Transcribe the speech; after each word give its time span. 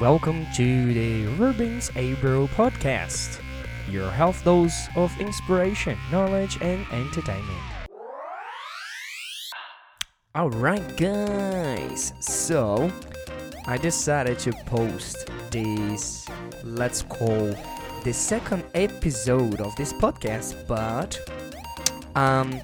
Welcome 0.00 0.46
to 0.54 0.94
the 0.94 1.26
Rubens 1.38 1.90
Abro 1.96 2.46
podcast, 2.46 3.42
your 3.90 4.08
health 4.08 4.44
dose 4.44 4.86
of 4.94 5.12
inspiration, 5.20 5.98
knowledge, 6.12 6.56
and 6.60 6.86
entertainment. 6.92 7.58
Alright, 10.36 10.96
guys, 10.96 12.12
so 12.20 12.92
I 13.66 13.76
decided 13.76 14.38
to 14.38 14.52
post 14.66 15.30
this, 15.50 16.28
let's 16.62 17.02
call 17.02 17.52
the 18.04 18.12
second 18.12 18.62
episode 18.74 19.60
of 19.60 19.74
this 19.74 19.92
podcast, 19.92 20.64
but 20.68 21.18
um, 22.14 22.60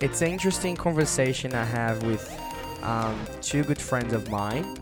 it's 0.00 0.22
an 0.22 0.28
interesting 0.28 0.74
conversation 0.74 1.54
I 1.54 1.64
have 1.64 2.02
with 2.04 2.34
um, 2.82 3.20
two 3.42 3.62
good 3.62 3.78
friends 3.78 4.14
of 4.14 4.30
mine 4.30 4.78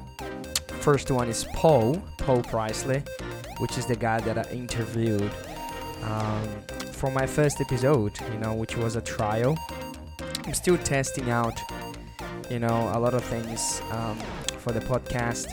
First 0.80 1.10
one 1.10 1.28
is 1.28 1.44
Paul, 1.52 2.02
Paul 2.16 2.40
Preisler, 2.42 3.06
which 3.58 3.76
is 3.76 3.84
the 3.84 3.96
guy 3.96 4.18
that 4.20 4.38
I 4.38 4.50
interviewed 4.50 5.30
um, 6.04 6.48
for 6.90 7.10
my 7.10 7.26
first 7.26 7.60
episode, 7.60 8.18
you 8.32 8.38
know, 8.38 8.54
which 8.54 8.78
was 8.78 8.96
a 8.96 9.02
trial. 9.02 9.58
I'm 10.46 10.54
still 10.54 10.78
testing 10.78 11.28
out, 11.28 11.60
you 12.48 12.58
know, 12.58 12.90
a 12.94 12.98
lot 12.98 13.12
of 13.12 13.22
things 13.24 13.82
um, 13.90 14.16
for 14.56 14.72
the 14.72 14.80
podcast. 14.80 15.52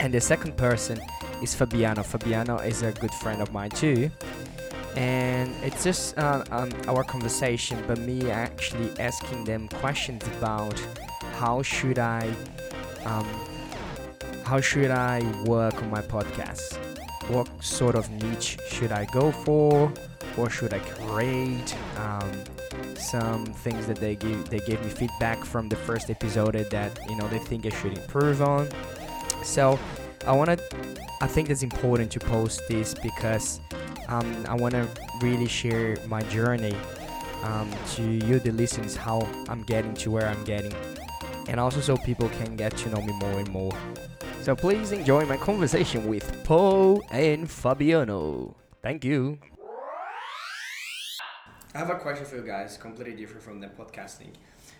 And 0.00 0.14
the 0.14 0.20
second 0.20 0.56
person 0.56 0.98
is 1.42 1.54
Fabiano. 1.54 2.02
Fabiano 2.02 2.56
is 2.56 2.80
a 2.80 2.92
good 2.92 3.12
friend 3.12 3.42
of 3.42 3.52
mine 3.52 3.70
too. 3.70 4.10
And 4.96 5.54
it's 5.62 5.84
just 5.84 6.16
uh, 6.16 6.42
um, 6.50 6.70
our 6.88 7.04
conversation, 7.04 7.76
but 7.86 7.98
me 7.98 8.30
actually 8.30 8.98
asking 8.98 9.44
them 9.44 9.68
questions 9.68 10.26
about 10.38 10.80
how 11.34 11.60
should 11.60 11.98
I 11.98 12.32
um, 13.04 13.26
how 14.44 14.60
should 14.60 14.90
I 14.90 15.20
work 15.44 15.82
on 15.82 15.90
my 15.90 16.02
podcast? 16.02 16.78
What 17.28 17.48
sort 17.62 17.94
of 17.94 18.10
niche 18.10 18.58
should 18.68 18.92
I 18.92 19.04
go 19.06 19.32
for? 19.32 19.88
What 20.36 20.50
should 20.50 20.74
I 20.74 20.78
create? 20.78 21.74
Um, 21.96 22.30
some 22.96 23.44
things 23.46 23.86
that 23.86 23.96
they 23.96 24.16
give 24.16 24.48
they 24.48 24.60
gave 24.60 24.82
me 24.82 24.90
feedback 24.90 25.44
from 25.44 25.68
the 25.68 25.76
first 25.76 26.08
episode 26.08 26.54
that 26.54 26.98
you 27.08 27.16
know 27.16 27.28
they 27.28 27.38
think 27.38 27.66
I 27.66 27.70
should 27.70 27.96
improve 27.98 28.42
on. 28.42 28.68
So 29.42 29.78
I 30.26 30.32
want 30.32 30.50
to 30.50 30.58
I 31.20 31.26
think 31.26 31.50
it's 31.50 31.62
important 31.62 32.10
to 32.12 32.20
post 32.20 32.62
this 32.68 32.94
because 32.94 33.60
um, 34.08 34.44
I 34.48 34.54
want 34.54 34.74
to 34.74 34.88
really 35.20 35.46
share 35.46 35.96
my 36.06 36.22
journey 36.22 36.74
um, 37.44 37.70
to 37.94 38.02
you, 38.02 38.38
the 38.38 38.52
listeners, 38.52 38.96
how 38.96 39.28
I'm 39.48 39.62
getting 39.62 39.94
to 39.94 40.10
where 40.10 40.28
I'm 40.28 40.42
getting, 40.44 40.74
and 41.48 41.58
also 41.58 41.80
so 41.80 41.96
people 41.98 42.28
can 42.30 42.56
get 42.56 42.76
to 42.78 42.88
know 42.90 43.00
me 43.02 43.12
more 43.20 43.38
and 43.38 43.48
more. 43.50 43.72
So 44.42 44.56
please 44.56 44.90
enjoy 44.90 45.24
my 45.24 45.36
conversation 45.36 46.08
with 46.08 46.42
Paul 46.42 47.00
and 47.12 47.48
Fabiano. 47.48 48.56
Thank 48.82 49.04
you. 49.04 49.38
I 51.72 51.78
have 51.78 51.90
a 51.90 51.94
question 51.94 52.26
for 52.26 52.34
you 52.34 52.42
guys, 52.42 52.76
completely 52.76 53.14
different 53.14 53.44
from 53.44 53.60
the 53.60 53.68
podcasting. 53.68 54.32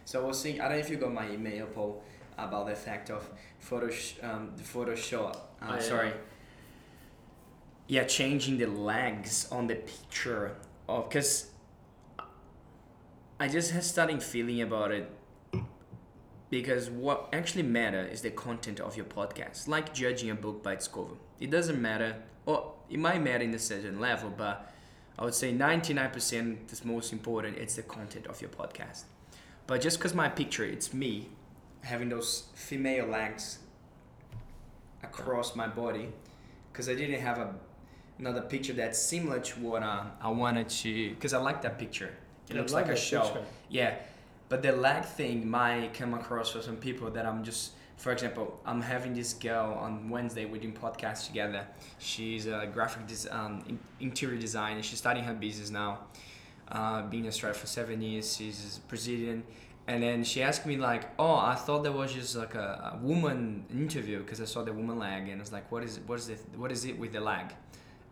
So 0.05 0.21
I 0.21 0.27
was 0.27 0.41
seeing, 0.41 0.61
I 0.61 0.65
don't 0.65 0.79
know 0.79 0.79
if 0.79 0.91
you 0.91 0.97
got 0.97 1.15
my 1.15 1.31
email, 1.31 1.67
Paul, 1.67 2.03
about 2.37 2.67
the 2.67 2.75
fact 2.75 3.09
of 3.11 3.25
photo, 3.61 3.89
um, 4.25 4.51
the 4.57 4.65
Photoshop. 4.65 5.39
I'm 5.61 5.69
uh, 5.69 5.73
oh, 5.73 5.77
yeah. 5.77 5.81
sorry. 5.81 6.13
Yeah, 7.87 8.03
changing 8.03 8.59
the 8.59 8.67
legs 8.67 9.47
on 9.53 9.69
the 9.69 9.77
picture, 9.77 10.57
of 10.89 11.09
because 11.09 11.51
I 13.39 13.47
just 13.47 13.71
had 13.71 13.85
started 13.85 14.21
feeling 14.25 14.61
about 14.61 14.91
it 14.91 15.09
because 16.53 16.91
what 16.91 17.31
actually 17.33 17.63
matter 17.63 18.03
is 18.03 18.21
the 18.21 18.31
content 18.31 18.79
of 18.79 18.95
your 18.95 19.07
podcast 19.07 19.67
like 19.69 19.95
judging 19.95 20.29
a 20.29 20.35
book 20.35 20.63
by 20.63 20.75
its 20.75 20.87
cover. 20.87 21.15
It 21.41 21.51
doesn't 21.51 21.81
matter. 21.81 22.17
Or 22.45 22.75
it 22.91 22.99
might 22.99 23.23
matter 23.23 23.43
in 23.43 23.55
a 23.55 23.59
certain 23.59 23.99
level 23.99 24.31
but 24.37 24.71
i 25.19 25.25
would 25.25 25.35
say 25.35 25.51
99% 25.51 26.71
is 26.71 26.85
most 26.85 27.11
important 27.13 27.57
it's 27.57 27.77
the 27.77 27.83
content 27.83 28.27
of 28.27 28.41
your 28.43 28.51
podcast. 28.51 29.05
But 29.67 29.81
just 29.81 29.99
because 29.99 30.15
my 30.15 30.29
picture 30.29 30.65
it's 30.65 30.93
me 30.93 31.31
having 31.81 32.11
those 32.11 32.45
female 32.55 33.07
legs 33.07 33.61
across 35.03 35.57
my 35.57 35.67
body 35.67 36.11
because 36.71 36.89
i 36.91 36.95
didn't 36.95 37.21
have 37.21 37.39
a 37.39 37.55
another 38.19 38.43
picture 38.43 38.75
that's 38.75 39.01
similar 39.01 39.41
to 39.41 39.59
what 39.61 39.83
uh, 39.83 40.05
i 40.21 40.29
wanted 40.29 40.69
to 40.69 41.11
because 41.15 41.33
i 41.33 41.39
like 41.39 41.63
that 41.63 41.79
picture. 41.79 42.13
It 42.51 42.57
looks 42.57 42.75
like 42.75 42.89
a 42.89 42.97
show. 42.97 43.39
yeah 43.71 43.95
but 44.53 44.63
the 44.63 44.73
lag 44.73 45.07
thing 45.07 45.49
might 45.49 45.95
come 45.95 46.13
across 46.13 46.51
for 46.51 46.61
some 46.61 46.77
people 46.77 47.11
that 47.11 47.25
I'm 47.25 47.43
just, 47.43 47.73
for 47.97 48.13
example, 48.13 48.61
I'm 48.67 48.83
having 48.83 49.15
this 49.15 49.33
girl 49.33 49.73
on 49.81 50.11
Wednesday. 50.11 50.45
We're 50.45 50.61
doing 50.61 50.75
podcasts 50.75 51.27
together. 51.27 51.67
She's 51.99 52.45
a 52.45 52.69
graphic 52.71 53.07
des- 53.07 53.31
um, 53.31 53.79
interior 53.99 54.39
designer. 54.39 54.83
She's 54.83 54.99
starting 54.99 55.25
her 55.25 55.33
business 55.33 55.71
now. 55.71 56.01
Uh, 56.69 57.01
being 57.07 57.25
in 57.25 57.29
Australia 57.29 57.59
for 57.59 57.67
seven 57.67 58.03
years. 58.03 58.37
She's 58.37 58.81
Brazilian. 58.89 59.43
And 59.87 60.03
then 60.03 60.23
she 60.23 60.43
asked 60.43 60.67
me 60.67 60.77
like, 60.77 61.05
"Oh, 61.19 61.37
I 61.37 61.55
thought 61.55 61.83
there 61.83 61.97
was 62.03 62.13
just 62.13 62.37
like 62.37 62.55
a, 62.55 62.93
a 62.93 62.99
woman 63.03 63.65
interview 63.73 64.19
because 64.19 64.43
I 64.43 64.45
saw 64.45 64.63
the 64.63 64.75
woman 64.75 64.99
lag, 64.99 65.31
and 65.31 65.41
I 65.41 65.43
was 65.43 65.51
like, 65.51 65.73
what 65.73 65.83
is 65.83 65.97
it? 65.97 66.03
What 66.07 66.19
is 66.19 66.29
it? 66.29 66.41
What 66.57 66.71
is 66.71 66.85
it 66.85 66.99
with 66.99 67.13
the 67.15 67.21
lag?" 67.21 67.55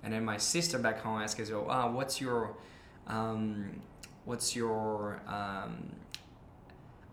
And 0.02 0.14
then 0.14 0.24
my 0.24 0.38
sister 0.38 0.78
back 0.78 1.00
home 1.02 1.20
asked 1.20 1.38
us, 1.38 1.50
"Oh, 1.50 1.66
ah, 1.68 1.90
what's 1.90 2.18
your, 2.18 2.56
um, 3.06 3.82
what's 4.24 4.56
your 4.56 5.20
um, 5.26 6.00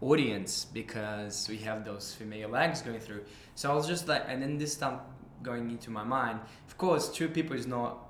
audience 0.01 0.65
because 0.65 1.47
we 1.49 1.57
have 1.57 1.83
those 1.83 2.13
female 2.13 2.49
legs 2.49 2.81
going 2.81 2.99
through. 2.99 3.23
So 3.55 3.71
I 3.71 3.75
was 3.75 3.87
just 3.87 4.07
like, 4.07 4.23
and 4.27 4.41
then 4.41 4.57
this 4.57 4.75
time 4.75 4.99
going 5.43 5.69
into 5.69 5.89
my 5.89 6.03
mind, 6.03 6.39
of 6.67 6.77
course, 6.77 7.09
two 7.09 7.27
people 7.27 7.55
is 7.55 7.67
not 7.67 8.07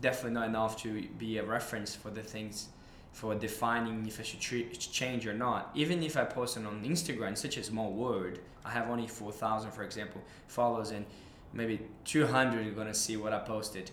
definitely 0.00 0.32
not 0.32 0.48
enough 0.48 0.80
to 0.82 1.02
be 1.18 1.38
a 1.38 1.44
reference 1.44 1.94
for 1.94 2.10
the 2.10 2.22
things 2.22 2.68
for 3.12 3.34
defining 3.34 4.06
if 4.06 4.20
I 4.20 4.22
should 4.22 4.40
tre- 4.40 4.70
change 4.72 5.26
or 5.26 5.34
not. 5.34 5.70
Even 5.74 6.02
if 6.02 6.16
I 6.16 6.24
post 6.24 6.56
it 6.56 6.64
on 6.64 6.82
Instagram, 6.84 7.36
such 7.36 7.56
a 7.56 7.62
small 7.62 7.92
word, 7.92 8.40
I 8.64 8.70
have 8.70 8.88
only 8.88 9.06
4,000, 9.06 9.72
for 9.72 9.82
example, 9.82 10.22
followers, 10.46 10.90
and 10.90 11.04
maybe 11.52 11.80
200 12.04 12.66
are 12.66 12.70
gonna 12.70 12.94
see 12.94 13.16
what 13.16 13.32
I 13.32 13.40
posted. 13.40 13.90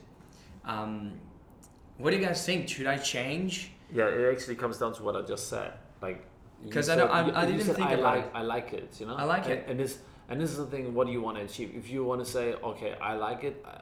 Um, 0.66 1.20
what 1.98 2.12
do 2.12 2.18
you 2.18 2.26
guys 2.26 2.46
think? 2.46 2.70
Should 2.70 2.86
I 2.86 2.98
change? 2.98 3.72
Yeah, 3.92 4.08
it 4.08 4.32
actually 4.32 4.56
comes 4.56 4.78
down 4.78 4.94
to 4.94 5.04
what 5.04 5.16
I 5.16 5.22
just 5.22 5.50
said. 5.50 5.74
Like, 6.02 6.24
because 6.64 6.90
I 6.90 6.96
don't. 6.96 7.10
I, 7.10 7.42
I 7.42 7.46
didn't 7.46 7.62
think 7.62 7.88
I 7.88 7.94
about 7.94 8.16
like, 8.16 8.26
it. 8.26 8.32
I 8.34 8.42
like 8.42 8.74
it. 8.74 9.00
You 9.00 9.08
know. 9.08 9.16
I 9.16 9.24
like 9.24 9.46
and, 9.46 9.54
it. 9.54 9.66
And 9.68 9.80
this 9.80 10.00
and 10.30 10.42
this 10.42 10.52
is 10.52 10.58
the 10.58 10.66
thing. 10.66 10.94
What 10.94 11.08
do 11.08 11.14
you 11.14 11.22
want 11.22 11.38
to 11.38 11.44
achieve? 11.44 11.74
If 11.76 11.90
you 11.90 12.04
want 12.04 12.24
to 12.24 12.30
say, 12.30 12.54
okay, 12.54 12.96
I 13.02 13.14
like 13.16 13.44
it. 13.44 13.64
Uh, 13.66 13.80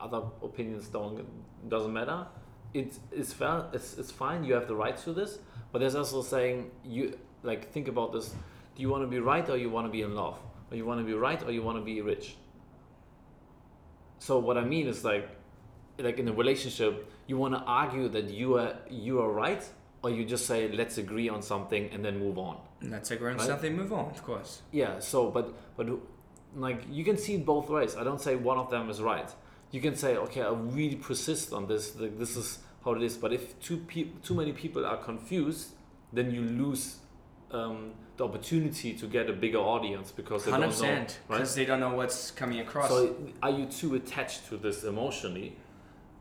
other 0.00 0.22
opinions 0.42 0.88
don't 0.88 1.24
doesn't 1.68 1.92
matter. 1.92 2.26
It's 2.74 3.00
it's 3.12 3.32
fair. 3.32 3.64
It's 3.72 3.98
it's 3.98 4.10
fine. 4.10 4.44
You 4.44 4.54
have 4.54 4.66
the 4.66 4.74
right 4.74 4.96
to 4.98 5.12
this. 5.12 5.38
But 5.72 5.80
there's 5.80 5.94
also 5.94 6.22
saying 6.22 6.70
you 6.84 7.18
like 7.42 7.70
think 7.72 7.88
about 7.88 8.12
this. 8.12 8.30
Do 8.74 8.82
you 8.82 8.88
want 8.88 9.04
to 9.04 9.08
be 9.08 9.20
right 9.20 9.48
or 9.48 9.56
you 9.56 9.70
want 9.70 9.86
to 9.86 9.92
be 9.92 10.02
in 10.02 10.14
love? 10.14 10.38
Or 10.70 10.76
you 10.76 10.86
want 10.86 11.00
to 11.00 11.04
be 11.04 11.14
right 11.14 11.42
or 11.42 11.50
you 11.50 11.62
want 11.62 11.78
to 11.78 11.84
be 11.84 12.00
rich? 12.00 12.36
So 14.18 14.38
what 14.38 14.56
I 14.56 14.64
mean 14.64 14.86
is 14.86 15.04
like 15.04 15.28
like 15.98 16.18
in 16.18 16.28
a 16.28 16.32
relationship, 16.32 17.10
you 17.26 17.36
want 17.36 17.54
to 17.54 17.60
argue 17.60 18.08
that 18.08 18.30
you 18.30 18.58
are 18.58 18.76
you 18.88 19.20
are 19.20 19.30
right 19.30 19.64
or 20.02 20.10
you 20.10 20.24
just 20.24 20.46
say 20.46 20.68
let's 20.72 20.98
agree 20.98 21.28
on 21.28 21.42
something 21.42 21.90
and 21.92 22.04
then 22.04 22.18
move 22.18 22.38
on. 22.38 22.56
Let's 22.82 23.10
agree 23.10 23.32
on 23.32 23.38
right? 23.38 23.46
something 23.46 23.76
move 23.76 23.92
on 23.92 24.06
of 24.10 24.22
course. 24.22 24.62
Yeah 24.72 24.98
so 24.98 25.30
but 25.30 25.52
but 25.76 25.88
like 26.56 26.82
you 26.90 27.04
can 27.04 27.16
see 27.16 27.34
it 27.34 27.46
both 27.46 27.68
ways. 27.68 27.96
I 27.96 28.04
don't 28.04 28.20
say 28.20 28.36
one 28.36 28.58
of 28.58 28.70
them 28.70 28.88
is 28.90 29.00
right. 29.00 29.30
You 29.70 29.80
can 29.80 29.94
say 29.94 30.16
okay 30.16 30.42
i 30.42 30.50
really 30.50 30.96
persist 30.96 31.52
on 31.52 31.66
this 31.66 31.96
like, 31.96 32.18
this 32.18 32.36
is 32.36 32.58
how 32.84 32.92
it 32.92 33.02
is. 33.02 33.16
But 33.16 33.32
if 33.32 33.60
too 33.60 33.78
pe- 33.78 34.10
too 34.22 34.34
many 34.34 34.52
people 34.52 34.86
are 34.86 34.96
confused 34.96 35.72
then 36.12 36.30
you 36.30 36.42
lose 36.42 36.96
um, 37.52 37.92
the 38.16 38.24
opportunity 38.24 38.92
to 38.94 39.06
get 39.06 39.28
a 39.28 39.32
bigger 39.32 39.58
audience 39.58 40.10
because 40.10 40.44
they 40.44 40.52
100%, 40.52 40.58
don't 40.58 40.80
know 40.80 41.06
because 41.28 41.28
right? 41.28 41.48
they 41.56 41.64
don't 41.64 41.80
know 41.80 41.94
what's 41.94 42.30
coming 42.30 42.60
across. 42.60 42.88
So 42.88 43.16
are 43.42 43.50
you 43.50 43.66
too 43.66 43.94
attached 43.94 44.48
to 44.48 44.56
this 44.56 44.84
emotionally? 44.84 45.56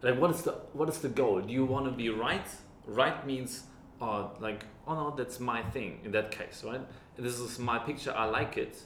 Like 0.01 0.19
what 0.19 0.31
is 0.31 0.43
the 0.43 0.51
what 0.73 0.89
is 0.89 0.99
the 0.99 1.09
goal? 1.09 1.41
Do 1.41 1.51
you 1.53 1.65
want 1.65 1.85
to 1.85 1.91
be 1.91 2.09
right 2.09 2.47
right 2.89 3.25
means 3.25 3.63
uh, 4.01 4.27
like 4.39 4.65
oh 4.87 4.95
no 4.95 5.15
that's 5.15 5.39
my 5.39 5.61
thing 5.61 5.99
in 6.03 6.11
that 6.11 6.31
case 6.31 6.63
right? 6.65 6.81
This 7.17 7.37
is 7.37 7.59
my 7.59 7.77
picture 7.79 8.13
i 8.15 8.23
like 8.25 8.57
it 8.57 8.81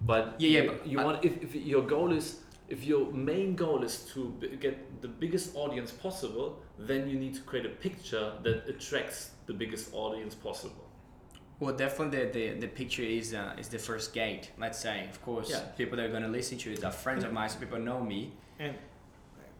but 0.00 0.36
yeah, 0.38 0.48
yeah 0.48 0.62
you, 0.62 0.70
but 0.70 0.86
you 0.86 1.00
I, 1.00 1.04
want 1.04 1.24
if, 1.24 1.42
if 1.42 1.54
your 1.54 1.82
goal 1.82 2.12
is 2.12 2.40
if 2.68 2.82
your 2.84 3.12
main 3.12 3.54
goal 3.54 3.82
is 3.82 3.98
to 4.14 4.32
get 4.58 5.02
the 5.02 5.08
biggest 5.08 5.54
audience 5.54 5.90
possible 5.90 6.62
then 6.78 7.08
you 7.08 7.18
need 7.18 7.34
to 7.34 7.42
create 7.42 7.66
a 7.66 7.74
picture 7.86 8.32
that 8.42 8.66
attracts 8.66 9.30
the 9.46 9.52
biggest 9.52 9.92
audience 9.92 10.34
possible. 10.34 10.86
Well 11.60 11.76
definitely 11.76 12.24
the, 12.24 12.32
the, 12.32 12.60
the 12.60 12.68
picture 12.68 13.02
is 13.02 13.34
uh, 13.34 13.54
is 13.58 13.68
the 13.68 13.78
first 13.78 14.12
gate 14.14 14.50
let's 14.58 14.78
say. 14.78 15.06
Of 15.10 15.22
course 15.22 15.50
yeah. 15.50 15.60
people 15.76 15.96
that 15.98 16.06
are 16.06 16.10
going 16.10 16.22
to 16.22 16.28
listen 16.28 16.58
to 16.58 16.72
it 16.72 16.82
are 16.84 16.90
friends 16.90 17.22
of 17.24 17.32
mine 17.32 17.48
so 17.50 17.58
people 17.58 17.78
know 17.78 18.00
me. 18.00 18.32
And 18.58 18.74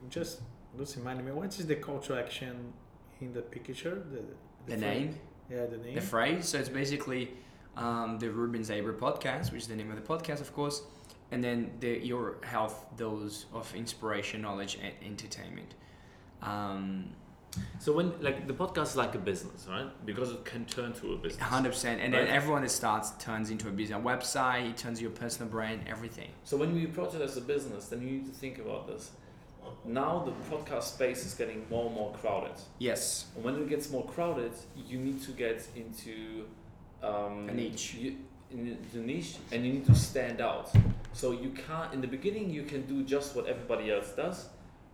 just 0.09 0.41
just 0.79 0.97
remind 0.97 1.25
me 1.25 1.33
what 1.33 1.59
is 1.59 1.67
the 1.67 1.77
call 1.77 1.99
to 2.01 2.19
action 2.19 2.73
in 3.21 3.33
the 3.33 3.43
picture 3.43 4.03
the 4.13 4.23
the, 4.67 4.77
name. 4.81 5.19
Yeah, 5.51 5.67
the 5.67 5.77
name. 5.79 5.95
The 5.95 6.01
phrase. 6.01 6.49
So 6.49 6.59
it's 6.59 6.69
basically 6.69 7.31
um, 7.77 8.19
the 8.19 8.31
Rubens 8.31 8.71
Abro 8.71 8.95
podcast, 8.95 9.53
which 9.53 9.63
is 9.63 9.69
the 9.69 9.77
name 9.77 9.91
of 9.91 9.97
the 9.97 10.03
podcast, 10.15 10.41
of 10.41 10.53
course. 10.55 10.83
and 11.31 11.43
then 11.43 11.71
the, 11.81 11.99
your 12.05 12.37
health 12.43 12.87
dose 12.97 13.47
of 13.53 13.75
inspiration, 13.75 14.41
knowledge, 14.43 14.79
and 14.83 14.93
entertainment. 15.05 15.75
Um, 16.43 17.11
So 17.79 17.93
when 17.93 18.13
like 18.21 18.47
the 18.49 18.53
podcast 18.55 18.89
is 18.93 18.97
like 18.97 19.15
a 19.15 19.19
business, 19.19 19.67
right? 19.71 19.89
Because 20.05 20.31
it 20.33 20.45
can 20.45 20.65
turn 20.65 20.93
to 20.95 21.13
a 21.13 21.17
business. 21.17 21.41
hundred 21.43 21.71
percent, 21.71 22.01
and 22.01 22.13
then 22.13 22.27
everyone 22.27 22.63
that 22.63 22.71
starts 22.71 23.13
turns 23.27 23.51
into 23.51 23.69
a 23.69 23.71
business. 23.71 23.99
A 23.99 24.03
website, 24.03 24.71
it 24.71 24.77
turns 24.77 25.01
your 25.01 25.13
personal 25.13 25.49
brand, 25.51 25.79
everything. 25.87 26.31
So 26.43 26.57
when 26.57 26.75
we 26.75 26.85
approach 26.85 27.15
it 27.15 27.23
as 27.23 27.37
a 27.37 27.41
business, 27.41 27.83
then 27.91 28.01
you 28.03 28.11
need 28.17 28.27
to 28.27 28.33
think 28.33 28.59
about 28.59 28.87
this. 28.89 29.13
Now 29.85 30.25
the 30.25 30.33
podcast 30.57 30.85
space 30.85 31.27
is 31.27 31.35
getting 31.35 31.67
more 31.71 31.87
and 31.87 31.95
more 31.95 32.13
crowded. 32.15 32.57
Yes, 32.79 33.27
And 33.37 33.45
when 33.45 33.55
it 33.57 33.69
gets 33.69 33.91
more 33.91 34.05
crowded, 34.07 34.53
you 34.75 34.99
need 34.99 35.23
to 35.23 35.33
get 35.33 35.67
into 35.77 36.47
um, 37.03 37.49
A 37.49 37.55
niche. 37.55 37.95
You, 37.95 38.17
in 38.51 38.79
the 38.93 39.01
niche, 39.01 39.37
and 39.53 39.65
you 39.67 39.73
need 39.73 39.87
to 39.87 39.95
stand 39.95 40.41
out. 40.41 40.71
So 41.13 41.33
you 41.33 41.51
can't. 41.51 41.93
In 41.93 42.01
the 42.01 42.07
beginning, 42.07 42.51
you 42.51 42.63
can 42.63 42.83
do 42.87 43.03
just 43.03 43.35
what 43.37 43.47
everybody 43.47 43.91
else 43.93 44.11
does, 44.11 44.49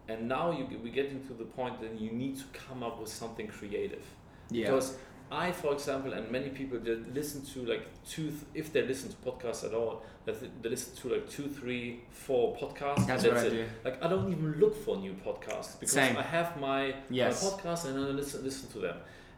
and 0.09 0.29
now 0.29 0.51
you 0.51 0.67
we 0.83 0.91
get 0.91 1.07
into 1.07 1.35
the 1.35 1.45
point 1.45 1.81
that 1.81 2.01
you 2.01 2.11
need 2.11 2.37
to 2.39 2.45
come 2.53 2.83
up 2.83 2.99
with 3.01 3.11
something 3.11 3.47
creative. 3.47 4.05
yeah, 4.51 4.67
Because 4.67 4.97
I, 5.31 5.53
for 5.53 5.73
example, 5.73 6.13
and 6.13 6.31
many 6.31 6.49
people 6.49 6.79
that 6.81 7.15
listen 7.15 7.45
to 7.53 7.65
like 7.65 7.87
two, 8.05 8.31
th- 8.31 8.43
if 8.55 8.73
they 8.73 8.83
listen 8.83 9.11
to 9.11 9.17
podcasts 9.17 9.65
at 9.65 9.73
all, 9.75 10.03
that 10.25 10.63
they 10.63 10.69
listen 10.69 10.97
to 10.97 11.15
like 11.15 11.31
two, 11.31 11.49
three, 11.49 12.01
four 12.11 12.57
podcasts. 12.57 13.07
that's 13.07 13.25
and 13.25 13.35
what 13.35 13.43
I 13.45 13.47
it. 13.47 13.51
do. 13.51 13.65
Like 13.85 14.03
I 14.05 14.09
don't 14.09 14.31
even 14.33 14.53
look 14.59 14.75
for 14.85 14.97
new 14.97 15.13
podcasts 15.15 15.79
because 15.79 15.93
Same. 15.93 16.17
I 16.17 16.23
have 16.23 16.59
my, 16.61 16.95
Yes. 17.11 17.43
my 17.43 17.49
podcast 17.51 17.85
and 17.87 17.97
I 17.99 18.03
listen 18.11 18.43
listen 18.45 18.69
to 18.73 18.79
them. 18.81 18.97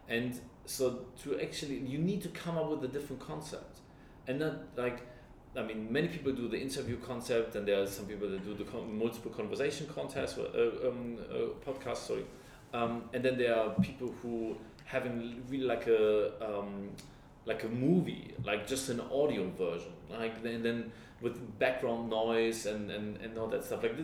And 0.09 0.39
so 0.65 1.05
to 1.23 1.39
actually, 1.39 1.77
you 1.79 1.99
need 1.99 2.21
to 2.23 2.29
come 2.29 2.57
up 2.57 2.69
with 2.71 2.83
a 2.85 2.87
different 2.87 3.21
concept, 3.21 3.79
and 4.27 4.39
not 4.39 4.55
like. 4.77 4.99
I 5.55 5.61
mean, 5.61 5.93
many 5.93 6.07
people 6.07 6.31
do 6.31 6.47
the 6.47 6.57
interview 6.59 6.97
concept, 6.97 7.55
and 7.55 7.67
there 7.67 7.79
are 7.79 7.85
some 7.85 8.07
people 8.07 8.27
that 8.27 8.43
do 8.43 8.55
the 8.55 8.63
con- 8.63 8.97
multiple 8.97 9.29
conversation 9.29 9.85
contest, 9.85 10.39
uh, 10.39 10.87
um, 10.87 11.15
uh, 11.29 11.35
podcast. 11.63 11.97
Sorry, 11.97 12.25
um, 12.73 13.03
and 13.13 13.23
then 13.23 13.37
there 13.37 13.55
are 13.55 13.69
people 13.79 14.11
who 14.23 14.57
having 14.85 15.43
really 15.49 15.65
like 15.65 15.87
a 15.87 16.31
um, 16.43 16.89
like 17.45 17.63
a 17.63 17.69
movie, 17.69 18.33
like 18.43 18.67
just 18.67 18.89
an 18.89 19.01
audio 19.01 19.49
version, 19.51 19.91
like 20.09 20.43
then 20.43 20.63
then 20.63 20.91
with 21.21 21.57
background 21.57 22.09
noise 22.09 22.65
and, 22.65 22.91
and, 22.91 23.17
and 23.17 23.37
all 23.37 23.47
that 23.47 23.63
stuff, 23.63 23.81
like 23.81 23.95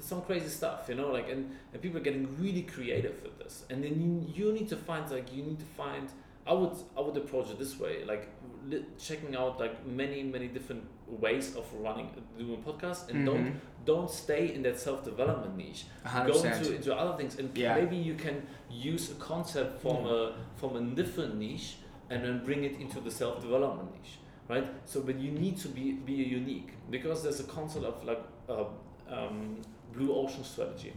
some 0.00 0.20
crazy 0.22 0.48
stuff, 0.48 0.84
you 0.88 0.94
know, 0.94 1.10
like 1.10 1.30
and, 1.30 1.50
and 1.72 1.82
people 1.82 1.98
are 1.98 2.04
getting 2.04 2.28
really 2.38 2.62
creative 2.62 3.22
with 3.22 3.38
this, 3.38 3.64
and 3.70 3.82
then 3.82 4.00
you, 4.00 4.44
you 4.44 4.52
need 4.52 4.68
to 4.68 4.76
find 4.76 5.10
like 5.10 5.34
you 5.34 5.42
need 5.42 5.58
to 5.58 5.64
find. 5.76 6.08
I 6.46 6.52
would 6.54 6.72
I 6.96 7.00
would 7.00 7.16
approach 7.16 7.50
it 7.50 7.58
this 7.58 7.78
way, 7.78 8.04
like 8.04 8.28
li- 8.66 8.84
checking 8.98 9.36
out 9.36 9.58
like 9.60 9.86
many 9.86 10.22
many 10.22 10.48
different 10.48 10.84
ways 11.06 11.56
of 11.56 11.64
running 11.80 12.08
doing 12.38 12.62
podcasts, 12.62 13.08
and 13.10 13.24
don't 13.26 13.44
Mhm. 13.46 13.54
don't 13.84 14.10
stay 14.10 14.54
in 14.54 14.62
that 14.62 14.78
self 14.78 15.04
development 15.04 15.56
niche 15.56 15.84
A 16.04 16.08
hundred 16.08 16.32
go 16.34 16.42
into, 16.42 16.74
into 16.76 16.94
other 16.94 17.16
things 17.16 17.38
and 17.38 17.56
Yeah. 17.56 17.74
maybe 17.76 17.96
you 17.96 18.14
can 18.14 18.46
use 18.70 19.10
a 19.10 19.14
concept 19.14 19.80
from 19.80 20.06
a 20.06 20.34
from 20.56 20.76
a 20.76 20.80
different 20.94 21.36
niche 21.36 21.76
and 22.10 22.22
then 22.24 22.44
bring 22.44 22.64
it 22.64 22.78
into 22.80 23.00
the 23.00 23.10
self 23.10 23.40
development 23.40 23.90
niche 23.94 24.18
right? 24.48 24.66
So 24.86 25.00
but 25.02 25.16
you 25.18 25.30
need 25.30 25.56
to 25.58 25.68
be 25.68 25.92
be 25.92 26.12
unique 26.40 26.70
because 26.90 27.22
there's 27.22 27.40
a 27.40 27.48
concept 27.58 27.84
of 27.84 28.04
like 28.04 28.22
uh, 28.48 28.64
um, 29.10 29.56
blue 29.92 30.12
ocean 30.14 30.44
strategy. 30.44 30.92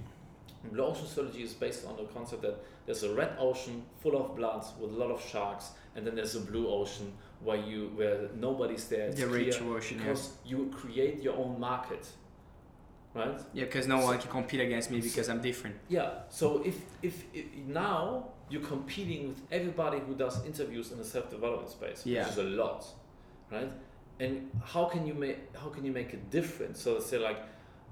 Blue 0.72 0.84
ocean 0.84 1.08
strategy 1.08 1.42
is 1.44 1.54
based 1.54 1.86
on 1.88 1.96
the 1.98 2.04
concept 2.14 2.42
that 2.44 2.56
there's 2.86 3.04
a 3.04 3.14
red 3.16 3.32
ocean 3.40 3.84
full 4.02 4.16
of 4.22 4.36
blood 4.36 4.64
with 4.80 4.92
a 4.92 4.98
lot 5.04 5.10
of 5.12 5.22
sharks 5.22 5.72
and 5.96 6.06
then 6.06 6.16
there's 6.16 6.36
a 6.36 6.42
blue 6.42 6.68
ocean 6.68 7.12
where 7.44 7.58
you 7.58 7.92
where 7.96 8.30
nobody's 8.36 8.86
there 8.88 9.12
The 9.12 9.28
rich 9.28 9.60
yeah. 9.60 9.98
because 9.98 10.30
you 10.46 10.70
create 10.74 11.22
your 11.24 11.36
own 11.36 11.60
market 11.60 12.06
right 13.14 13.40
Yeah, 13.54 13.66
because 13.66 13.88
no 13.88 14.00
one 14.00 14.18
can 14.20 14.30
compete 14.30 14.62
against 14.62 14.92
me 14.92 15.02
because 15.02 15.28
I'm 15.30 15.42
different. 15.42 15.76
yeah. 15.90 16.10
So 16.30 16.62
if, 16.64 16.76
if 17.02 17.24
if 17.34 17.46
now 17.68 18.30
you're 18.50 18.62
competing 18.76 19.30
with 19.30 19.42
everybody 19.52 20.00
who 20.00 20.14
does 20.16 20.46
interviews 20.46 20.92
in 20.92 20.98
the 20.98 21.06
self 21.06 21.30
development 21.30 21.70
space, 21.70 22.06
Yeah. 22.06 22.24
which 22.24 22.32
is 22.34 22.38
a 22.38 22.44
lot, 22.44 22.86
right? 23.52 23.72
And 24.20 24.50
how 24.64 24.86
can 24.86 25.08
you 25.08 25.14
make 25.14 25.38
how 25.62 25.70
can 25.70 25.84
you 25.86 25.92
make 25.92 26.14
a 26.14 26.18
difference? 26.38 26.80
So 26.82 27.00
say 27.00 27.18
like, 27.18 27.40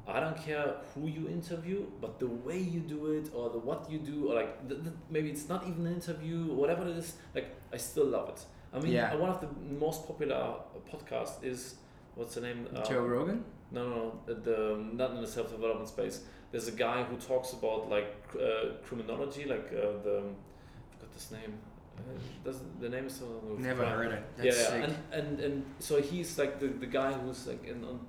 I 0.07 0.19
don't 0.19 0.37
care 0.37 0.75
who 0.93 1.07
you 1.07 1.27
interview, 1.27 1.85
but 2.01 2.19
the 2.19 2.27
way 2.27 2.59
you 2.59 2.81
do 2.81 3.07
it 3.17 3.29
or 3.33 3.49
the 3.49 3.59
what 3.59 3.89
you 3.91 3.99
do 3.99 4.29
or 4.31 4.35
like 4.35 4.67
the, 4.69 4.75
the, 4.75 4.91
maybe 5.09 5.29
it's 5.31 5.47
not 5.49 5.61
even 5.67 5.85
an 5.87 5.93
interview 5.95 6.45
whatever 6.61 6.83
it 6.87 6.97
is. 6.97 7.13
Like 7.35 7.47
I 7.73 7.77
still 7.77 8.05
love 8.05 8.29
it. 8.29 8.41
I 8.73 8.79
mean, 8.79 8.91
Yeah. 8.93 9.15
one 9.15 9.29
of 9.29 9.41
the 9.41 9.47
most 9.85 10.05
popular 10.07 10.55
podcasts 10.91 11.43
is 11.43 11.75
what's 12.15 12.35
the 12.35 12.41
name? 12.41 12.67
Um, 12.75 12.83
Joe 12.87 13.01
Rogan. 13.05 13.43
no, 13.71 13.89
no, 13.89 13.95
no. 13.95 14.19
The, 14.25 14.33
the 14.35 14.57
not 14.93 15.11
in 15.11 15.21
the 15.21 15.27
self 15.27 15.49
development 15.51 15.89
space. 15.89 16.23
There's 16.51 16.67
a 16.67 16.71
guy 16.87 17.03
who 17.03 17.15
talks 17.17 17.53
about 17.53 17.89
like 17.89 18.13
uh, 18.35 18.73
criminology, 18.85 19.45
like 19.45 19.67
uh, 19.71 20.01
the 20.05 20.17
I 20.23 20.93
forgot 20.95 21.13
this 21.13 21.31
name. 21.31 21.53
Uh, 21.97 22.01
does 22.45 22.57
the 22.79 22.89
name 22.89 23.07
is 23.07 23.15
so 23.15 23.25
Never 23.57 23.85
heard 23.85 24.11
it. 24.13 24.23
Yeah, 24.37 24.43
That's 24.43 24.57
yeah. 24.57 24.69
sick. 24.69 24.83
And, 24.83 24.95
and 25.11 25.39
and 25.39 25.65
so 25.79 26.01
he's 26.01 26.37
like 26.37 26.59
the, 26.59 26.67
the 26.67 26.85
guy 26.87 27.11
who's 27.13 27.45
like 27.47 27.65
in 27.65 27.83
on 27.83 27.99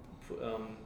um, 0.43 0.77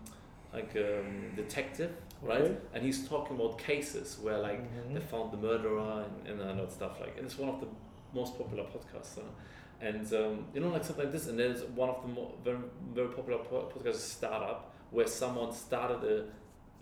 like 0.53 0.75
um, 0.77 1.33
detective, 1.37 1.93
right? 2.23 2.41
Okay. 2.43 2.57
And 2.73 2.83
he's 2.85 3.07
talking 3.09 3.37
about 3.39 3.59
cases 3.59 4.19
where 4.23 4.39
like 4.39 4.61
Mhm. 4.63 4.95
they 4.95 5.01
found 5.01 5.33
the 5.33 5.37
murderer 5.49 6.05
and, 6.27 6.41
and 6.41 6.51
all 6.51 6.57
that 6.57 6.73
stuff 6.73 7.01
like 7.01 7.15
and 7.19 7.27
it's 7.27 7.39
one 7.39 7.51
of 7.55 7.61
the 7.61 7.67
most 8.15 8.39
popular 8.39 8.65
podcasts 8.65 9.19
uh, 9.19 9.23
and 9.81 10.13
um, 10.15 10.47
you 10.55 10.61
know 10.61 10.69
like 10.69 10.85
something 10.85 11.05
like 11.05 11.13
this 11.13 11.27
and 11.27 11.39
there's 11.39 11.63
one 11.63 11.89
of 11.89 12.03
the 12.03 12.09
more 12.09 12.33
very 12.45 12.59
very 12.93 13.09
popular 13.09 13.39
po- 13.39 13.71
podcasts 13.75 13.97
startup 13.97 14.75
where 14.91 15.07
someone 15.07 15.53
started 15.53 16.03
a, 16.05 16.25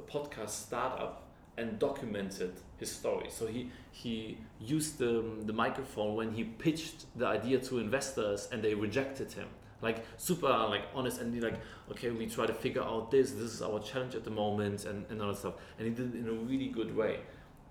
a 0.01 0.03
podcast 0.03 0.51
startup 0.51 1.25
and 1.57 1.79
documented 1.79 2.53
his 2.79 2.91
story 2.91 3.27
so 3.29 3.47
he 3.47 3.71
he 3.91 4.39
used 4.61 4.99
the, 4.99 5.23
the 5.45 5.53
microphone 5.53 6.15
when 6.15 6.33
he 6.33 6.45
pitched 6.45 7.07
the 7.17 7.27
idea 7.27 7.59
to 7.59 7.79
investors 7.79 8.49
and 8.53 8.63
they 8.63 8.75
rejected 8.75 9.31
him 9.33 9.49
like 9.83 10.05
super 10.17 10.49
like 10.49 10.85
honest 10.95 11.21
and 11.21 11.43
like 11.43 11.61
okay 11.91 12.11
we 12.11 12.27
try 12.27 12.47
to 12.47 12.55
figure 12.55 12.83
out 12.83 13.11
this 13.11 13.33
this 13.33 13.53
is 13.53 13.61
our 13.61 13.81
challenge 13.81 14.15
at 14.15 14.25
the 14.25 14.31
moment 14.31 14.85
and, 14.87 15.05
and 15.11 15.21
all 15.21 15.29
that 15.29 15.37
stuff 15.37 15.55
and 15.79 15.87
he 15.87 15.93
did 15.93 16.15
it 16.15 16.19
in 16.19 16.29
a 16.29 16.33
really 16.33 16.69
good 16.69 16.97
way 16.97 17.21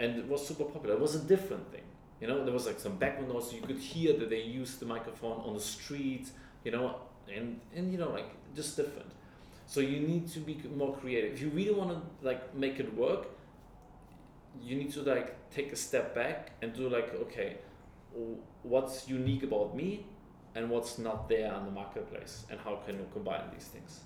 and 0.02 0.18
it 0.18 0.28
was 0.28 0.46
super 0.46 0.64
popular. 0.64 0.96
It 0.96 1.02
was 1.02 1.16
a 1.16 1.20
different 1.20 1.72
thing. 1.72 1.84
You 2.22 2.28
know, 2.28 2.46
there 2.46 2.54
was 2.54 2.68
like 2.68 2.80
some 2.80 2.98
background 2.98 3.34
noise. 3.34 3.52
You 3.52 3.62
could 3.62 3.80
hear 3.80 4.14
that 4.18 4.30
they 4.30 4.44
used 4.44 4.80
the 4.80 4.86
microphone 4.86 5.42
on 5.42 5.56
the 5.56 5.60
street. 5.60 6.30
You 6.64 6.72
know, 6.72 6.96
and 7.36 7.60
and 7.76 7.92
you 7.92 7.98
know 7.98 8.12
like 8.12 8.30
just 8.56 8.78
different. 8.78 9.12
So 9.66 9.80
you 9.80 10.00
need 10.08 10.28
to 10.34 10.40
be 10.40 10.62
more 10.76 10.96
creative. 10.96 11.34
If 11.34 11.42
you 11.42 11.50
really 11.50 11.74
want 11.74 11.92
to 11.92 12.26
like 12.26 12.54
make 12.56 12.80
it 12.80 12.94
work, 12.96 13.28
you 14.62 14.76
need 14.76 14.92
to 14.94 15.02
like 15.02 15.50
take 15.50 15.72
a 15.72 15.76
step 15.76 16.14
back 16.14 16.52
and 16.62 16.74
do 16.74 16.88
like 16.90 17.14
okay, 17.16 17.58
what's 18.64 19.08
unique 19.08 19.44
about 19.44 19.76
me, 19.76 20.06
and 20.56 20.70
what's 20.70 21.00
not 21.00 21.28
there 21.28 21.54
in 21.56 21.66
the 21.66 21.72
marketplace, 21.72 22.46
and 22.50 22.60
how 22.60 22.76
can 22.86 22.96
you 22.98 23.08
combine 23.14 23.44
these 23.54 23.66
things? 23.66 24.02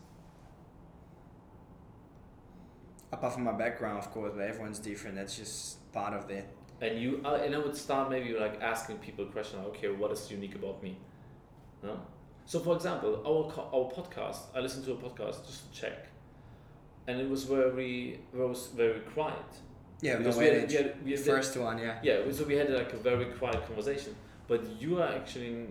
Apart 3.11 3.33
from 3.33 3.43
my 3.43 3.51
background, 3.53 3.97
of 3.97 4.11
course, 4.11 4.33
but 4.35 4.41
everyone's 4.41 4.79
different. 4.79 5.15
That's 5.15 5.35
just 5.37 5.91
part 5.91 6.13
of 6.13 6.29
it. 6.29 6.47
And 6.81 6.99
you 7.01 7.21
uh, 7.25 7.35
and 7.43 7.55
I 7.55 7.57
would 7.59 7.75
start 7.75 8.09
maybe 8.09 8.37
like 8.37 8.61
asking 8.61 8.97
people 8.97 9.25
a 9.25 9.29
question 9.29 9.59
like, 9.59 9.67
okay 9.69 9.89
what 9.89 10.11
is 10.11 10.29
unique 10.31 10.55
about 10.55 10.81
me 10.83 10.97
no? 11.83 11.99
so 12.45 12.59
for 12.59 12.75
example 12.75 13.11
our 13.25 13.43
our 13.75 13.85
podcast 13.91 14.39
I 14.55 14.59
listened 14.59 14.85
to 14.85 14.93
a 14.93 14.97
podcast 14.97 15.45
just 15.47 15.71
to 15.73 15.79
check 15.81 16.07
and 17.07 17.19
it 17.21 17.29
was 17.29 17.43
very 17.43 18.19
it 18.33 18.37
was 18.37 18.67
very 18.75 18.99
quiet 19.13 19.51
Yeah, 20.01 20.17
because 20.17 20.35
no 20.37 20.41
we 20.43 20.47
had, 20.49 20.69
we 20.69 20.75
had, 20.75 21.05
we 21.05 21.11
The 21.15 21.17
had 21.17 21.25
first 21.25 21.57
one, 21.57 21.77
yeah. 21.77 21.99
yeah 22.03 22.31
so 22.31 22.43
we 22.45 22.55
had 22.55 22.69
like 22.69 22.91
a 22.93 22.97
very 22.97 23.25
quiet 23.39 23.65
conversation 23.67 24.15
but 24.47 24.61
you 24.81 25.01
are 25.01 25.09
actually 25.19 25.67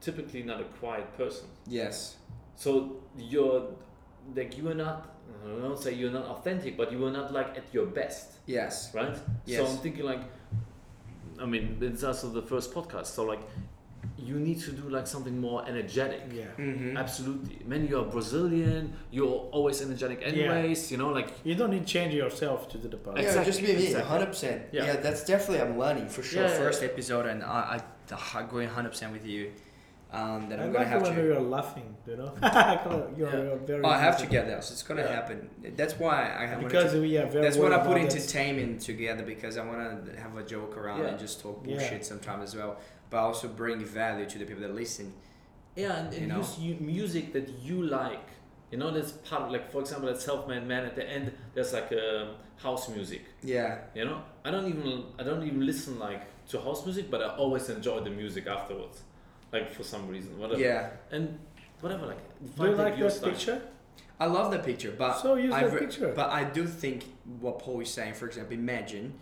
typically 0.00 0.42
not 0.44 0.60
a 0.60 0.68
quiet 0.80 1.06
person 1.16 1.46
Yes. 1.66 2.16
so 2.54 2.96
you're 3.16 3.62
like 4.34 4.56
you 4.58 4.68
are 4.70 4.74
not 4.86 5.14
I 5.44 5.60
don't 5.60 5.78
say 5.78 5.92
you're 5.94 6.10
not 6.20 6.24
authentic 6.34 6.76
but 6.76 6.90
you 6.92 7.04
are 7.06 7.10
not 7.20 7.32
like 7.32 7.50
at 7.60 7.66
your 7.72 7.86
best 7.86 8.26
Yes. 8.46 8.94
right? 8.94 9.16
Yes. 9.44 9.58
So 9.58 9.66
I'm 9.66 9.76
thinking 9.84 10.04
like, 10.12 10.22
I 11.40 11.46
mean, 11.46 11.78
it's 11.80 12.02
also 12.04 12.28
the 12.28 12.42
first 12.42 12.72
podcast, 12.74 13.06
so 13.06 13.24
like, 13.24 13.40
you 14.16 14.34
need 14.38 14.60
to 14.60 14.72
do 14.72 14.88
like 14.88 15.06
something 15.06 15.40
more 15.40 15.66
energetic. 15.66 16.22
Yeah. 16.32 16.44
Mm-hmm. 16.58 16.96
Absolutely. 16.96 17.60
Man, 17.66 17.86
you're 17.86 18.04
Brazilian. 18.04 18.92
You're 19.10 19.48
always 19.52 19.80
energetic, 19.82 20.20
anyways. 20.22 20.90
You 20.90 20.98
know, 20.98 21.10
like 21.10 21.28
You 21.44 21.54
don't 21.54 21.70
need 21.70 21.86
to 21.86 21.92
change 21.92 22.14
yourself 22.14 22.68
to 22.70 22.78
do 22.78 22.88
the 22.88 22.96
podcast. 22.96 23.16
Yeah, 23.16 23.22
Exactly, 23.28 23.44
just 23.52 23.60
be 23.60 23.66
me, 23.68 23.84
exactly. 23.84 24.08
hundred 24.10 24.26
percent. 24.26 24.62
Yeah. 24.72 24.86
Yeah. 24.86 24.96
that's 24.96 25.24
definitely 25.24 25.60
I'm 25.66 25.78
learning 25.78 26.08
for 26.08 26.22
sure. 26.22 26.42
Yeah, 26.42 26.48
yeah, 26.50 26.58
First 26.58 26.82
yeah. 26.82 26.88
episode, 26.88 27.26
and 27.26 27.42
I, 27.42 27.80
I, 28.10 28.16
I 28.34 28.40
agree 28.42 28.66
hundred 28.66 28.90
percent 28.90 29.12
with 29.12 29.26
you. 29.26 29.52
Um, 30.10 30.48
that 30.48 30.58
I 30.58 30.62
I'm 30.62 30.68
like 30.68 30.78
gonna 30.78 30.88
have 30.88 31.02
when 31.02 31.14
to. 31.16 31.22
you're 31.22 31.40
laughing, 31.40 31.94
you 32.06 32.16
know. 32.16 32.32
you're, 33.16 33.28
Yeah. 33.28 33.42
you're 33.42 33.56
very. 33.58 33.82
Oh, 33.84 33.88
I 33.88 33.98
have 33.98 34.16
to 34.18 34.26
get 34.26 34.46
there. 34.46 34.62
So 34.62 34.72
it's 34.72 34.82
gonna 34.82 35.02
Yeah. 35.02 35.12
happen. 35.12 35.50
That's 35.76 35.98
why 35.98 36.34
I 36.42 36.46
have. 36.46 36.60
because 36.60 36.94
we 36.94 37.18
are 37.18 37.26
very. 37.26 37.42
That's 37.44 37.58
what 37.58 37.72
I 37.74 37.78
put 37.78 37.96
about 37.98 38.10
this. 38.10 38.14
entertainment 38.34 38.80
together 38.80 39.22
because 39.22 39.58
I 39.58 39.64
want 39.66 40.06
to 40.06 40.18
have 40.20 40.34
a 40.36 40.42
joke 40.44 40.76
around 40.78 41.00
Yeah. 41.00 41.08
and 41.08 41.18
just 41.18 41.40
talk 41.42 41.62
Yeah. 41.66 41.76
bullshit 41.76 42.06
sometimes 42.06 42.42
as 42.50 42.56
well, 42.56 42.78
but 43.10 43.18
also 43.18 43.48
bring 43.48 43.84
value 43.84 44.24
to 44.26 44.38
the 44.38 44.46
people 44.46 44.62
that 44.62 44.74
listen. 44.74 45.12
yeah, 45.76 45.98
and, 46.06 46.14
and 46.14 46.28
know? 46.28 46.38
use 46.38 46.58
you, 46.58 46.74
music 46.80 47.32
that 47.34 47.48
you 47.66 47.82
like 47.82 48.28
You 48.70 48.76
know, 48.76 48.90
that's 48.90 49.12
part 49.12 49.42
of 49.44 49.50
like, 49.50 49.70
for 49.72 49.80
example, 49.80 50.08
that 50.12 50.20
self-made 50.20 50.64
man 50.66 50.84
at 50.84 50.94
the 50.94 51.06
end. 51.16 51.32
There's 51.54 51.72
like 51.72 51.90
a 51.92 52.34
house 52.56 52.84
music. 52.90 53.22
Yeah. 53.42 53.78
You 53.94 54.04
know, 54.04 54.18
I 54.44 54.50
don't 54.50 54.68
even 54.68 55.04
I 55.18 55.22
don't 55.22 55.42
even 55.50 55.64
listen 55.64 55.98
like 55.98 56.22
to 56.50 56.60
house 56.60 56.84
music, 56.84 57.10
but 57.10 57.20
I 57.22 57.28
always 57.42 57.68
enjoy 57.70 58.00
the 58.00 58.10
music 58.10 58.46
afterwards, 58.46 58.98
like 59.52 59.72
for 59.72 59.82
some 59.82 60.08
reason, 60.08 60.38
whatever. 60.38 60.60
Yeah. 60.60 60.90
And 61.10 61.38
whatever, 61.80 62.06
like. 62.06 62.18
Do 62.56 62.64
you 62.64 62.74
like 62.74 62.94
view 62.94 63.04
that 63.04 63.12
style. 63.12 63.30
picture? 63.30 63.62
I 64.20 64.26
love 64.26 64.50
the 64.50 64.58
picture, 64.58 64.92
but 64.96 65.18
so 65.18 65.36
use 65.36 65.54
I 65.54 65.62
that 65.62 65.72
re- 65.72 65.80
picture. 65.80 66.12
But 66.14 66.30
I 66.30 66.44
do 66.44 66.66
think 66.66 67.04
what 67.40 67.60
Paul 67.60 67.80
is 67.80 67.90
saying. 67.90 68.14
For 68.14 68.26
example, 68.26 68.54
imagine 68.54 69.14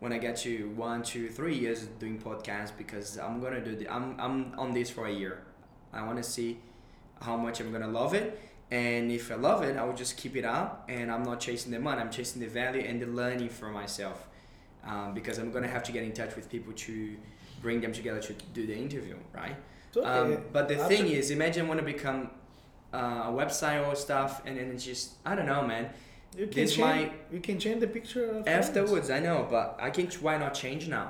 when 0.00 0.12
I 0.12 0.18
get 0.18 0.36
to 0.38 0.70
one, 0.70 1.02
two, 1.02 1.28
three 1.28 1.54
years 1.54 1.82
doing 1.98 2.18
podcasts 2.18 2.72
because 2.76 3.18
I'm 3.18 3.40
gonna 3.40 3.62
do 3.62 3.76
the. 3.76 3.92
I'm 3.92 4.18
I'm 4.18 4.58
on 4.58 4.72
this 4.72 4.90
for 4.90 5.06
a 5.06 5.12
year. 5.12 5.42
I 5.92 6.02
want 6.04 6.16
to 6.16 6.22
see 6.22 6.58
how 7.20 7.36
much 7.36 7.60
I'm 7.60 7.72
gonna 7.72 7.88
love 7.88 8.14
it, 8.14 8.40
and 8.70 9.12
if 9.12 9.30
I 9.30 9.34
love 9.34 9.62
it, 9.62 9.76
I 9.76 9.84
will 9.84 9.94
just 9.94 10.16
keep 10.16 10.34
it 10.34 10.46
up. 10.46 10.86
And 10.88 11.10
I'm 11.10 11.24
not 11.24 11.40
chasing 11.40 11.70
the 11.70 11.80
money. 11.80 12.00
I'm 12.00 12.10
chasing 12.10 12.40
the 12.40 12.48
value 12.48 12.82
and 12.82 13.02
the 13.02 13.06
learning 13.06 13.50
for 13.50 13.68
myself, 13.68 14.28
um, 14.82 15.12
because 15.12 15.36
I'm 15.36 15.52
gonna 15.52 15.68
have 15.68 15.82
to 15.84 15.92
get 15.92 16.04
in 16.04 16.12
touch 16.12 16.36
with 16.36 16.48
people 16.48 16.72
to 16.72 17.16
bring 17.62 17.80
them 17.80 17.92
together 17.92 18.20
to 18.20 18.32
do 18.54 18.66
the 18.66 18.76
interview, 18.76 19.16
right? 19.34 19.56
So, 19.92 20.04
Um, 20.04 20.38
but 20.52 20.68
the 20.68 20.74
after- 20.80 20.88
thing 20.96 21.06
is, 21.08 21.30
imagine 21.30 21.66
want 21.68 21.80
to 21.80 21.86
become 21.86 22.30
uh, 22.92 23.30
a 23.30 23.32
website 23.40 23.86
or 23.86 23.94
stuff, 23.94 24.42
and 24.46 24.56
then 24.58 24.70
it's 24.72 24.84
just 24.84 25.04
I 25.24 25.34
don't 25.36 25.46
know, 25.46 25.62
man. 25.66 25.90
you 26.36 26.46
can 26.46 26.54
this 26.62 26.74
change, 26.74 26.86
might 26.86 27.12
you 27.34 27.40
can 27.40 27.58
change 27.58 27.80
the 27.80 27.86
picture 27.98 28.42
afterwards. 28.46 29.08
I 29.10 29.20
know, 29.20 29.46
but 29.50 29.66
I 29.86 29.90
can 29.90 30.06
why 30.26 30.36
not 30.38 30.52
change 30.54 30.88
now? 30.88 31.08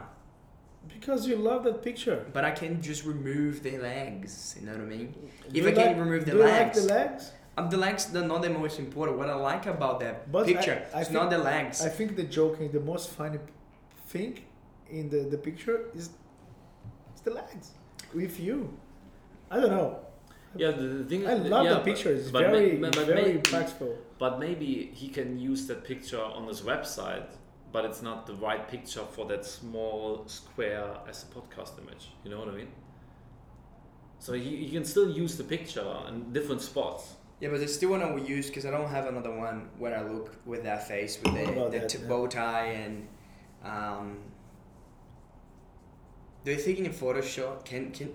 because 0.97 1.21
you 1.29 1.37
love 1.37 1.61
that 1.65 1.83
picture. 1.83 2.19
But 2.33 2.45
I 2.51 2.53
can 2.61 2.73
just 2.81 3.05
remove 3.05 3.63
the 3.63 3.77
legs. 3.91 4.57
You 4.59 4.65
know 4.67 4.73
what 4.73 4.81
I 4.89 4.97
mean? 4.97 5.07
Do 5.53 5.59
If 5.59 5.65
you 5.65 5.69
I 5.69 5.73
can 5.73 5.87
like- 5.89 5.99
remove 6.05 6.25
the 6.25 6.31
do 6.33 6.39
you 6.39 6.45
legs, 6.45 6.79
like 6.79 6.89
the 6.89 6.95
legs? 6.95 7.33
um, 7.59 7.69
the 7.75 7.77
legs 7.87 8.01
they're 8.13 8.31
not 8.35 8.41
the 8.43 8.55
most 8.63 8.77
important. 8.79 9.19
What 9.19 9.29
I 9.29 9.35
like 9.53 9.67
about 9.77 9.97
that 10.05 10.17
But 10.33 10.47
picture, 10.47 10.79
I 10.95 11.01
it's 11.01 11.09
think- 11.11 11.21
not 11.21 11.29
the 11.37 11.43
legs. 11.53 11.77
I 11.89 11.91
think 11.99 12.17
the 12.17 12.29
joking, 12.39 12.67
the 12.79 12.85
most 12.93 13.07
funny 13.19 13.39
thing 14.13 14.33
in 14.99 15.05
the, 15.11 15.21
the 15.35 15.37
picture 15.49 15.79
is 15.99 16.05
the 17.29 17.35
legs 17.35 17.73
with 18.15 18.39
you. 18.41 18.59
I 19.51 19.61
don't 19.61 19.71
know. 19.71 19.99
Yeah, 20.57 20.71
the, 20.73 20.83
the 20.83 21.05
thing. 21.05 21.27
I 21.27 21.35
love 21.35 21.65
yeah, 21.65 21.75
the 21.75 21.81
picture. 21.81 22.11
It's 22.13 22.31
but 22.31 22.43
very, 22.47 22.77
ma- 22.77 22.91
but 22.91 23.07
very 23.07 23.35
may- 23.35 23.39
impactful. 23.39 23.95
But 24.19 24.39
maybe 24.39 24.91
he 24.95 25.09
can 25.09 25.39
use 25.39 25.67
that 25.67 25.85
picture 25.85 26.23
on 26.23 26.47
his 26.49 26.63
website, 26.63 27.29
but 27.73 27.85
it's 27.85 28.03
not 28.03 28.27
the 28.27 28.35
right 28.35 28.67
picture 28.69 29.05
for 29.15 29.27
that 29.27 29.45
small 29.45 30.25
square 30.27 30.89
as 31.09 31.25
a 31.25 31.27
podcast 31.27 31.79
image. 31.83 32.11
You 32.25 32.31
know 32.31 32.39
what 32.41 32.49
I 32.49 32.53
mean? 32.53 32.69
So 34.19 34.33
he, 34.33 34.57
he 34.65 34.71
can 34.71 34.85
still 34.85 35.09
use 35.11 35.37
the 35.37 35.45
picture 35.45 35.87
in 36.09 36.33
different 36.33 36.61
spots. 36.63 37.15
yeah, 37.41 37.51
but 37.51 37.61
it's 37.61 37.75
still 37.75 37.91
one 37.91 38.03
I 38.03 38.11
will 38.11 38.25
use 38.37 38.49
because 38.49 38.67
I 38.67 38.71
don't 38.73 38.89
have 38.89 39.07
another 39.07 39.33
one 39.33 39.69
where 39.79 39.97
I 39.97 40.03
look 40.03 40.35
with 40.45 40.65
that 40.65 40.89
face 40.89 41.19
with 41.23 41.35
the, 41.35 41.45
about 41.53 41.71
the 41.71 41.79
that, 41.81 41.89
t- 41.89 41.99
yeah? 42.03 42.09
bow 42.09 42.27
tie 42.27 42.67
and. 42.85 43.07
Um, 43.65 44.19
do 46.45 46.53
you 46.53 46.59
think 46.59 46.79
in 46.79 46.93
Photoshop 46.93 47.65
can 47.65 47.91
can 47.91 48.11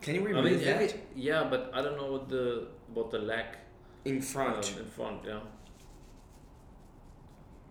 can 0.00 0.14
you 0.16 0.20
I 0.22 0.24
remove 0.24 0.44
mean, 0.44 0.58
that 0.64 0.82
every, 0.82 1.00
yeah, 1.14 1.44
but 1.48 1.70
I 1.72 1.80
don't 1.82 1.96
know 1.96 2.10
what 2.12 2.28
the 2.28 2.68
what 2.92 3.10
the 3.10 3.18
lag 3.18 3.46
in 4.04 4.20
front? 4.20 4.72
um, 4.74 4.82
in 4.82 4.90
front. 4.90 5.24
Yeah. 5.26 5.40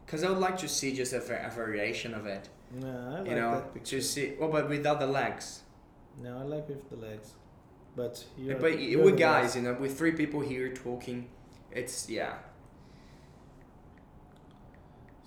Because 0.06 0.24
I 0.24 0.30
would 0.30 0.40
like 0.40 0.58
to 0.60 0.68
see 0.68 0.94
just 0.94 1.14
a, 1.14 1.18
a 1.48 1.50
variation 1.50 2.14
of 2.14 2.26
it. 2.26 2.50
No, 2.74 2.88
I 2.88 3.20
like 3.20 3.30
you 3.30 3.36
know, 3.36 3.52
that 3.52 3.74
picture. 3.74 3.98
to 3.98 4.02
see. 4.02 4.34
Well, 4.40 4.50
but 4.50 4.70
without 4.70 5.00
the 5.00 5.08
legs. 5.08 5.62
No, 6.22 6.38
I 6.40 6.44
like 6.44 6.68
with 6.68 6.90
the 6.90 6.98
legs. 6.98 7.32
But 7.96 8.24
you 8.38 8.56
but 8.56 8.78
with 9.04 9.18
guys, 9.18 9.56
you 9.56 9.62
know, 9.64 9.74
with 9.74 9.98
three 9.98 10.14
people 10.14 10.40
here 10.40 10.74
talking, 10.74 11.28
it's 11.72 12.10
yeah, 12.10 12.36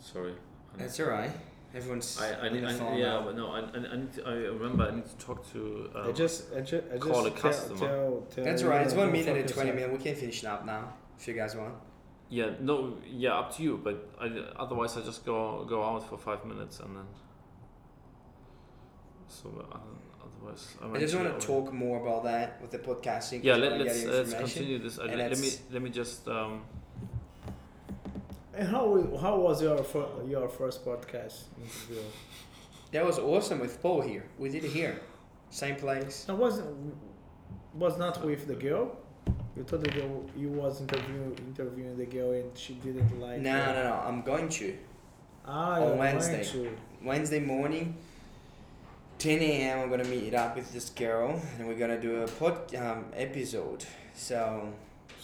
Sorry. 0.00 0.34
that's 0.78 0.98
alright. 1.00 1.30
Everyone's 1.74 2.20
I, 2.20 2.30
I, 2.30 2.46
on 2.46 2.52
need, 2.52 2.62
the 2.62 2.68
I 2.68 2.96
yeah, 2.96 3.04
now. 3.06 3.22
but 3.22 3.36
no, 3.36 3.48
I, 3.50 3.58
I, 3.60 3.92
I 3.92 3.96
need 3.96 4.12
to, 4.12 4.24
I 4.28 4.32
remember 4.32 4.84
I 4.84 4.94
need 4.94 5.06
to 5.06 5.16
talk 5.26 5.50
to. 5.52 5.90
Um, 5.94 6.08
I 6.08 6.12
just, 6.12 6.54
I 6.54 6.60
just, 6.60 6.84
I 6.88 6.94
just 6.96 7.00
call 7.02 7.26
a 7.26 7.30
tell, 7.30 7.40
customer. 7.40 7.78
Tell, 7.78 8.26
tell 8.30 8.44
That's 8.44 8.62
you 8.62 8.68
alright. 8.68 8.86
It's 8.86 8.94
one 8.94 9.06
don't 9.06 9.12
minute 9.12 9.36
and 9.38 9.48
twenty 9.48 9.70
on- 9.70 9.76
minutes. 9.76 9.92
We 9.98 10.04
can 10.04 10.14
finish 10.14 10.42
it 10.44 10.46
up 10.46 10.64
now 10.64 10.92
if 11.18 11.26
you 11.26 11.34
guys 11.34 11.56
want. 11.56 11.74
Yeah, 12.28 12.50
no, 12.60 12.98
yeah, 13.10 13.34
up 13.38 13.54
to 13.56 13.62
you. 13.64 13.80
But 13.82 14.08
I, 14.20 14.26
otherwise, 14.56 14.96
I 14.96 15.00
just 15.02 15.24
go 15.26 15.64
go 15.68 15.82
out 15.82 16.08
for 16.08 16.16
five 16.16 16.44
minutes 16.44 16.78
and 16.78 16.96
then. 16.96 17.06
So 19.26 19.48
uh, 19.72 19.76
otherwise, 20.24 20.74
I, 20.80 20.96
I 20.96 20.98
just 21.00 21.14
want 21.16 21.40
to 21.40 21.44
talk 21.46 21.72
more 21.72 22.00
about 22.00 22.22
that 22.24 22.60
with 22.62 22.70
the 22.70 22.78
podcasting. 22.78 23.38
'cause 23.38 23.44
Yeah, 23.44 23.54
I 23.54 23.56
let, 23.56 23.72
wanna 23.72 23.84
get 23.84 23.92
let's 23.96 24.04
let's 24.04 24.28
information. 24.32 24.54
continue 24.58 24.78
this. 24.78 24.98
I, 25.00 25.06
And 25.06 25.18
let 25.18 25.38
me 25.38 25.50
let 25.72 25.82
me 25.82 25.90
just. 25.90 26.28
Um, 26.28 26.62
And 28.56 28.68
how 28.68 28.84
how 29.20 29.36
was 29.38 29.60
your 29.62 29.78
fir- 29.82 30.22
your 30.28 30.48
first 30.48 30.84
podcast 30.84 31.44
interview? 31.60 32.02
That 32.92 33.04
was 33.04 33.18
awesome 33.18 33.58
with 33.60 33.80
Paul 33.82 34.00
here. 34.02 34.24
We 34.38 34.48
did 34.48 34.64
it 34.64 34.70
here, 34.70 35.00
same 35.50 35.76
place. 35.76 36.26
I 36.28 36.32
wasn't 36.32 36.94
was 37.74 37.98
not 37.98 38.24
with 38.24 38.46
the 38.46 38.54
girl. 38.54 38.96
You 39.56 39.62
told 39.64 39.82
the 39.84 39.90
girl 39.90 40.24
you 40.36 40.48
was 40.48 40.80
interviewing 40.80 41.36
interviewing 41.48 41.96
the 41.96 42.06
girl 42.06 42.32
and 42.32 42.56
she 42.56 42.74
didn't 42.74 43.20
like. 43.20 43.40
No, 43.40 43.56
it. 43.56 43.66
no, 43.66 43.82
no. 43.90 44.02
I'm 44.06 44.22
going 44.22 44.48
to 44.60 44.76
Ah, 45.46 45.80
On 45.80 45.98
Wednesday. 45.98 46.44
to. 46.44 46.70
Wednesday 47.02 47.40
morning, 47.40 47.96
10 49.18 49.38
a.m. 49.40 49.78
I'm 49.80 49.90
gonna 49.90 50.04
meet 50.04 50.34
up 50.34 50.56
with 50.56 50.72
this 50.72 50.90
girl 50.90 51.40
and 51.58 51.66
we're 51.68 51.74
gonna 51.78 52.00
do 52.00 52.22
a 52.22 52.28
pod 52.28 52.74
um, 52.76 53.06
episode. 53.14 53.84
So 54.14 54.68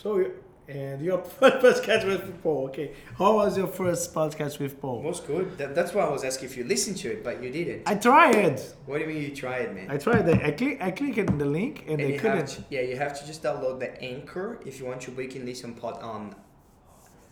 So 0.03 0.31
and 0.71 1.03
your 1.03 1.19
first 1.39 1.83
podcast 1.83 2.07
with 2.07 2.43
Paul. 2.43 2.67
Okay, 2.69 2.93
how 3.19 3.37
was 3.37 3.57
your 3.59 3.67
first 3.67 4.15
podcast 4.15 4.59
with 4.59 4.81
Paul? 4.81 5.01
It 5.01 5.07
was 5.07 5.21
good. 5.21 5.59
That, 5.59 5.75
that's 5.75 5.93
why 5.95 6.05
I 6.05 6.11
was 6.11 6.25
asking 6.25 6.49
if 6.51 6.57
you 6.57 6.65
listened 6.65 6.97
to 6.99 7.11
it, 7.13 7.25
but 7.25 7.43
you 7.43 7.51
didn't. 7.51 7.83
I 7.87 7.95
tried. 7.97 8.61
What 8.87 8.99
do 8.99 9.05
you 9.05 9.09
mean 9.13 9.23
you 9.23 9.35
tried, 9.35 9.75
man? 9.75 9.91
I 9.91 9.97
tried. 9.97 10.29
it. 10.29 10.43
I 10.43 10.51
click. 10.53 10.79
I 10.81 10.91
clicked 10.93 11.19
on 11.31 11.39
the 11.39 11.45
link 11.45 11.85
and, 11.89 12.01
And 12.01 12.15
I 12.15 12.19
couldn't. 12.19 12.47
to, 12.49 12.65
yeah, 12.71 12.83
you 12.83 12.97
have 12.97 13.19
to 13.21 13.27
just 13.27 13.43
download 13.43 13.81
the 13.81 13.91
Anchor 14.03 14.61
if 14.65 14.79
you 14.79 14.87
want 14.87 15.01
to. 15.03 15.11
We 15.11 15.27
can 15.27 15.45
listen 15.45 15.75
pod 15.75 16.01
on 16.03 16.35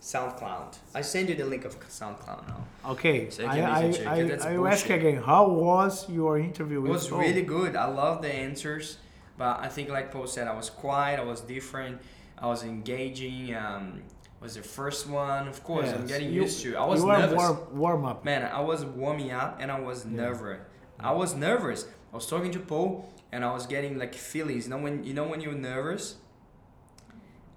SoundCloud. 0.00 0.76
I 0.94 1.00
send 1.02 1.28
you 1.28 1.34
the 1.34 1.44
link 1.44 1.64
of 1.64 1.78
SoundCloud 1.80 2.46
now. 2.48 2.64
Okay, 2.90 3.30
So 3.30 3.42
you 3.42 3.48
I 3.48 3.54
can 3.56 3.64
I, 3.64 3.86
listen 3.86 4.04
to 4.04 4.10
it, 4.10 4.12
I, 4.12 4.28
'cause 4.36 4.46
I 4.46 4.70
ask 4.72 4.90
again. 4.90 5.16
How 5.22 5.48
was 5.48 6.08
your 6.08 6.38
interview 6.38 6.84
It 6.84 6.88
was 6.88 7.08
Paul? 7.08 7.18
really 7.20 7.42
good. 7.42 7.74
I 7.74 7.86
love 7.86 8.22
the 8.22 8.32
answers, 8.32 8.98
but 9.36 9.58
I 9.60 9.68
think 9.68 9.88
like 9.88 10.12
Paul 10.12 10.26
said, 10.26 10.46
I 10.46 10.54
was 10.54 10.70
quiet. 10.70 11.18
I 11.18 11.24
was 11.24 11.40
different. 11.40 12.00
I 12.40 12.46
was 12.46 12.62
engaging. 12.64 13.54
Um, 13.54 14.02
was 14.40 14.54
the 14.54 14.62
first 14.62 15.08
one. 15.08 15.48
Of 15.48 15.64
course, 15.64 15.88
I'm 15.92 16.06
getting 16.06 16.32
You- 16.32 16.42
used 16.42 16.62
to. 16.62 16.74
it. 16.74 16.76
I 16.76 16.84
was 16.84 17.00
you 17.00 17.06
were 17.08 17.18
nervous. 17.18 17.36
warm, 17.36 17.58
warm 17.76 18.04
up. 18.04 18.24
Man, 18.24 18.44
I 18.44 18.60
was 18.60 18.84
warming 18.84 19.32
up 19.32 19.58
and 19.60 19.70
I 19.72 19.80
was 19.80 20.04
Yeah. 20.06 20.12
nervous. 20.22 20.60
I 21.00 21.12
was 21.12 21.34
nervous. 21.34 21.86
I 22.12 22.16
was 22.16 22.26
talking 22.26 22.52
to 22.52 22.60
Paul 22.60 23.08
and 23.32 23.44
I 23.44 23.52
was 23.52 23.66
getting 23.66 23.98
like 23.98 24.14
feelings. 24.14 24.64
You 24.66 24.70
know 24.70 24.78
when 24.78 25.02
you 25.04 25.12
know 25.14 25.24
when 25.26 25.40
you're 25.40 25.54
nervous. 25.54 26.16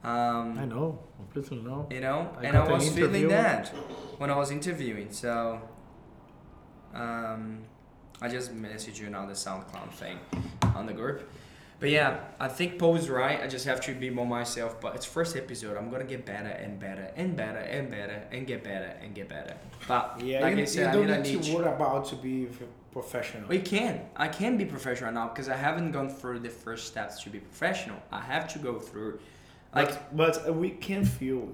Um, 0.03 0.57
I 0.57 0.65
know, 0.65 0.97
completely 1.31 1.61
know. 1.61 1.85
you 1.91 1.99
know 2.01 2.31
I 2.35 2.45
and 2.45 2.57
i 2.57 2.61
got 2.61 2.67
an 2.69 2.73
was 2.73 2.89
feeling 2.89 3.27
that 3.27 3.67
when 4.17 4.31
i 4.31 4.35
was 4.35 4.49
interviewing 4.49 5.11
so 5.11 5.61
um, 6.95 7.59
i 8.19 8.27
just 8.27 8.51
messaged 8.55 8.97
you 8.99 9.11
now 9.11 9.27
the 9.27 9.33
soundcloud 9.33 9.91
thing 9.91 10.17
on 10.75 10.87
the 10.87 10.93
group 10.93 11.29
but 11.81 11.89
yeah 11.89 12.19
i 12.39 12.47
think 12.47 12.79
paul's 12.79 13.09
right 13.09 13.41
i 13.43 13.47
just 13.47 13.65
have 13.65 13.81
to 13.81 13.93
be 13.93 14.09
more 14.09 14.25
myself 14.25 14.79
but 14.79 14.95
it's 14.95 15.05
first 15.05 15.35
episode 15.35 15.75
i'm 15.77 15.89
gonna 15.91 16.05
get 16.05 16.25
better 16.25 16.53
and 16.63 16.79
better 16.79 17.11
and 17.17 17.35
better 17.35 17.59
and 17.59 17.91
better 17.91 18.23
and 18.31 18.47
get 18.47 18.63
better 18.63 18.95
and 19.01 19.13
get 19.13 19.27
better 19.27 19.55
but 19.87 20.21
Yeah, 20.23 20.39
like 20.41 20.55
you, 20.55 20.61
i 20.61 20.65
said 20.65 20.95
you 20.95 21.05
don't 21.05 21.23
need 21.23 21.33
need 21.35 21.43
to 21.43 21.55
worry 21.55 21.67
about 21.67 22.05
to 22.11 22.15
be 22.15 22.47
professional. 22.91 23.47
we 23.47 23.59
can. 23.59 24.01
I 24.15 24.27
can 24.27 24.57
be 24.57 24.65
professional 24.65 25.11
now 25.13 25.29
because 25.29 25.47
I 25.49 25.55
haven't 25.55 25.91
gone 25.91 26.09
through 26.09 26.39
the 26.39 26.49
first 26.49 26.87
steps 26.87 27.23
to 27.23 27.29
be 27.29 27.39
professional. 27.39 27.97
I 28.11 28.19
have 28.19 28.51
to 28.53 28.59
go 28.59 28.79
through, 28.79 29.19
like, 29.73 29.91
but, 30.15 30.43
but 30.43 30.55
we 30.55 30.71
can 30.71 31.05
feel. 31.05 31.47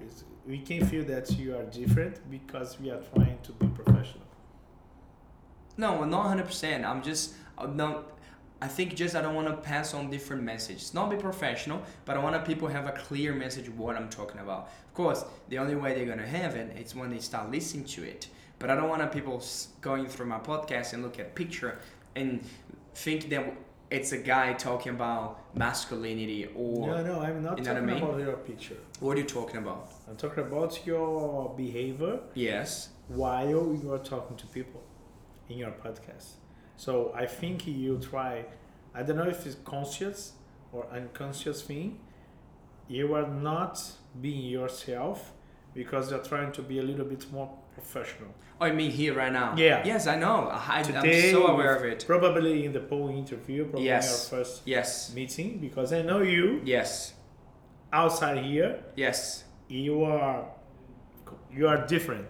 We 0.46 0.58
can 0.58 0.84
feel 0.86 1.04
that 1.04 1.30
you 1.38 1.56
are 1.56 1.62
different 1.64 2.28
because 2.30 2.80
we 2.80 2.90
are 2.90 3.00
trying 3.14 3.38
to 3.44 3.52
be 3.52 3.66
professional. 3.68 4.24
No, 5.76 6.04
not 6.04 6.26
hundred 6.26 6.46
percent. 6.46 6.84
I'm 6.84 7.02
just 7.02 7.34
uh, 7.56 7.62
I'm 7.62 7.76
not. 7.76 8.17
I 8.60 8.66
think 8.68 8.94
just 8.96 9.14
I 9.14 9.22
don't 9.22 9.34
want 9.36 9.46
to 9.48 9.54
pass 9.56 9.94
on 9.94 10.10
different 10.10 10.42
messages. 10.42 10.92
Not 10.92 11.10
be 11.10 11.16
professional, 11.16 11.80
but 12.04 12.16
I 12.16 12.20
want 12.20 12.44
people 12.44 12.66
have 12.68 12.86
a 12.88 12.92
clear 12.92 13.32
message 13.32 13.68
what 13.70 13.94
I'm 13.96 14.08
talking 14.08 14.40
about. 14.40 14.70
Of 14.88 14.94
course, 14.94 15.24
the 15.48 15.58
only 15.58 15.76
way 15.76 15.94
they're 15.94 16.06
gonna 16.06 16.26
have 16.26 16.56
it 16.56 16.76
is 16.76 16.94
when 16.94 17.10
they 17.10 17.20
start 17.20 17.50
listening 17.52 17.84
to 17.86 18.02
it. 18.02 18.26
But 18.58 18.70
I 18.70 18.74
don't 18.74 18.88
want 18.88 19.12
people 19.12 19.40
going 19.80 20.06
through 20.08 20.26
my 20.26 20.38
podcast 20.40 20.92
and 20.92 21.04
look 21.04 21.20
at 21.20 21.36
picture 21.36 21.78
and 22.16 22.44
think 22.94 23.28
that 23.30 23.54
it's 23.90 24.10
a 24.12 24.18
guy 24.18 24.52
talking 24.54 24.92
about 24.92 25.38
masculinity 25.56 26.48
or 26.56 26.88
no, 26.88 27.02
no, 27.04 27.20
I'm 27.20 27.42
not 27.42 27.58
you 27.58 27.64
know 27.64 27.74
what 27.74 27.76
I 27.76 27.80
talking 27.80 27.86
mean? 27.86 28.02
about 28.02 28.18
your 28.20 28.36
picture. 28.38 28.76
what 29.00 29.16
are 29.16 29.20
you 29.20 29.26
talking 29.26 29.58
about? 29.58 29.88
I'm 30.08 30.16
talking 30.16 30.42
about 30.44 30.84
your 30.84 31.54
behavior 31.56 32.18
Yes. 32.34 32.88
while 33.06 33.48
you 33.48 33.90
are 33.92 33.98
talking 33.98 34.36
to 34.36 34.46
people 34.48 34.82
in 35.48 35.58
your 35.58 35.70
podcast. 35.70 36.32
So 36.78 37.12
I 37.14 37.26
think 37.26 37.66
you 37.66 37.98
try. 37.98 38.46
I 38.94 39.02
don't 39.02 39.16
know 39.16 39.28
if 39.28 39.44
it's 39.46 39.56
conscious 39.64 40.32
or 40.72 40.86
unconscious 40.90 41.60
thing. 41.62 41.98
You 42.88 43.14
are 43.14 43.26
not 43.28 43.82
being 44.22 44.46
yourself 44.46 45.32
because 45.74 46.10
you're 46.10 46.22
trying 46.32 46.52
to 46.52 46.62
be 46.62 46.78
a 46.78 46.82
little 46.82 47.04
bit 47.04 47.30
more 47.32 47.50
professional. 47.74 48.30
Oh, 48.60 48.66
you 48.66 48.72
mean 48.74 48.90
here 48.90 49.14
right 49.14 49.32
now? 49.32 49.54
Yeah. 49.56 49.82
Yes, 49.84 50.06
I 50.06 50.16
know. 50.16 50.48
I, 50.50 50.78
I'm 50.82 51.30
so 51.32 51.48
aware 51.48 51.74
of 51.76 51.84
it. 51.84 52.04
Probably 52.06 52.64
in 52.64 52.72
the 52.72 52.80
poll 52.80 53.08
interview, 53.10 53.64
probably 53.64 53.86
Yes. 53.86 54.32
our 54.32 54.38
first 54.38 54.62
Yes. 54.64 55.12
meeting 55.14 55.58
because 55.58 55.92
I 55.92 56.02
know 56.02 56.22
you 56.22 56.60
Yes. 56.64 57.12
outside 57.92 58.38
here. 58.44 58.82
Yes. 58.96 59.44
You 59.68 60.04
are 60.04 60.44
you 61.52 61.66
are 61.68 61.86
different. 61.86 62.26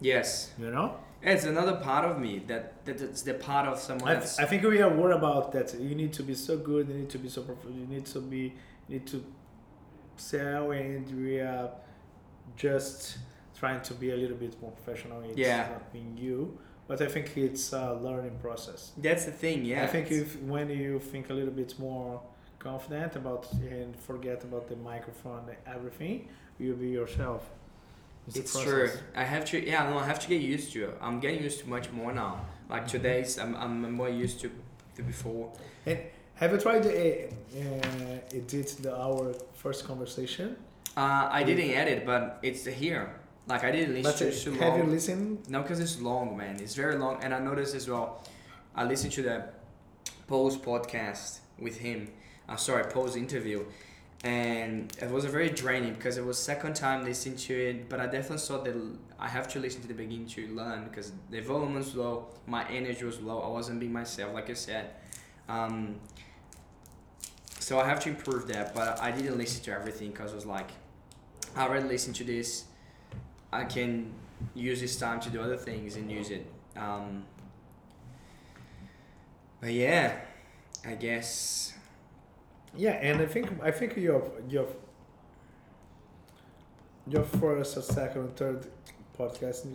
Yes. 0.00 0.52
You 0.58 0.70
know. 0.70 0.96
It's 1.22 1.44
another 1.44 1.76
part 1.76 2.04
of 2.06 2.18
me 2.18 2.38
that 2.46 2.84
that 2.86 3.00
it's 3.00 3.22
the 3.22 3.34
part 3.34 3.68
of 3.68 3.78
someone 3.78 4.10
I, 4.10 4.14
else. 4.16 4.38
I 4.38 4.46
think 4.46 4.62
we 4.62 4.80
are 4.80 4.88
worried 4.88 5.16
about 5.16 5.52
that. 5.52 5.74
You 5.78 5.94
need 5.94 6.12
to 6.14 6.22
be 6.22 6.34
so 6.34 6.56
good. 6.56 6.88
You 6.88 6.94
need 6.94 7.10
to 7.10 7.18
be 7.18 7.28
so. 7.28 7.42
prof- 7.42 7.64
You 7.80 7.86
need 7.86 8.06
to 8.06 8.20
be. 8.20 8.54
You 8.88 8.98
need 8.98 9.06
to 9.08 9.22
sell, 10.16 10.70
and 10.70 11.04
we 11.24 11.40
are 11.40 11.70
just 12.56 13.18
trying 13.58 13.80
to 13.82 13.94
be 13.94 14.10
a 14.12 14.16
little 14.16 14.36
bit 14.36 14.60
more 14.62 14.70
professional. 14.72 15.20
It's 15.22 15.36
Yeah. 15.36 15.68
not 15.72 15.92
being 15.92 16.16
you, 16.16 16.58
but 16.88 17.00
I 17.02 17.06
think 17.06 17.36
it's 17.36 17.72
a 17.72 17.92
learning 17.94 18.38
process. 18.40 18.92
That's 18.96 19.24
the 19.26 19.32
thing. 19.32 19.64
Yeah. 19.64 19.84
I 19.84 19.86
think 19.86 20.10
if 20.10 20.40
when 20.42 20.70
you 20.70 20.98
think 20.98 21.30
a 21.30 21.34
little 21.34 21.52
bit 21.62 21.78
more 21.78 22.22
confident 22.58 23.16
about 23.16 23.50
and 23.52 23.94
forget 23.96 24.42
about 24.44 24.68
the 24.68 24.76
microphone 24.76 25.44
and 25.48 25.58
everything, 25.66 26.28
you'll 26.58 26.76
be 26.76 26.88
yourself. 26.90 27.50
A 28.36 28.40
It's 28.40 28.60
true. 28.60 28.90
I 29.14 29.24
have 29.24 29.44
to. 29.46 29.64
Yeah, 29.64 29.88
no, 29.90 29.98
I 29.98 30.06
have 30.06 30.18
to 30.20 30.28
get 30.28 30.40
used 30.40 30.72
to 30.72 30.84
it. 30.84 30.98
I'm 31.00 31.20
getting 31.20 31.42
used 31.42 31.60
to 31.60 31.68
much 31.68 31.90
more 31.90 32.12
now. 32.12 32.44
Like 32.68 32.86
today's, 32.86 33.38
I'm, 33.38 33.56
I'm 33.56 33.92
more 33.92 34.08
used 34.08 34.40
to 34.40 34.50
to 34.96 35.02
before. 35.02 35.52
And 35.86 35.98
have 36.34 36.52
you 36.52 36.58
tried 36.58 36.82
to 36.84 36.90
uh, 36.90 38.34
edit 38.34 38.76
the 38.80 38.96
our 38.96 39.34
first 39.54 39.84
conversation? 39.84 40.56
Uh, 40.96 41.28
I 41.30 41.42
didn't 41.42 41.70
edit, 41.70 42.04
but 42.06 42.38
it's 42.42 42.64
here. 42.66 43.14
Like 43.46 43.64
I 43.64 43.70
didn't 43.72 43.94
listen 43.94 44.10
But 44.10 44.18
to 44.18 44.24
uh, 44.24 44.28
it 44.28 44.38
too 44.42 44.52
have 44.64 44.78
you 44.78 44.84
listened? 44.84 45.48
No, 45.48 45.62
because 45.62 45.80
it's 45.80 46.00
long, 46.00 46.36
man. 46.36 46.56
It's 46.60 46.74
very 46.74 46.96
long, 46.96 47.22
and 47.22 47.34
I 47.34 47.40
noticed 47.40 47.74
as 47.74 47.88
well. 47.88 48.22
I 48.74 48.84
listened 48.84 49.12
to 49.14 49.22
the 49.22 49.44
Paul's 50.28 50.56
podcast 50.56 51.40
with 51.58 51.78
him. 51.78 52.08
i 52.48 52.52
Uh, 52.52 52.56
sorry, 52.56 52.84
Paul's 52.84 53.16
interview, 53.16 53.64
and 54.22 54.94
it 55.00 55.10
was 55.10 55.24
very 55.24 55.48
draining 55.48 55.94
because 55.94 56.18
it 56.18 56.24
was 56.24 56.38
second 56.38 56.76
time 56.76 57.04
listening 57.04 57.36
to 57.36 57.54
it. 57.54 57.88
But 57.88 58.00
I 58.00 58.04
definitely 58.04 58.38
saw 58.38 58.58
that 58.62 58.76
I 59.18 59.28
have 59.28 59.48
to 59.48 59.60
listen 59.60 59.80
to 59.82 59.88
the 59.88 59.94
beginning 59.94 60.26
to 60.28 60.46
learn 60.48 60.84
because 60.84 61.12
the 61.30 61.40
volume 61.40 61.74
was 61.74 61.94
low, 61.94 62.26
my 62.46 62.68
energy 62.68 63.04
was 63.04 63.20
low. 63.20 63.40
I 63.40 63.48
wasn't 63.48 63.80
being 63.80 63.92
myself, 63.92 64.34
like 64.34 64.50
I 64.50 64.54
said. 64.54 64.90
Um, 65.48 65.96
so 67.58 67.78
I 67.78 67.86
have 67.86 68.00
to 68.00 68.10
improve 68.10 68.46
that, 68.48 68.74
but 68.74 69.00
I 69.00 69.10
didn't 69.10 69.38
listen 69.38 69.62
to 69.64 69.72
everything 69.72 70.10
because 70.10 70.32
I 70.32 70.34
was 70.34 70.46
like, 70.46 70.70
I 71.56 71.62
already 71.64 71.88
listened 71.88 72.16
to 72.16 72.24
this. 72.24 72.64
I 73.52 73.64
can 73.64 74.12
use 74.54 74.80
this 74.80 74.96
time 74.96 75.20
to 75.20 75.30
do 75.30 75.40
other 75.40 75.56
things 75.56 75.96
and 75.96 76.10
use 76.10 76.30
it. 76.30 76.46
Um, 76.76 77.24
but 79.60 79.72
yeah, 79.72 80.16
I 80.86 80.94
guess 80.94 81.74
Yeah, 82.76 82.92
and 82.92 83.20
I 83.20 83.26
think 83.26 83.48
I 83.62 83.70
think 83.70 83.96
your 83.96 84.22
your 84.48 84.66
your 87.06 87.24
first 87.24 87.76
or 87.76 87.82
second 87.82 88.22
or 88.22 88.28
third 88.28 88.66
podcast. 89.18 89.66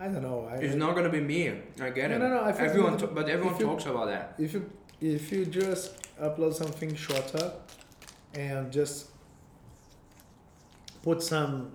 I 0.00 0.06
don't 0.08 0.22
know. 0.22 0.46
I, 0.50 0.56
it's 0.56 0.76
not 0.76 0.94
gonna 0.94 1.08
be 1.08 1.20
me. 1.20 1.48
I 1.80 1.90
get 1.90 2.10
No, 2.10 2.16
it. 2.16 2.18
no, 2.20 2.28
no, 2.28 2.44
I 2.44 2.52
think 2.52 2.68
everyone, 2.68 2.98
to- 2.98 3.06
but 3.08 3.28
everyone 3.28 3.58
you- 3.58 3.66
talks 3.66 3.86
about 3.86 4.06
that. 4.06 4.34
if 4.38 4.52
you 4.54 4.70
if 5.00 5.32
you 5.32 5.44
just 5.46 5.94
upload 6.20 6.54
something 6.54 6.94
shorter 6.94 7.52
and 8.34 8.70
just 8.72 9.06
put 11.02 11.22
some 11.22 11.72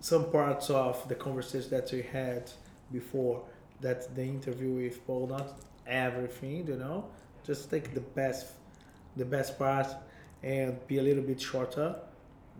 some 0.00 0.30
parts 0.30 0.70
of 0.70 1.06
the 1.08 1.14
conversation 1.14 1.70
that 1.70 1.90
we 1.92 2.02
had 2.02 2.50
before 2.92 3.42
that 3.80 4.14
the 4.14 4.22
interview 4.22 4.72
with 4.84 5.04
Paul, 5.06 5.26
not 5.28 5.58
everything, 5.86 6.66
you 6.66 6.76
know, 6.76 7.06
just 7.44 7.70
take 7.70 7.92
the 7.94 8.00
best 8.00 8.46
the 9.16 9.24
best 9.24 9.58
part 9.58 9.86
and 10.42 10.78
be 10.86 10.98
a 10.98 11.02
little 11.02 11.22
bit 11.22 11.40
shorter 11.40 11.96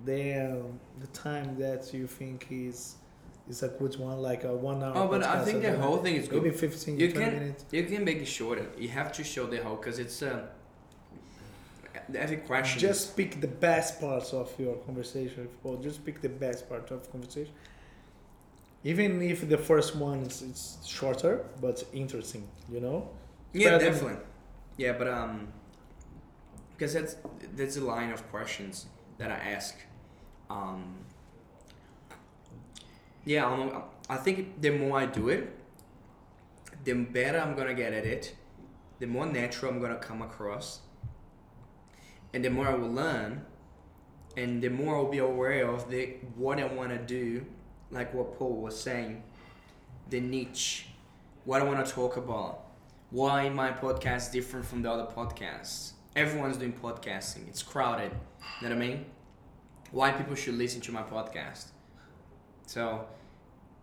than 0.05 0.79
the 1.01 1.07
time 1.09 1.57
that 1.59 1.93
you 1.95 2.07
think 2.07 2.47
is 2.51 2.97
is 3.49 3.63
a 3.65 3.69
good 3.69 3.97
one, 3.99 4.19
like 4.23 4.45
a 4.45 4.55
one 4.55 4.83
hour. 4.83 4.93
Oh, 4.97 5.09
but 5.09 5.23
I 5.25 5.45
think 5.45 5.63
the 5.63 5.77
whole 5.77 5.97
thing 5.99 6.15
is 6.17 6.29
good. 6.29 6.43
maybe 6.43 6.55
15 6.57 6.99
You 7.01 7.11
20 7.13 7.25
can- 7.31 7.39
minutes. 7.41 7.65
You 7.73 7.85
can 7.85 8.05
make 8.05 8.19
it 8.19 8.27
shorter. 8.27 8.67
You 8.79 8.89
have 8.89 9.11
to 9.13 9.25
show 9.25 9.47
the 9.47 9.57
whole 9.59 9.77
because 9.77 9.99
it's 9.99 10.23
uh, 10.23 10.47
every 12.15 12.39
question. 12.39 12.79
Just 12.81 13.17
pick 13.17 13.41
the 13.41 13.49
best 13.49 14.01
parts 14.01 14.33
of 14.33 14.49
your 14.59 14.77
conversation 14.77 15.49
or 15.65 15.77
Just 15.83 16.05
pick 16.05 16.21
the 16.21 16.29
best 16.29 16.69
part 16.69 16.91
of 16.91 17.11
conversation. 17.11 17.53
Even 18.85 19.21
if 19.21 19.49
the 19.49 19.59
first 19.59 19.97
one 19.97 20.21
is 20.21 20.43
it's 20.43 20.87
shorter 20.87 21.45
but 21.61 21.83
interesting, 21.93 22.47
you 22.73 22.81
know. 22.81 23.09
yeah, 23.53 23.71
than- 23.79 23.81
definitely. 23.93 24.19
Yeah, 24.79 24.93
but 24.97 25.09
um, 25.09 25.49
because 26.81 26.95
that's 26.95 27.17
that's 27.57 27.77
a 27.77 27.81
line 27.83 28.11
of 28.11 28.27
questions 28.31 28.87
that 29.19 29.31
I 29.31 29.35
ask. 29.35 29.77
Um, 30.49 31.05
yeah, 33.27 33.47
I'm, 33.47 33.83
I 34.09 34.17
think 34.17 34.63
the 34.63 34.71
more 34.71 34.99
I 34.99 35.05
do 35.05 35.29
it, 35.29 35.55
the 36.85 36.95
better 36.95 37.39
I'm 37.39 37.55
gonna 37.55 37.75
get 37.75 37.93
at 37.93 38.07
it, 38.07 38.35
the 38.99 39.07
more 39.07 39.27
natural 39.27 39.73
I'm 39.73 39.79
gonna 39.79 39.97
come 39.97 40.23
across, 40.23 40.81
and 42.33 42.43
the 42.43 42.49
more 42.49 42.67
I 42.67 42.75
will 42.75 42.91
learn, 42.91 43.45
and 44.39 44.63
the 44.63 44.71
more 44.71 44.97
I'll 44.97 45.11
be 45.11 45.19
aware 45.19 45.69
of 45.69 45.91
the 45.91 46.17
what 46.35 46.59
I 46.59 46.65
want 46.65 46.93
to 46.93 46.99
do, 46.99 47.45
like 47.91 48.15
what 48.15 48.39
Paul 48.39 48.57
was 48.57 48.81
saying, 48.81 49.23
the 50.09 50.21
niche, 50.21 50.87
what 51.45 51.61
I 51.61 51.65
want 51.67 51.85
to 51.85 51.93
talk 51.93 52.17
about, 52.17 52.65
why 53.11 53.51
my 53.51 53.71
podcast 53.71 54.17
is 54.17 54.29
different 54.29 54.65
from 54.65 54.81
the 54.81 54.91
other 54.91 55.13
podcasts. 55.13 55.93
Everyone's 56.17 56.57
doing 56.57 56.73
podcasting. 56.73 57.49
It's 57.49 57.63
crowded. 57.63 58.13
You 58.61 58.69
know 58.69 58.75
what 58.75 58.85
I 58.85 58.89
mean? 58.89 59.05
Why 59.93 60.13
people 60.13 60.35
should 60.35 60.55
listen 60.55 60.81
to 60.83 60.93
my 60.93 61.03
podcast. 61.03 61.67
So 62.67 63.07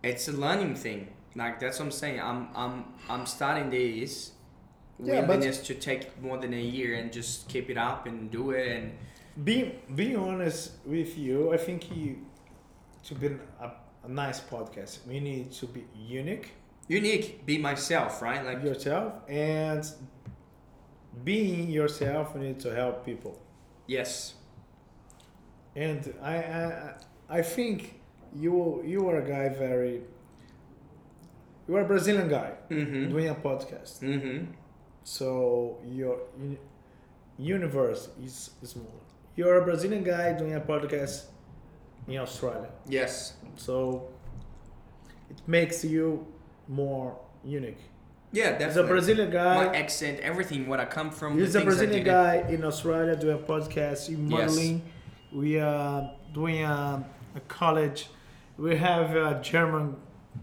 it's 0.02 0.28
a 0.28 0.32
learning 0.32 0.74
thing. 0.76 1.08
Like 1.34 1.60
that's 1.60 1.78
what 1.78 1.86
I'm 1.86 1.90
saying. 1.92 2.20
I'm 2.20 2.48
I'm 2.54 2.84
I'm 3.08 3.26
starting 3.26 3.70
this 3.70 4.32
Yeah, 4.98 5.26
willingness 5.26 5.60
to 5.68 5.74
take 5.74 6.20
more 6.20 6.38
than 6.38 6.52
a 6.54 6.60
year 6.60 6.94
and 6.96 7.12
just 7.12 7.48
keep 7.48 7.70
it 7.70 7.78
up 7.78 8.06
and 8.06 8.30
do 8.30 8.50
it 8.50 8.66
and 8.76 8.92
Being 9.44 9.72
being 9.94 10.16
honest 10.16 10.72
with 10.84 11.16
you, 11.18 11.52
I 11.52 11.58
think 11.58 11.94
you 11.96 12.18
to 13.04 13.14
be 13.14 13.26
a, 13.60 13.70
a 14.04 14.08
nice 14.08 14.40
podcast, 14.40 15.06
we 15.06 15.20
need 15.20 15.52
to 15.52 15.66
be 15.66 15.84
unique 15.94 16.52
unique. 16.88 17.44
Be 17.46 17.58
myself, 17.58 18.22
right? 18.22 18.44
Like 18.44 18.62
yourself 18.64 19.12
and 19.28 19.84
being 21.24 21.68
yourself 21.70 22.32
you 22.34 22.40
need 22.42 22.60
to 22.60 22.74
help 22.74 23.04
people. 23.04 23.34
yes, 23.86 24.34
And 25.76 26.00
I 26.22 26.36
I, 26.36 26.94
I 27.38 27.42
think 27.42 28.00
you 28.34 28.82
you 28.84 29.08
are 29.08 29.16
a 29.18 29.26
guy 29.34 29.48
very 29.48 30.02
you 31.68 31.76
are 31.76 31.82
a 31.82 31.88
Brazilian 31.94 32.28
guy 32.28 32.52
mm-hmm, 32.70 33.10
doing 33.10 33.28
a 33.28 33.34
podcast. 33.34 34.00
mm-hmm. 34.00 34.52
So 35.04 35.78
your 35.84 36.18
uni- 36.40 36.58
universe 37.38 38.08
is 38.22 38.50
small. 38.62 39.00
You're 39.36 39.56
a 39.62 39.64
Brazilian 39.64 40.02
guy 40.04 40.32
doing 40.32 40.54
a 40.54 40.60
podcast 40.60 41.26
in 42.06 42.16
Australia. 42.18 42.70
Yes, 42.88 43.34
So 43.56 44.08
it 45.30 45.40
makes 45.46 45.84
you 45.84 46.26
more 46.68 47.16
unique. 47.44 47.80
Yeah, 48.32 48.52
He's 48.52 48.54
a 48.54 48.58
definitely. 48.58 48.88
Brazilian 48.88 49.28
My 49.28 49.32
guy. 49.34 49.76
accent, 49.76 50.20
everything, 50.20 50.66
what 50.68 50.80
I 50.80 50.84
come 50.84 51.10
from. 51.10 51.38
He's 51.38 51.54
a 51.54 51.62
Brazilian 51.64 52.04
guy 52.04 52.36
in 52.48 52.64
Australia 52.64 53.16
doing 53.16 53.36
a 53.36 53.38
podcast 53.38 54.08
in 54.08 54.30
Yes. 54.30 54.50
modeling. 54.50 54.82
We 55.32 55.58
are 55.60 56.10
doing 56.32 56.62
a, 56.62 57.04
a 57.34 57.40
college. 57.48 58.08
We 58.56 58.76
have 58.76 59.14
a 59.16 59.40
German 59.42 59.96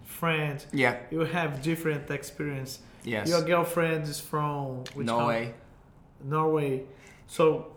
friend. 0.04 0.64
Yeah. 0.72 0.98
You 1.12 1.22
have 1.22 1.62
different 1.62 2.10
experience. 2.12 2.80
Yes. 3.04 3.30
Your 3.30 3.42
girlfriend 3.44 4.04
is 4.08 4.20
from 4.20 4.84
which 4.96 5.06
no 5.08 5.18
coun- 5.20 5.54
Norway. 6.24 6.84
So, 7.28 7.68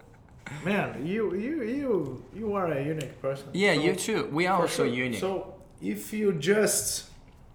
man, 0.64 1.04
you 1.06 1.34
you 1.34 1.62
you 1.62 2.24
you 2.34 2.54
are 2.54 2.66
a 2.72 2.82
unique 2.82 3.20
person. 3.20 3.48
Yeah, 3.52 3.74
So, 3.74 3.80
you 3.82 3.94
too. 3.94 4.28
We 4.32 4.46
are 4.46 4.60
also 4.62 4.84
sure. 4.84 4.86
unique. 5.06 5.20
So 5.20 5.54
if 5.82 6.12
you 6.12 6.32
just 6.32 7.10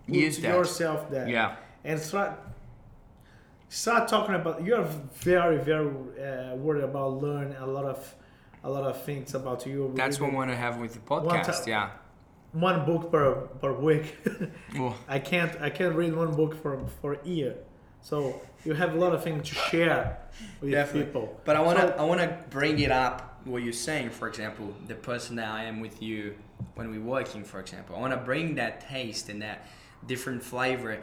Use 0.07 0.37
that. 0.39 0.49
yourself 0.49 1.09
that. 1.11 1.27
yeah. 1.29 1.55
And 1.83 1.99
start 1.99 2.39
start 3.69 4.07
talking 4.07 4.35
about, 4.35 4.63
you 4.65 4.75
are 4.75 4.87
very 5.15 5.57
very 5.57 5.87
uh, 5.87 6.55
worried 6.55 6.83
about 6.83 7.21
learn 7.21 7.55
a 7.59 7.65
lot 7.65 7.85
of 7.85 8.15
a 8.63 8.69
lot 8.69 8.83
of 8.83 9.01
things 9.03 9.33
about 9.35 9.65
you. 9.65 9.91
That's 9.95 10.19
what 10.19 10.27
reading 10.27 10.33
we 10.35 10.37
want 10.37 10.51
to 10.51 10.57
have 10.57 10.77
with 10.77 10.93
the 10.93 10.99
One 11.13 11.25
podcast. 11.25 11.67
yeah. 11.67 11.89
one 12.53 12.85
book 12.85 13.11
per 13.11 13.33
per 13.61 13.73
week. 13.73 14.15
Well, 14.79 14.95
I 15.07 15.19
can't 15.19 15.59
I 15.61 15.69
can't 15.69 15.95
read 15.95 16.15
one 16.15 16.33
book 16.35 16.53
for 16.61 16.79
for 17.01 17.13
a 17.13 17.27
year. 17.27 17.55
So 18.01 18.41
you 18.65 18.73
have 18.73 18.93
a 18.95 18.97
lot 18.97 19.13
of 19.13 19.23
things 19.23 19.47
to 19.49 19.55
share 19.55 20.17
with 20.61 20.71
Definitely. 20.71 21.05
people. 21.05 21.39
but 21.45 21.55
I 21.55 21.61
wanna 21.61 21.87
So- 21.87 21.95
I 21.99 22.03
wanna 22.03 22.29
bring 22.49 22.79
it 22.79 22.91
up 22.91 23.41
what 23.45 23.61
you're 23.63 23.73
saying, 23.89 24.09
for 24.11 24.27
example, 24.27 24.73
the 24.87 24.95
person 24.95 25.35
that 25.35 25.49
I 25.49 25.65
am 25.65 25.81
with 25.81 26.01
you 26.01 26.35
when 26.75 26.89
we're 26.91 27.01
working, 27.17 27.43
for 27.43 27.59
example, 27.59 27.95
I 27.97 27.99
want 27.99 28.13
to 28.13 28.17
bring 28.31 28.55
that 28.55 28.87
taste 28.87 29.27
and 29.27 29.41
that 29.41 29.67
different 30.07 30.41
flavor 30.41 30.99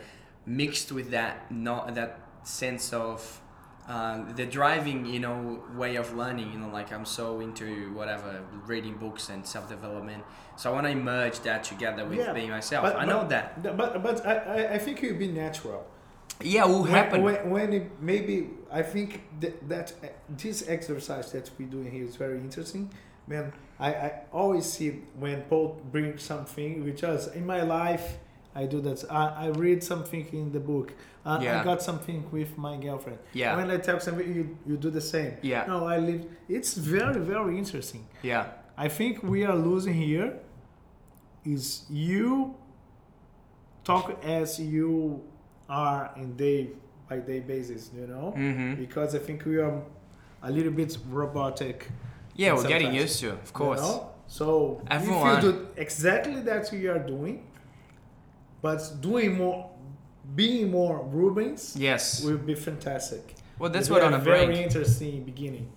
mixed 0.47 0.91
with 0.93 1.11
that 1.11 1.51
not 1.51 1.95
that 1.95 2.19
sense 2.45 2.93
of 2.93 3.41
uh, 3.89 4.33
the 4.35 4.47
driving 4.47 5.05
you 5.05 5.19
know 5.21 5.63
way 5.75 5.97
of 5.97 6.15
learning 6.15 6.53
you 6.53 6.59
know 6.59 6.69
like 6.69 6.93
i'm 6.93 7.05
so 7.05 7.41
into 7.41 7.93
whatever 7.93 8.41
reading 8.67 8.97
books 8.97 9.29
and 9.29 9.45
self-development 9.47 10.23
so 10.57 10.71
i 10.71 10.73
want 10.75 10.87
to 10.87 10.95
merge 10.95 11.41
that 11.41 11.65
together 11.65 12.05
with 12.07 12.19
Yeah, 12.19 12.33
being 12.33 12.51
myself 12.51 12.85
But, 12.85 12.97
i 12.97 13.05
but- 13.05 13.13
know 13.13 13.29
that 13.29 13.63
But 13.63 14.03
but 14.03 14.27
I, 14.27 14.75
I, 14.75 14.79
think 14.79 15.03
it 15.03 15.13
will 15.13 15.19
be 15.19 15.29
natural. 15.29 15.85
yeah 16.41 16.65
it 16.65 16.69
will 16.69 16.83
when, 16.83 16.93
happen 16.93 17.23
when, 17.23 17.51
when 17.51 17.73
it, 17.73 17.91
maybe 18.01 18.51
I 18.71 18.83
think 18.83 19.23
that, 19.41 19.69
that 19.69 19.93
uh, 20.03 20.07
this 20.29 20.69
exercise 20.69 21.33
that 21.33 21.51
we're 21.59 21.67
doing 21.69 21.91
here 21.91 22.05
is 22.05 22.15
very 22.15 22.39
interesting. 22.39 22.89
Man, 23.27 23.53
I, 23.81 23.95
I 23.95 24.13
always 24.33 24.65
see 24.65 24.91
when 25.19 25.43
Paul 25.43 25.81
brings 25.91 26.23
something, 26.23 26.85
which 26.85 27.03
is 27.03 27.27
in 27.29 27.45
my 27.47 27.63
life, 27.63 28.19
I 28.55 28.67
do 28.67 28.81
that. 28.81 29.05
I, 29.11 29.47
I 29.47 29.49
read 29.49 29.83
something 29.85 30.27
in 30.33 30.53
the 30.53 30.61
book. 30.61 30.93
Uh, 31.25 31.39
Yeah. 31.43 31.61
I 31.61 31.65
got 31.65 31.83
something 31.83 32.25
with 32.33 32.57
my 32.59 32.77
girlfriend. 32.77 33.19
yeah 33.33 33.57
When 33.57 33.71
I 33.71 33.77
tell 33.77 34.01
something, 34.01 34.27
you, 34.35 34.57
you 34.67 34.77
do 34.77 34.91
the 34.91 35.01
same. 35.01 35.33
yeah 35.43 35.65
No, 35.67 35.87
I 35.87 35.99
live. 35.99 36.25
It's 36.49 36.75
very, 36.75 37.21
very 37.21 37.57
interesting. 37.59 38.07
yeah 38.23 38.45
I 38.77 38.89
think 38.89 39.23
we 39.23 39.45
are 39.45 39.57
losing 39.57 39.95
here 39.95 40.29
is 41.45 41.85
you 41.91 42.55
talk 43.85 44.23
as 44.25 44.59
you 44.59 45.23
are 45.69 46.11
in 46.17 46.37
day 46.37 46.71
by 47.09 47.19
day 47.19 47.41
basis, 47.41 47.91
you 47.95 48.07
know? 48.07 48.35
mm-hmm. 48.37 48.75
Because 48.75 49.15
I 49.15 49.19
think 49.19 49.45
we 49.45 49.59
are 49.59 49.83
a 50.43 50.51
little 50.51 50.73
bit 50.73 50.97
robotic. 51.09 51.89
yeah 52.37 52.55
we're 52.55 52.67
getting 52.69 52.95
used 52.95 53.21
to 53.21 53.31
of 53.33 53.47
you 53.47 53.53
course 53.53 53.81
know? 53.81 54.11
So 54.27 54.81
Everyone- 54.91 55.39
if 55.39 55.45
you 55.45 55.53
do 55.53 55.67
exactly 55.77 56.41
that 56.43 56.73
you 56.73 56.91
are 56.93 56.99
doing, 57.17 57.47
but 58.63 58.81
doing 59.01 59.37
more, 59.37 59.71
being 60.35 60.71
more 60.71 61.03
Rubens 61.05 61.75
yes 61.79 62.23
will 62.25 62.39
be 62.39 62.55
fantastic. 62.55 63.35
well 63.59 63.71
that's 63.71 63.91
what 63.91 64.03
on 64.03 64.15
a 64.15 64.19
very 64.19 64.47
break 64.47 64.59
interesting 64.67 65.25
beginning. 65.25 65.69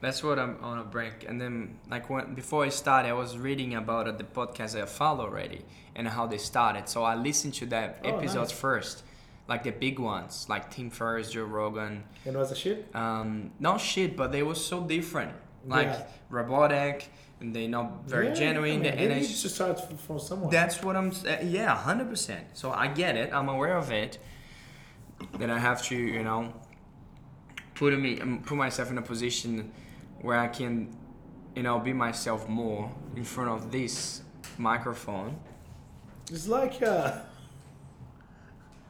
That's 0.00 0.22
what 0.22 0.38
I'm 0.38 0.56
on 0.62 0.78
a 0.78 0.84
break. 0.84 1.28
And 1.28 1.40
then, 1.40 1.76
like, 1.90 2.08
when 2.08 2.32
before 2.34 2.64
I 2.64 2.68
started, 2.68 3.08
I 3.08 3.14
was 3.14 3.36
reading 3.36 3.74
about 3.74 4.06
uh, 4.06 4.12
the 4.12 4.22
podcast 4.22 4.80
I 4.80 4.86
follow 4.86 5.24
already 5.24 5.62
and 5.96 6.06
how 6.06 6.24
they 6.28 6.38
started. 6.38 6.88
So 6.88 7.02
I 7.02 7.16
listened 7.16 7.54
to 7.54 7.66
that 7.74 7.98
Oh, 8.04 8.08
episodes 8.10 8.52
nice. 8.52 8.60
first, 8.60 9.02
like 9.48 9.64
the 9.64 9.72
big 9.72 9.98
ones, 9.98 10.46
like 10.48 10.70
Tim 10.70 10.90
Ferriss, 10.90 11.32
Joe 11.32 11.42
Rogan. 11.46 12.04
And 12.24 12.36
was 12.36 12.52
a 12.52 12.54
shit? 12.54 12.88
Um, 12.94 13.50
not 13.58 13.80
shit, 13.80 14.16
but 14.16 14.30
they 14.30 14.44
were 14.44 14.54
so 14.54 14.82
different, 14.86 15.32
like 15.66 15.88
Yeah. 15.88 16.06
robotic, 16.30 17.10
and 17.40 17.54
they 17.54 17.66
not 17.68 18.04
very 18.06 18.28
Yeah, 18.28 18.34
genuine. 18.34 18.84
and 18.86 19.12
I 19.12 19.20
need 19.20 19.26
to 19.28 19.48
start 19.48 19.80
from 20.00 20.18
someone. 20.18 20.50
that's 20.50 20.82
what 20.82 20.96
I'm. 20.96 21.10
Uh, 21.10 21.36
yeah, 21.42 21.74
hundred 21.76 22.08
percent. 22.10 22.44
So 22.54 22.70
I 22.72 22.88
get 22.88 23.16
it. 23.16 23.32
I'm 23.32 23.48
aware 23.48 23.76
of 23.76 23.90
it. 23.92 24.18
That 25.38 25.50
I 25.50 25.58
have 25.58 25.82
to, 25.84 25.96
you 25.96 26.22
know, 26.22 26.52
put 27.74 27.98
me 27.98 28.20
um, 28.20 28.42
put 28.44 28.56
myself 28.56 28.90
in 28.90 28.98
a 28.98 29.02
position 29.02 29.72
where 30.20 30.38
I 30.38 30.48
can, 30.48 30.96
you 31.56 31.62
know, 31.62 31.78
be 31.78 31.92
myself 31.92 32.48
more 32.48 32.90
in 33.16 33.24
front 33.24 33.50
of 33.50 33.70
this 33.72 34.22
microphone. 34.58 35.36
It's 36.30 36.46
like 36.48 36.80
a, 36.82 37.26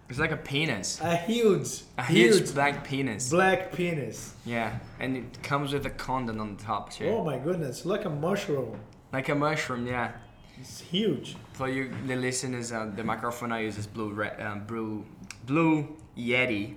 It's 0.08 0.18
like 0.18 0.32
a 0.32 0.36
penis, 0.38 1.00
a 1.02 1.16
huge, 1.16 1.82
a 1.98 2.02
huge, 2.04 2.54
black 2.54 2.82
penis. 2.82 3.28
black 3.30 3.72
penis. 3.72 4.34
Yeah, 4.46 4.78
and 5.00 5.16
it 5.18 5.42
comes 5.42 5.72
with 5.74 5.84
a 5.84 5.90
condom 5.90 6.40
on 6.40 6.56
the 6.56 6.62
top 6.62 6.90
too, 6.92 7.08
Oh 7.08 7.22
my 7.24 7.36
goodness, 7.38 7.84
like 7.84 8.06
a 8.06 8.10
mushroom. 8.10 8.80
like 9.12 9.28
a 9.28 9.34
mushroom. 9.34 9.86
Yeah. 9.86 10.12
It's 10.60 10.80
huge. 10.80 11.36
For 11.52 11.68
you, 11.68 11.92
the 12.06 12.16
listeners, 12.16 12.72
uh, 12.72 12.90
the 12.96 13.04
microphone 13.04 13.52
I 13.52 13.60
use 13.60 13.78
is 13.78 13.86
blue, 13.86 14.10
red, 14.12 14.40
um, 14.40 14.64
blue, 14.66 15.04
blue 15.46 15.96
Yeti, 16.16 16.74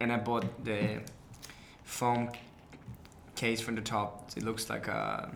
and 0.00 0.12
I 0.12 0.18
bought 0.18 0.64
the 0.64 1.00
foam 1.84 2.30
case 3.36 3.60
from 3.60 3.76
the 3.76 3.80
top. 3.80 4.28
It 4.36 4.42
looks 4.42 4.68
like 4.68 4.86
a 4.88 5.30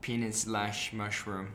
penis 0.00 0.42
slash 0.42 0.92
mushroom. 0.92 1.48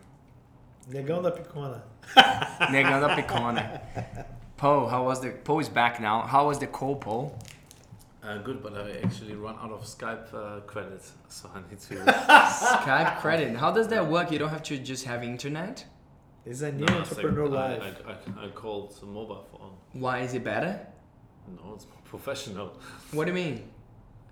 Negão 0.90 1.22
da 1.22 1.32
picona. 1.32 1.84
Negando 2.72 3.06
a 3.06 3.16
picona. 3.16 3.82
Poe, 4.58 4.88
how 4.88 5.06
was 5.06 5.20
the 5.22 5.30
Poe 5.32 5.60
is 5.60 5.70
back 5.70 6.00
now? 6.00 6.22
How 6.22 6.48
was 6.48 6.58
the 6.60 6.68
cold 6.68 7.02
Poe? 7.02 7.32
Uh, 8.22 8.38
good, 8.40 8.62
but 8.62 8.74
I 8.76 9.00
actually 9.04 9.34
run 9.36 9.56
out 9.62 9.72
of 9.72 9.84
Skype 9.86 10.34
uh, 10.34 10.60
credits, 10.62 11.14
so 11.30 11.50
I 11.56 11.60
need 11.70 11.80
to. 11.80 11.96
Skype 12.84 13.20
credit. 13.20 13.56
How 13.56 13.72
does 13.72 13.88
that 13.90 14.06
work? 14.08 14.32
You 14.32 14.40
don't 14.40 14.50
have 14.50 14.64
to 14.64 14.78
just 14.78 15.06
have 15.06 15.24
internet. 15.24 15.86
It's 16.46 16.62
a 16.62 16.72
new 16.72 16.86
No, 16.86 17.00
it's 17.00 17.16
like- 17.16 17.26
entrepreneur 17.26 17.58
I, 17.58 17.78
life. 17.78 18.02
I, 18.06 18.42
I, 18.42 18.46
I 18.46 18.50
called 18.50 18.94
a 19.02 19.06
mobile 19.06 19.46
phone. 19.52 19.72
Why 19.94 20.20
is 20.20 20.34
it 20.34 20.44
better? 20.44 20.86
No, 21.48 21.74
it's 21.76 21.86
more 21.86 22.02
professional. 22.06 22.78
What 23.12 23.26
do 23.26 23.32
you 23.32 23.36
mean? 23.36 23.70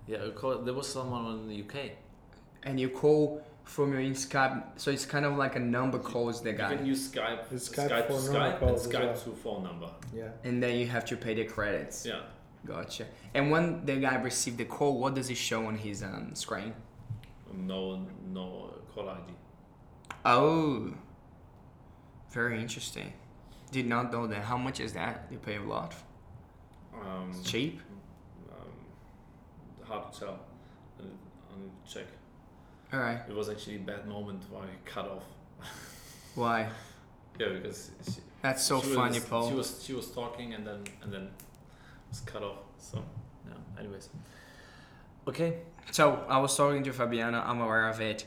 Yeah, 0.06 0.18
I 0.26 0.30
called, 0.30 0.66
there 0.66 0.74
was 0.74 0.88
someone 0.88 1.24
in 1.40 1.48
the 1.48 1.60
UK. 1.62 1.92
And 2.64 2.78
you 2.78 2.90
call 2.90 3.42
from 3.68 3.92
your 3.92 4.00
in 4.00 4.12
Skype, 4.12 4.62
so 4.76 4.90
it's 4.90 5.04
kind 5.04 5.24
of 5.26 5.36
like 5.36 5.54
a 5.56 5.60
number 5.60 5.98
calls 5.98 6.42
the 6.42 6.52
guy. 6.54 6.70
You 6.72 6.76
can 6.78 6.86
use 6.86 7.10
Skype, 7.10 7.52
It's 7.52 7.68
Skype, 7.68 7.90
Skype 7.90 8.06
to 8.06 8.12
Skype, 8.14 8.50
and 8.52 8.58
calls 8.60 8.86
as 8.86 8.92
Skype 8.92 9.04
well. 9.04 9.14
to 9.16 9.30
phone 9.42 9.62
number. 9.62 9.90
yeah. 10.14 10.28
and 10.44 10.62
then 10.62 10.76
you 10.78 10.86
have 10.86 11.04
to 11.06 11.16
pay 11.16 11.34
the 11.34 11.44
credits. 11.44 12.06
Yeah. 12.06 12.20
Gotcha. 12.66 13.04
And 13.34 13.50
when 13.50 13.84
the 13.84 13.96
guy 13.96 14.16
received 14.16 14.58
the 14.58 14.64
call, 14.64 14.98
what 14.98 15.14
does 15.14 15.30
it 15.30 15.36
show 15.36 15.66
on 15.66 15.76
his 15.76 16.02
um, 16.02 16.34
screen? 16.34 16.74
No, 17.54 18.04
no 18.32 18.74
call 18.94 19.08
ID. 19.10 19.32
Oh, 20.24 20.92
very 22.30 22.60
interesting. 22.60 23.12
Did 23.70 23.86
not 23.86 24.12
know 24.12 24.26
that. 24.26 24.42
How 24.44 24.56
much 24.56 24.80
is 24.80 24.92
that? 24.94 25.26
You 25.30 25.38
pay 25.38 25.56
a 25.56 25.62
lot. 25.62 25.94
Um, 26.94 27.30
It's 27.30 27.48
cheap. 27.48 27.80
um, 28.50 29.86
hard 29.86 30.12
to 30.12 30.18
tell. 30.20 30.38
I 31.00 31.02
need 31.60 31.70
to 31.86 31.92
check. 31.94 32.06
All 32.92 33.00
right. 33.00 33.20
It 33.28 33.34
was 33.34 33.48
actually 33.48 33.76
a 33.76 33.80
bad 33.80 34.06
moment 34.06 34.42
why 34.50 34.62
I 34.62 34.76
cut 34.84 35.06
off. 35.06 35.24
Why? 36.34 36.70
Yeah, 37.38 37.48
because 37.48 37.90
she, 38.06 38.20
That's 38.40 38.62
so 38.62 38.80
she 38.80 38.94
funny, 38.94 39.18
was, 39.18 39.24
Paul. 39.24 39.48
She 39.50 39.54
was 39.54 39.82
she 39.84 39.92
was 39.92 40.10
talking 40.10 40.54
and 40.54 40.66
then 40.66 40.84
and 41.02 41.12
then 41.12 41.28
was 42.08 42.20
cut 42.20 42.42
off. 42.42 42.58
So 42.78 43.04
yeah. 43.46 43.54
Anyways. 43.78 44.08
Okay. 45.26 45.58
So 45.90 46.24
I 46.28 46.38
was 46.38 46.56
talking 46.56 46.82
to 46.84 46.92
Fabiano. 46.92 47.42
I'm 47.44 47.60
aware 47.60 47.88
of 47.88 48.00
it. 48.00 48.24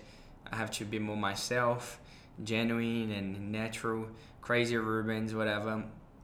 I 0.51 0.57
have 0.57 0.71
to 0.71 0.85
be 0.85 0.99
more 0.99 1.17
myself, 1.17 1.99
genuine 2.43 3.11
and 3.11 3.51
natural, 3.51 4.07
crazy 4.41 4.77
Rubens, 4.77 5.33
whatever. 5.33 5.83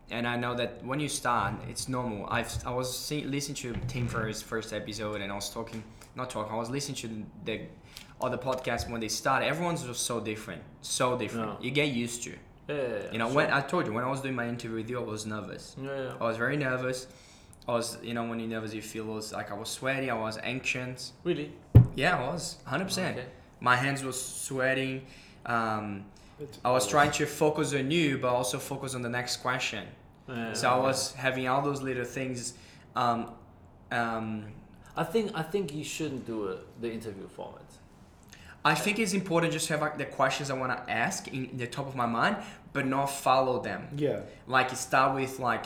And 0.09 0.27
I 0.27 0.35
know 0.37 0.55
that 0.55 0.85
when 0.85 0.99
you 0.99 1.09
start, 1.09 1.55
it's 1.69 1.89
normal. 1.89 2.27
I've 2.29 2.53
I 2.65 2.71
was 2.71 2.97
see, 2.97 3.23
listening 3.23 3.55
to 3.55 3.73
Tim 3.87 4.07
Ferriss' 4.07 4.41
first 4.41 4.73
episode, 4.73 5.21
and 5.21 5.31
I 5.31 5.35
was 5.35 5.49
talking, 5.49 5.83
not 6.15 6.29
talking. 6.29 6.53
I 6.53 6.57
was 6.57 6.69
listening 6.69 6.95
to 6.97 7.25
the 7.45 7.61
other 8.21 8.37
podcast 8.37 8.89
when 8.89 9.01
they 9.01 9.07
start, 9.09 9.43
Everyone's 9.43 9.83
just 9.83 10.03
so 10.05 10.19
different, 10.19 10.61
so 10.81 11.17
different. 11.17 11.51
Yeah. 11.59 11.65
You 11.65 11.71
get 11.71 11.89
used 11.89 12.23
to. 12.23 12.31
Yeah. 12.31 12.75
yeah, 12.75 12.75
yeah, 12.75 13.11
You 13.11 13.17
know, 13.19 13.27
sure. 13.27 13.35
when 13.37 13.51
I 13.51 13.61
told 13.61 13.85
you 13.87 13.93
when 13.93 14.03
I 14.03 14.09
was 14.09 14.21
doing 14.21 14.35
my 14.35 14.47
interview 14.47 14.77
with 14.77 14.89
you, 14.89 14.99
I 14.99 15.03
was 15.03 15.25
nervous. 15.25 15.75
Yeah. 15.81 16.13
I 16.19 16.23
was 16.23 16.37
very 16.37 16.57
nervous. 16.57 17.07
I 17.67 17.73
was, 17.73 17.97
you 18.01 18.13
know, 18.13 18.23
when 18.25 18.39
you're 18.39 18.49
nervous, 18.49 18.73
you 18.73 18.81
feel 18.81 19.05
was 19.05 19.33
like 19.33 19.51
I 19.51 19.53
was 19.53 19.69
sweaty. 19.69 20.09
I 20.09 20.17
was 20.17 20.37
anxious. 20.41 21.11
Really? 21.23 21.51
Yeah, 21.95 22.17
I 22.17 22.27
was 22.27 22.57
100%. 22.67 23.11
Okay. 23.11 23.25
My 23.59 23.75
hands 23.75 24.03
were 24.03 24.11
sweating. 24.13 25.05
Um, 25.45 26.05
I 26.63 26.71
was 26.71 26.87
trying 26.87 27.11
to 27.11 27.25
focus 27.25 27.73
on 27.73 27.89
you, 27.91 28.17
but 28.19 28.29
also 28.29 28.57
focus 28.59 28.95
on 28.95 29.01
the 29.01 29.09
next 29.09 29.37
question. 29.37 29.85
Yeah, 30.29 30.53
So 30.53 30.69
I 30.69 30.77
was 30.77 31.13
having 31.13 31.47
all 31.47 31.61
those 31.61 31.81
little 31.81 32.05
things. 32.05 32.53
Um, 32.95 33.31
um, 33.91 34.45
I 34.95 35.03
think 35.03 35.31
I 35.35 35.43
think 35.43 35.73
you 35.73 35.83
shouldn't 35.83 36.25
do 36.25 36.49
a, 36.49 36.57
the 36.81 36.91
interview 36.91 37.27
format. 37.27 37.61
I 38.71 38.75
think 38.83 38.93
it's 39.03 39.15
important 39.21 39.49
just 39.57 39.65
to 39.67 39.73
have 39.73 39.81
like, 39.85 39.97
the 40.03 40.09
questions 40.19 40.45
I 40.53 40.55
want 40.63 40.71
to 40.77 40.81
ask 41.05 41.19
in, 41.35 41.41
in 41.53 41.57
the 41.63 41.69
top 41.77 41.87
of 41.91 41.95
my 42.03 42.09
mind, 42.19 42.35
but 42.75 42.83
not 42.95 43.07
follow 43.27 43.55
them. 43.69 43.81
Yeah. 44.05 44.19
Like 44.55 44.69
start 44.87 45.09
with 45.19 45.33
like, 45.49 45.65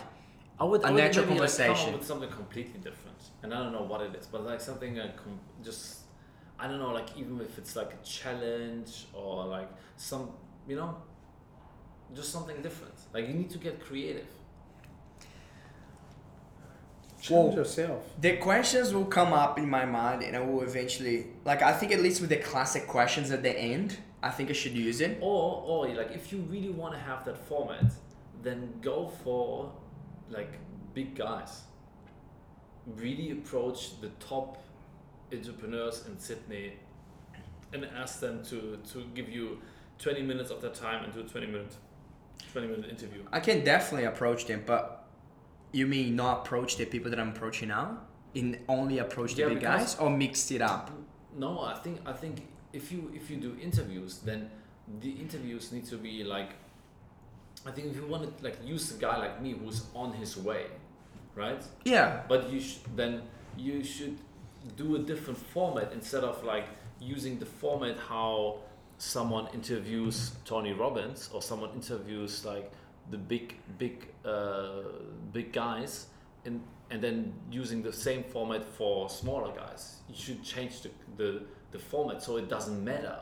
I 0.61 0.63
would 0.69 0.81
A 0.83 0.87
I 0.87 0.91
would 0.91 1.03
natural 1.03 1.25
maybe, 1.25 1.39
like, 1.39 1.49
come 1.49 1.65
conversation. 1.65 1.93
up 1.93 1.99
with 1.99 2.07
something 2.11 2.31
completely 2.41 2.79
different, 2.87 3.21
and 3.41 3.49
I 3.55 3.57
don't 3.61 3.73
know 3.77 3.87
what 3.91 4.01
it 4.07 4.13
is, 4.19 4.25
but 4.33 4.39
like 4.51 4.61
something 4.69 4.93
uh, 4.99 5.11
com- 5.21 5.43
just 5.67 5.83
I 6.61 6.63
don't 6.67 6.81
know, 6.83 6.93
like 6.99 7.09
even 7.21 7.33
if 7.47 7.53
it's 7.59 7.73
like 7.81 7.91
a 7.99 8.01
challenge 8.17 8.91
or 9.19 9.33
like 9.57 9.69
some 9.97 10.23
you 10.69 10.75
know, 10.79 10.91
just 12.19 12.29
something 12.35 12.59
different. 12.67 12.97
Like 13.13 13.23
you 13.27 13.33
need 13.41 13.51
to 13.55 13.57
get 13.67 13.73
creative. 13.87 14.31
Challenge 17.21 17.49
Well- 17.49 17.57
yourself. 17.57 18.03
the 18.19 18.37
questions 18.37 18.93
will 18.93 19.05
come 19.05 19.31
up 19.31 19.57
in 19.59 19.69
my 19.69 19.85
mind, 19.85 20.23
and 20.23 20.35
I 20.35 20.39
will 20.41 20.61
eventually 20.63 21.27
like. 21.45 21.61
I 21.61 21.71
think 21.73 21.91
at 21.91 21.99
least 22.01 22.19
with 22.21 22.29
the 22.31 22.37
classic 22.37 22.87
questions 22.87 23.29
at 23.31 23.43
the 23.43 23.55
end, 23.57 23.97
I 24.23 24.29
think 24.31 24.49
I 24.49 24.53
should 24.53 24.73
use 24.73 25.01
it. 25.01 25.17
Or 25.21 25.63
or 25.65 25.87
like 25.89 26.11
if 26.11 26.31
you 26.31 26.39
really 26.49 26.69
want 26.71 26.93
to 26.95 26.99
have 26.99 27.23
that 27.25 27.37
format, 27.37 27.91
then 28.41 28.73
go 28.81 29.07
for 29.23 29.71
like 30.29 30.51
big 30.93 31.15
guys. 31.15 31.61
Really 32.87 33.31
approach 33.31 34.01
the 34.01 34.09
top 34.19 34.57
entrepreneurs 35.31 36.05
in 36.07 36.19
Sydney 36.19 36.73
and 37.73 37.85
ask 37.85 38.19
them 38.19 38.43
to, 38.45 38.77
to 38.91 39.05
give 39.13 39.29
you 39.29 39.59
20 39.99 40.23
minutes 40.23 40.49
of 40.51 40.61
their 40.61 40.71
time 40.71 41.03
and 41.05 41.13
do 41.13 41.21
a 41.21 41.23
20 41.23 41.47
minute 41.47 41.75
20 42.51 42.67
minute 42.67 42.89
interview. 42.89 43.23
I 43.31 43.39
can 43.39 43.63
definitely 43.63 44.05
approach 44.07 44.45
them, 44.47 44.63
but 44.65 45.00
you 45.71 45.87
mean 45.87 46.15
not 46.15 46.45
approach 46.45 46.77
the 46.77 46.85
people 46.85 47.09
that 47.11 47.19
I'm 47.19 47.29
approaching 47.29 47.69
now? 47.69 47.97
In 48.33 48.59
only 48.67 48.99
approach 48.99 49.35
the 49.35 49.41
Yeah, 49.43 49.49
big 49.49 49.61
guys 49.61 49.95
or 49.97 50.09
mixed 50.09 50.51
it 50.51 50.61
up? 50.61 50.91
No, 51.37 51.61
I 51.61 51.75
think 51.75 51.99
I 52.05 52.13
think 52.13 52.47
if 52.73 52.91
you 52.91 53.11
if 53.13 53.29
you 53.29 53.37
do 53.37 53.57
interviews, 53.61 54.19
then 54.19 54.49
the 54.99 55.11
interviews 55.11 55.71
need 55.71 55.85
to 55.85 55.97
be 55.97 56.23
like. 56.23 56.51
I 57.65 57.71
think 57.71 57.87
if 57.91 57.95
you 57.95 58.07
want 58.07 58.23
to 58.37 58.43
like 58.43 58.57
use 58.65 58.95
a 58.95 58.99
guy 58.99 59.17
like 59.17 59.41
me 59.41 59.51
who's 59.53 59.83
on 59.93 60.13
his 60.13 60.35
way, 60.35 60.65
right? 61.35 61.61
Yeah. 61.85 62.21
But 62.27 62.49
you 62.51 62.59
sh- 62.59 62.79
then 62.95 63.21
you 63.57 63.83
should 63.83 64.17
do 64.77 64.95
a 64.95 64.99
different 64.99 65.37
format 65.37 65.91
instead 65.93 66.23
of 66.23 66.43
like 66.43 66.65
using 66.99 67.37
the 67.39 67.45
format 67.45 67.97
how 67.97 68.59
someone 68.97 69.47
interviews 69.53 70.31
Tony 70.45 70.73
Robbins 70.73 71.29
or 71.33 71.41
someone 71.41 71.71
interviews 71.75 72.45
like 72.45 72.71
the 73.09 73.17
big 73.17 73.55
big 73.77 74.07
uh, 74.25 74.83
big 75.33 75.51
guys 75.51 76.07
and 76.45 76.61
and 76.91 77.01
then 77.01 77.33
using 77.49 77.81
the 77.81 77.93
same 77.93 78.23
format 78.23 78.63
for 78.65 79.09
smaller 79.09 79.53
guys. 79.55 80.01
You 80.09 80.15
should 80.15 80.43
change 80.43 80.81
the, 80.81 80.89
the, 81.15 81.41
the 81.71 81.79
format 81.79 82.21
so 82.21 82.35
it 82.35 82.49
doesn't 82.49 82.83
matter. 82.83 83.17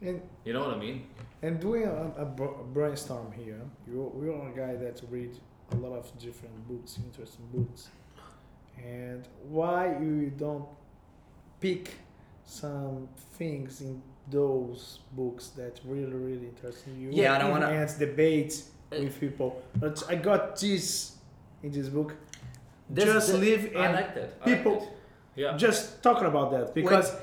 And 0.00 0.22
You 0.44 0.52
know 0.52 0.60
what 0.60 0.74
I 0.74 0.78
mean? 0.78 1.06
and 1.42 1.58
doing 1.60 1.82
a, 1.84 2.12
a 2.16 2.24
bro- 2.24 2.64
brainstorm 2.72 3.32
here, 3.32 3.60
you 3.88 4.12
you're 4.22 4.48
a 4.48 4.52
guy 4.56 4.76
that 4.76 5.00
read 5.10 5.32
a 5.72 5.76
lot 5.76 5.96
of 5.98 6.06
different 6.18 6.56
books, 6.68 6.98
interesting 7.04 7.46
books, 7.52 7.88
and 8.78 9.26
why 9.48 9.96
you 10.00 10.30
don't 10.36 10.66
pick 11.60 11.94
some 12.44 13.08
things 13.38 13.80
in 13.80 14.00
those 14.30 15.00
books 15.12 15.48
that 15.58 15.80
really 15.84 16.12
really 16.12 16.46
interest 16.48 16.84
you? 16.98 17.08
Yeah, 17.10 17.34
I 17.34 17.38
don't 17.38 17.50
wanna- 17.50 17.70
ends 17.70 17.94
debates 17.94 18.70
with 19.00 19.18
people. 19.20 19.62
But 19.76 20.02
I 20.08 20.16
got 20.16 20.56
this 20.58 21.16
in 21.62 21.70
this 21.72 21.88
book. 21.88 22.14
There's- 22.90 23.12
Just 23.28 23.34
live 23.34 23.70
I 23.76 23.84
and 23.86 23.94
like 23.94 24.14
that. 24.14 24.30
I 24.42 24.44
people- 24.54 24.80
like. 24.80 24.88
Yeah. 25.34 25.56
just 25.56 26.02
talking 26.02 26.26
about 26.26 26.50
that 26.50 26.74
because 26.74 27.14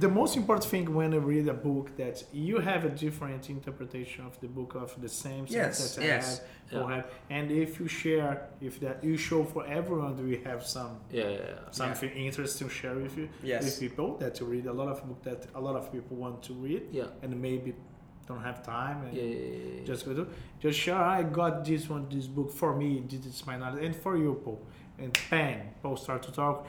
the 0.00 0.08
most 0.20 0.36
important 0.36 0.66
thing 0.70 0.94
when 0.94 1.12
you 1.12 1.20
read 1.20 1.48
a 1.48 1.54
book 1.54 1.96
that 1.96 2.22
you 2.30 2.58
have 2.58 2.84
a 2.84 2.90
different 2.90 3.48
interpretation 3.48 4.26
of 4.26 4.38
the 4.40 4.48
book 4.48 4.74
of 4.74 4.94
the 5.00 5.08
same 5.08 5.46
Yes, 5.48 5.96
I 5.98 6.02
yes. 6.02 6.42
have, 6.70 6.82
or 6.82 6.90
have, 6.92 7.06
and 7.30 7.50
if 7.50 7.80
you 7.80 7.88
share 7.88 8.48
if 8.60 8.78
that 8.80 9.02
you 9.02 9.16
show 9.16 9.44
for 9.44 9.66
everyone 9.66 10.14
do 10.14 10.26
you 10.26 10.42
have 10.44 10.62
some 10.66 10.98
Yeah, 11.10 11.22
yeah, 11.22 11.30
yeah. 11.38 11.70
something 11.70 12.10
interesting 12.10 12.68
to 12.68 12.74
share 12.74 12.94
with 12.96 13.16
you 13.16 13.28
with 13.40 13.44
Yes. 13.44 13.78
people 13.78 14.18
that 14.18 14.38
you 14.40 14.44
read 14.44 14.66
a 14.66 14.72
lot 14.80 14.88
of 14.88 15.02
book 15.08 15.22
that 15.22 15.46
a 15.54 15.60
lot 15.66 15.74
of 15.74 15.90
people 15.90 16.18
want 16.18 16.42
to 16.42 16.52
read 16.52 16.82
Yeah. 16.92 17.04
and 17.22 17.40
maybe 17.40 17.74
don't 18.28 18.42
have 18.42 18.62
time 18.62 19.04
and 19.06 19.16
Yeah, 19.16 19.22
yeah, 19.22 19.46
yeah, 19.46 19.70
yeah. 19.78 19.84
just 19.84 20.04
go 20.06 20.14
to 20.14 20.26
just 20.60 20.78
sure 20.78 20.96
I 20.96 21.22
got 21.22 21.64
this 21.64 21.88
one 21.88 22.08
this 22.10 22.26
book 22.26 22.50
for 22.52 22.76
me 22.76 23.02
this 23.08 23.24
is 23.26 23.46
my 23.46 23.56
knowledge 23.56 23.84
and 23.84 23.96
for 23.96 24.16
you 24.16 24.40
Paul 24.44 24.60
and 24.98 25.16
bang 25.30 25.74
Paul 25.82 25.96
start 25.96 26.22
to 26.24 26.32
talk 26.32 26.66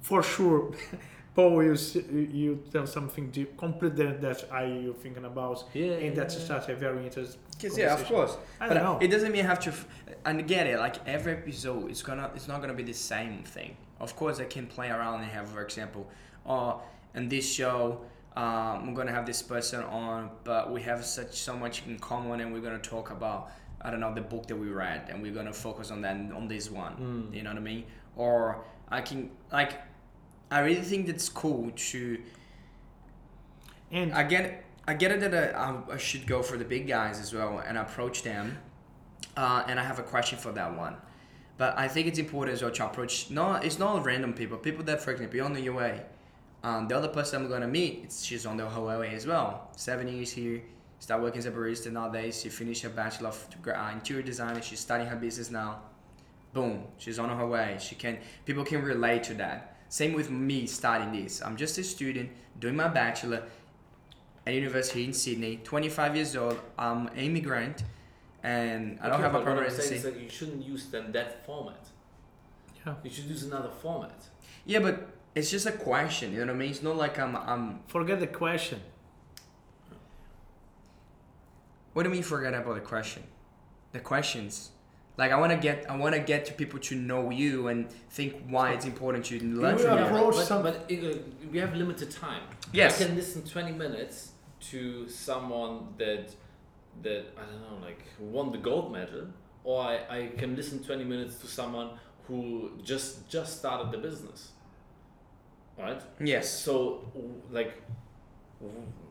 for 0.00 0.22
sure 0.22 0.72
Paul 1.34 1.62
you 1.62 1.76
you 2.32 2.62
tell 2.72 2.86
something 2.86 3.30
deep, 3.30 3.58
completely 3.58 4.06
that 4.06 4.44
I 4.50 4.64
you 4.64 4.94
thinking 5.02 5.24
about 5.26 5.64
yeah, 5.74 5.92
and 6.04 6.16
that's 6.16 6.34
yeah, 6.38 6.46
such 6.46 6.68
a 6.70 6.74
very 6.74 7.04
interesting 7.04 7.40
Because 7.52 7.76
yeah, 7.76 7.92
of 7.94 8.04
course. 8.06 8.38
I 8.60 8.68
But 8.68 8.74
don't 8.74 8.84
know 8.84 8.98
it 9.00 9.08
doesn't 9.08 9.32
mean 9.32 9.42
you 9.42 9.48
have 9.48 9.60
to. 9.60 9.70
F- 9.70 9.86
and 10.24 10.46
get 10.48 10.66
it. 10.66 10.78
Like 10.78 10.96
every 11.06 11.32
episode, 11.34 11.90
it's 11.90 12.02
gonna. 12.02 12.30
It's 12.34 12.48
not 12.48 12.60
gonna 12.62 12.74
be 12.74 12.82
the 12.82 12.94
same 12.94 13.42
thing. 13.44 13.76
Of 14.00 14.16
course, 14.16 14.40
I 14.40 14.44
can 14.46 14.66
play 14.66 14.88
around 14.90 15.20
and 15.22 15.30
have, 15.30 15.48
for 15.48 15.62
example, 15.62 16.06
oh, 16.46 16.80
in 17.14 17.28
this 17.28 17.46
show, 17.58 18.00
um, 18.36 18.88
I'm 18.88 18.94
gonna 18.94 19.12
have 19.12 19.26
this 19.26 19.42
person 19.42 19.82
on, 19.84 20.30
but 20.44 20.70
we 20.70 20.82
have 20.82 21.04
such 21.04 21.34
so 21.34 21.56
much 21.56 21.86
in 21.86 21.98
common, 21.98 22.40
and 22.40 22.52
we're 22.52 22.60
gonna 22.60 22.78
talk 22.78 23.10
about. 23.10 23.50
I 23.80 23.90
don't 23.90 24.00
know 24.00 24.14
the 24.14 24.20
book 24.20 24.46
that 24.48 24.56
we 24.56 24.68
read, 24.68 25.08
and 25.10 25.22
we're 25.22 25.32
gonna 25.32 25.52
focus 25.52 25.90
on 25.90 26.00
that 26.02 26.16
on 26.34 26.48
this 26.48 26.70
one. 26.70 26.96
Mm. 26.96 27.36
You 27.36 27.42
know 27.42 27.50
what 27.50 27.58
I 27.58 27.62
mean? 27.62 27.84
Or 28.16 28.64
I 28.88 29.00
can 29.00 29.30
like. 29.52 29.80
I 30.50 30.60
really 30.60 30.82
think 30.82 31.06
that's 31.06 31.28
cool 31.28 31.72
to 31.74 32.18
and 33.90 34.12
I 34.12 34.22
get. 34.24 34.64
I 34.88 34.94
get 34.94 35.10
it 35.10 35.20
that 35.20 35.56
I, 35.56 35.76
I 35.90 35.96
should 35.96 36.28
go 36.28 36.42
for 36.42 36.56
the 36.56 36.64
big 36.64 36.86
guys 36.86 37.18
as 37.18 37.34
well 37.34 37.58
and 37.58 37.76
approach 37.76 38.22
them. 38.22 38.58
Uh, 39.36 39.64
and 39.66 39.80
I 39.80 39.84
have 39.84 39.98
a 39.98 40.04
question 40.04 40.38
for 40.38 40.52
that 40.52 40.76
one. 40.76 40.96
But 41.58 41.76
I 41.76 41.88
think 41.88 42.06
it's 42.06 42.20
important 42.20 42.54
as 42.54 42.62
well 42.62 42.70
to 42.70 42.86
approach. 42.86 43.28
No, 43.30 43.54
it's 43.54 43.80
not 43.80 44.04
random 44.04 44.32
people. 44.32 44.58
People 44.58 44.84
that, 44.84 45.00
for 45.00 45.10
example, 45.10 45.36
you're 45.36 45.44
on 45.44 45.60
your 45.60 45.74
way. 45.74 46.02
Um, 46.66 46.88
the 46.88 46.96
other 46.96 47.06
person 47.06 47.40
I'm 47.40 47.48
gonna 47.48 47.68
meet, 47.68 48.00
it's, 48.02 48.24
she's 48.24 48.44
on 48.44 48.56
the 48.56 48.66
whole 48.68 48.88
way 48.88 49.14
as 49.14 49.24
well. 49.24 49.68
Seven 49.76 50.08
years 50.08 50.32
here, 50.32 50.60
start 50.98 51.22
working 51.22 51.38
as 51.38 51.46
a 51.46 51.52
barista 51.52 51.92
nowadays. 51.92 52.40
She 52.42 52.48
finished 52.48 52.82
her 52.82 52.88
bachelor 52.88 53.28
of 53.28 53.46
uh, 53.68 53.90
interior 53.92 54.24
design. 54.24 54.56
And 54.56 54.64
she's 54.64 54.80
starting 54.80 55.06
her 55.06 55.14
business 55.14 55.48
now. 55.48 55.82
Boom, 56.52 56.82
she's 56.98 57.20
on 57.20 57.28
her 57.28 57.46
way. 57.46 57.76
She 57.78 57.94
can. 57.94 58.18
People 58.44 58.64
can 58.64 58.82
relate 58.82 59.22
to 59.24 59.34
that. 59.34 59.76
Same 59.90 60.12
with 60.12 60.28
me 60.28 60.66
starting 60.66 61.12
this. 61.12 61.40
I'm 61.40 61.56
just 61.56 61.78
a 61.78 61.84
student 61.84 62.30
doing 62.58 62.74
my 62.74 62.88
bachelor 62.88 63.44
at 64.44 64.52
university 64.52 65.04
in 65.04 65.12
Sydney. 65.12 65.60
25 65.62 66.16
years 66.16 66.34
old. 66.34 66.58
I'm 66.76 67.06
an 67.06 67.16
immigrant, 67.16 67.84
and 68.42 68.98
I 69.00 69.04
don't 69.08 69.14
Okay, 69.14 69.22
have 69.22 69.34
a 69.36 69.38
but 69.38 69.38
what 69.38 69.44
permanent 69.44 69.72
I'm 69.72 69.80
saying 69.80 69.94
is 69.98 70.02
that 70.02 70.16
you 70.18 70.28
shouldn't 70.28 70.66
use 70.66 70.86
then 70.86 71.12
that 71.12 71.46
format. 71.46 71.86
Yeah. 72.84 72.94
You 73.04 73.10
should 73.10 73.26
use 73.26 73.44
another 73.44 73.70
format. 73.80 74.20
Yeah, 74.64 74.80
but 74.80 75.15
it's 75.36 75.50
just 75.50 75.66
a 75.66 75.72
question. 75.72 76.32
You 76.32 76.40
know 76.40 76.46
what 76.46 76.56
I 76.56 76.58
mean? 76.58 76.70
It's 76.70 76.82
not 76.82 76.96
like 76.96 77.18
I'm. 77.18 77.36
I'm. 77.36 77.80
forget 77.86 78.18
the 78.18 78.26
question 78.26 78.80
What 81.92 82.02
do 82.02 82.08
you 82.08 82.14
mean? 82.14 82.22
Forget 82.22 82.54
about 82.54 82.74
the 82.74 82.80
question. 82.80 83.22
The 83.92 84.00
questions. 84.00 84.70
Like 85.18 85.32
I 85.32 85.38
want 85.38 85.52
to 85.52 85.58
get. 85.58 85.90
I 85.90 85.96
want 85.96 86.14
to 86.14 86.20
get 86.20 86.46
to 86.46 86.52
people 86.54 86.80
to 86.80 86.94
know 86.94 87.30
you 87.30 87.68
and 87.68 87.90
think 88.10 88.34
why 88.48 88.72
it's 88.72 88.86
important 88.86 89.26
to 89.26 89.38
learn 89.44 89.76
from 89.78 89.98
you. 89.98 90.04
approach 90.04 90.36
but, 90.36 90.46
some- 90.46 90.62
but 90.62 90.90
we 91.52 91.58
have 91.58 91.74
limited 91.74 92.10
time. 92.10 92.42
Yes. 92.72 93.00
I 93.00 93.04
can 93.04 93.14
listen 93.14 93.42
20 93.42 93.72
minutes 93.72 94.32
to 94.70 95.08
someone 95.08 95.88
that 95.98 96.34
that 97.02 97.24
I 97.36 97.42
don't 97.50 97.60
know, 97.60 97.86
like 97.86 98.02
won 98.18 98.52
the 98.52 98.58
gold 98.58 98.90
medal, 98.90 99.26
or 99.64 99.82
I, 99.82 99.94
I 100.10 100.26
can 100.38 100.56
listen 100.56 100.82
20 100.82 101.04
minutes 101.04 101.36
to 101.40 101.46
someone 101.46 101.90
who 102.26 102.72
just 102.82 103.28
just 103.28 103.58
started 103.58 103.92
the 103.92 103.98
business. 103.98 104.52
Right? 105.78 106.00
Yes. 106.20 106.48
So 106.50 107.04
like 107.50 107.82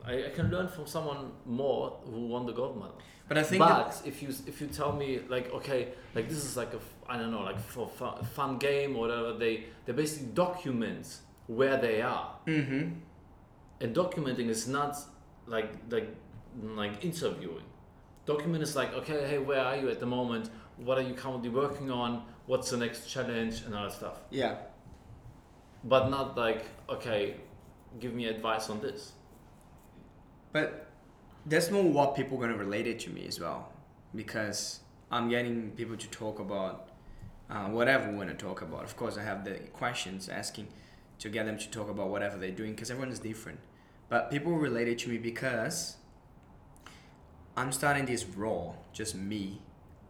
I, 0.04 0.30
can 0.34 0.50
learn 0.50 0.68
from 0.68 0.86
someone 0.86 1.32
more 1.44 1.98
who 2.04 2.26
won 2.26 2.46
the 2.46 2.52
gold 2.52 2.76
medal. 2.76 2.98
But 3.28 3.38
I 3.38 3.42
think. 3.42 3.58
but 3.58 4.00
if 4.04 4.22
you 4.22 4.28
if 4.46 4.60
you 4.60 4.68
tell 4.68 4.92
me 4.92 5.20
like 5.28 5.52
okay 5.52 5.88
like 6.14 6.28
this 6.28 6.44
is 6.44 6.56
like 6.56 6.72
a 6.74 6.78
I 7.08 7.16
don't 7.18 7.32
know 7.32 7.42
like 7.42 7.58
for 7.58 7.88
fun, 7.88 8.24
fun 8.24 8.58
game 8.58 8.94
or 8.96 9.00
whatever 9.00 9.32
they 9.32 9.64
they 9.84 9.92
basically 9.92 10.28
document 10.28 11.18
where 11.48 11.76
they 11.76 12.02
are 12.02 12.36
mm-hmm. 12.46 12.90
and 13.80 13.96
documenting 13.96 14.48
is 14.48 14.68
not 14.68 14.96
like 15.46 15.72
like 15.90 16.08
like 16.62 17.04
interviewing 17.04 17.64
document 18.26 18.62
is 18.62 18.76
like 18.76 18.92
okay 18.94 19.26
hey 19.28 19.38
where 19.38 19.60
are 19.60 19.76
you 19.76 19.88
at 19.88 19.98
the 19.98 20.06
moment 20.06 20.50
what 20.76 20.96
are 20.98 21.02
you 21.02 21.14
currently 21.14 21.48
working 21.48 21.90
on 21.90 22.22
what's 22.46 22.70
the 22.70 22.76
next 22.76 23.08
challenge 23.08 23.62
and 23.62 23.74
all 23.74 23.84
that 23.84 23.92
stuff 23.92 24.18
Yeah. 24.30 24.56
But 25.92 26.08
not 26.10 26.36
like 26.36 26.62
okay 26.88 27.36
give 28.00 28.12
me 28.14 28.26
advice 28.26 28.68
on 28.70 28.80
this 28.80 29.12
But 30.52 30.68
that's 31.44 31.70
more 31.70 31.84
what 31.98 32.14
people 32.16 32.38
gonna 32.38 32.56
relate 32.56 32.86
it 32.86 32.98
to 33.00 33.10
me 33.10 33.26
as 33.26 33.38
well, 33.40 33.60
because 34.14 34.80
I'm 35.10 35.28
getting 35.28 35.70
people 35.80 35.96
to 35.96 36.08
talk 36.08 36.38
about 36.40 36.88
uh, 37.50 37.66
whatever 37.78 38.10
we 38.10 38.16
want 38.16 38.30
to 38.30 38.34
talk 38.46 38.62
about. 38.62 38.82
Of 38.84 38.96
course, 38.96 39.16
I 39.18 39.22
have 39.22 39.44
the 39.44 39.54
questions 39.72 40.28
asking 40.28 40.68
to 41.22 41.28
get 41.28 41.46
them 41.46 41.58
to 41.58 41.70
talk 41.70 41.88
about 41.88 42.08
whatever 42.14 42.36
they're 42.38 42.58
doing, 42.62 42.72
because 42.74 42.90
everyone 42.90 43.12
is 43.12 43.20
different. 43.20 43.60
But 44.08 44.30
people 44.30 44.52
relate 44.68 44.88
it 44.88 44.98
to 45.00 45.08
me 45.08 45.18
because 45.18 45.96
I'm 47.56 47.72
starting 47.72 48.06
this 48.06 48.24
raw, 48.24 48.72
just 48.92 49.14
me, 49.14 49.60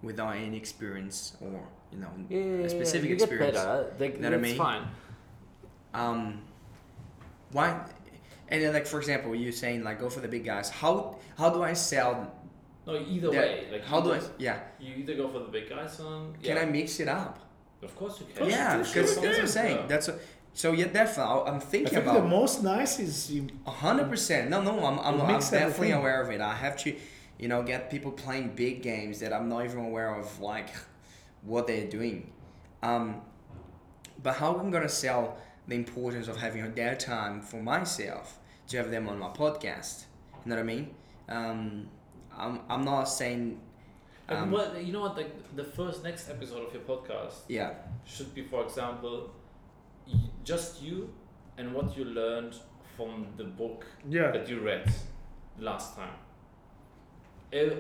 without 0.03 0.37
any 0.37 0.57
experience 0.57 1.37
or 1.41 1.61
you 1.93 1.99
know 1.99 2.11
a 2.65 2.69
specific 2.69 3.09
you 3.11 3.15
experience. 3.17 3.57
get 3.57 3.65
better 3.67 3.95
like, 3.99 4.21
Know 4.21 4.31
what 4.31 4.39
I 4.39 4.41
mean? 4.41 4.57
fine 4.57 4.85
um 5.97 6.43
why 7.53 7.81
and 8.49 8.63
then 8.63 8.73
like 8.73 8.87
for 8.87 8.99
example 8.99 9.35
you 9.35 9.51
saying 9.51 9.83
like 9.83 9.99
go 9.99 10.09
for 10.11 10.21
the 10.21 10.29
big 10.29 10.45
guys 10.45 10.69
how 10.69 11.17
how 11.39 11.49
do 11.51 11.63
i 11.63 11.73
sell 11.73 12.33
no 12.87 13.03
either 13.09 13.31
that? 13.31 13.41
way 13.41 13.67
like 13.73 13.85
how 13.85 14.01
do 14.01 14.13
i 14.13 14.21
yeah. 14.39 14.61
you 14.79 14.95
either 14.97 15.15
go 15.15 15.29
for 15.29 15.41
the 15.41 15.49
big 15.49 15.69
guys 15.69 15.99
on 16.01 16.35
can 16.43 16.59
i 16.59 16.65
mix 16.65 17.01
it 17.01 17.09
up? 17.09 17.41
Of 17.83 17.95
course 17.95 18.21
you 18.21 18.27
can. 18.35 18.49
Yeah 18.49 18.79
because 18.79 18.93
sure, 18.93 19.03
that's 19.03 19.17
what 19.17 19.27
i'm 19.27 19.35
yeah. 19.37 19.47
saying 19.47 19.79
that's 19.87 20.09
a, 20.09 20.19
so 20.55 20.73
yeah 20.73 20.87
definitely 20.87 21.43
i'm 21.51 21.57
I 21.57 21.59
thinking 21.59 22.03
think 22.03 22.13
the 22.13 22.23
most 22.23 22.63
nice 22.63 22.99
is 22.99 23.31
you 23.31 23.47
a 23.67 23.71
hundred 23.71 24.09
percent. 24.09 24.51
No 24.51 24.63
no 24.63 24.85
i'm, 24.85 24.99
I'm, 24.99 25.21
I'm 25.21 25.41
definitely 25.41 25.93
aware 25.93 26.21
of 26.23 26.31
it. 26.31 26.41
I 26.41 26.55
have 26.55 26.77
to 26.79 26.97
you 27.39 27.49
know 27.49 27.63
get 27.63 27.91
people 27.91 28.13
playing 28.13 28.55
big 28.55 28.83
games 28.83 29.21
that 29.21 29.33
i'm 29.33 29.49
not 29.49 29.65
even 29.67 29.81
aware 29.91 30.15
of 30.15 30.41
like 30.41 30.71
what 31.43 31.67
they're 31.67 31.91
doing. 31.99 32.33
Um 32.83 33.21
but 34.23 34.35
how 34.37 34.57
i'm 34.57 34.71
gonna 34.71 34.89
sell 34.89 35.37
the 35.69 35.75
importance 35.75 36.29
of 36.29 36.37
having 36.37 36.73
their 36.75 36.95
time 36.95 37.41
for 37.41 37.61
myself 37.63 38.39
to 38.69 38.77
have 38.77 38.91
them 38.91 39.09
on 39.09 39.19
my 39.19 39.29
podcast. 39.29 40.05
You 40.45 40.51
know 40.51 40.57
what 40.57 40.61
I 40.63 40.65
mean? 40.65 40.95
Um, 41.29 41.89
I'm, 42.37 42.61
I'm 42.69 42.85
not 42.85 43.05
saying. 43.05 43.61
Like, 44.29 44.39
Um, 44.39 44.51
what, 44.51 44.85
you 44.85 44.93
know 44.93 45.01
what? 45.01 45.17
Like 45.17 45.33
the 45.57 45.65
first 45.65 46.03
next 46.03 46.29
episode 46.29 46.67
of 46.67 46.73
your 46.75 46.83
podcast 46.83 47.35
yeah, 47.49 47.75
should 48.05 48.35
be, 48.35 48.43
for 48.43 48.65
example, 48.65 49.31
just 50.45 50.83
you 50.83 51.13
and 51.59 51.73
what 51.73 51.97
you 51.97 52.05
learned 52.05 52.55
from 52.97 53.27
the 53.37 53.45
book 53.45 53.85
Yeah. 54.09 54.31
that 54.33 54.49
you 54.49 54.61
read 54.61 54.93
last 55.59 55.97
time. 55.97 56.15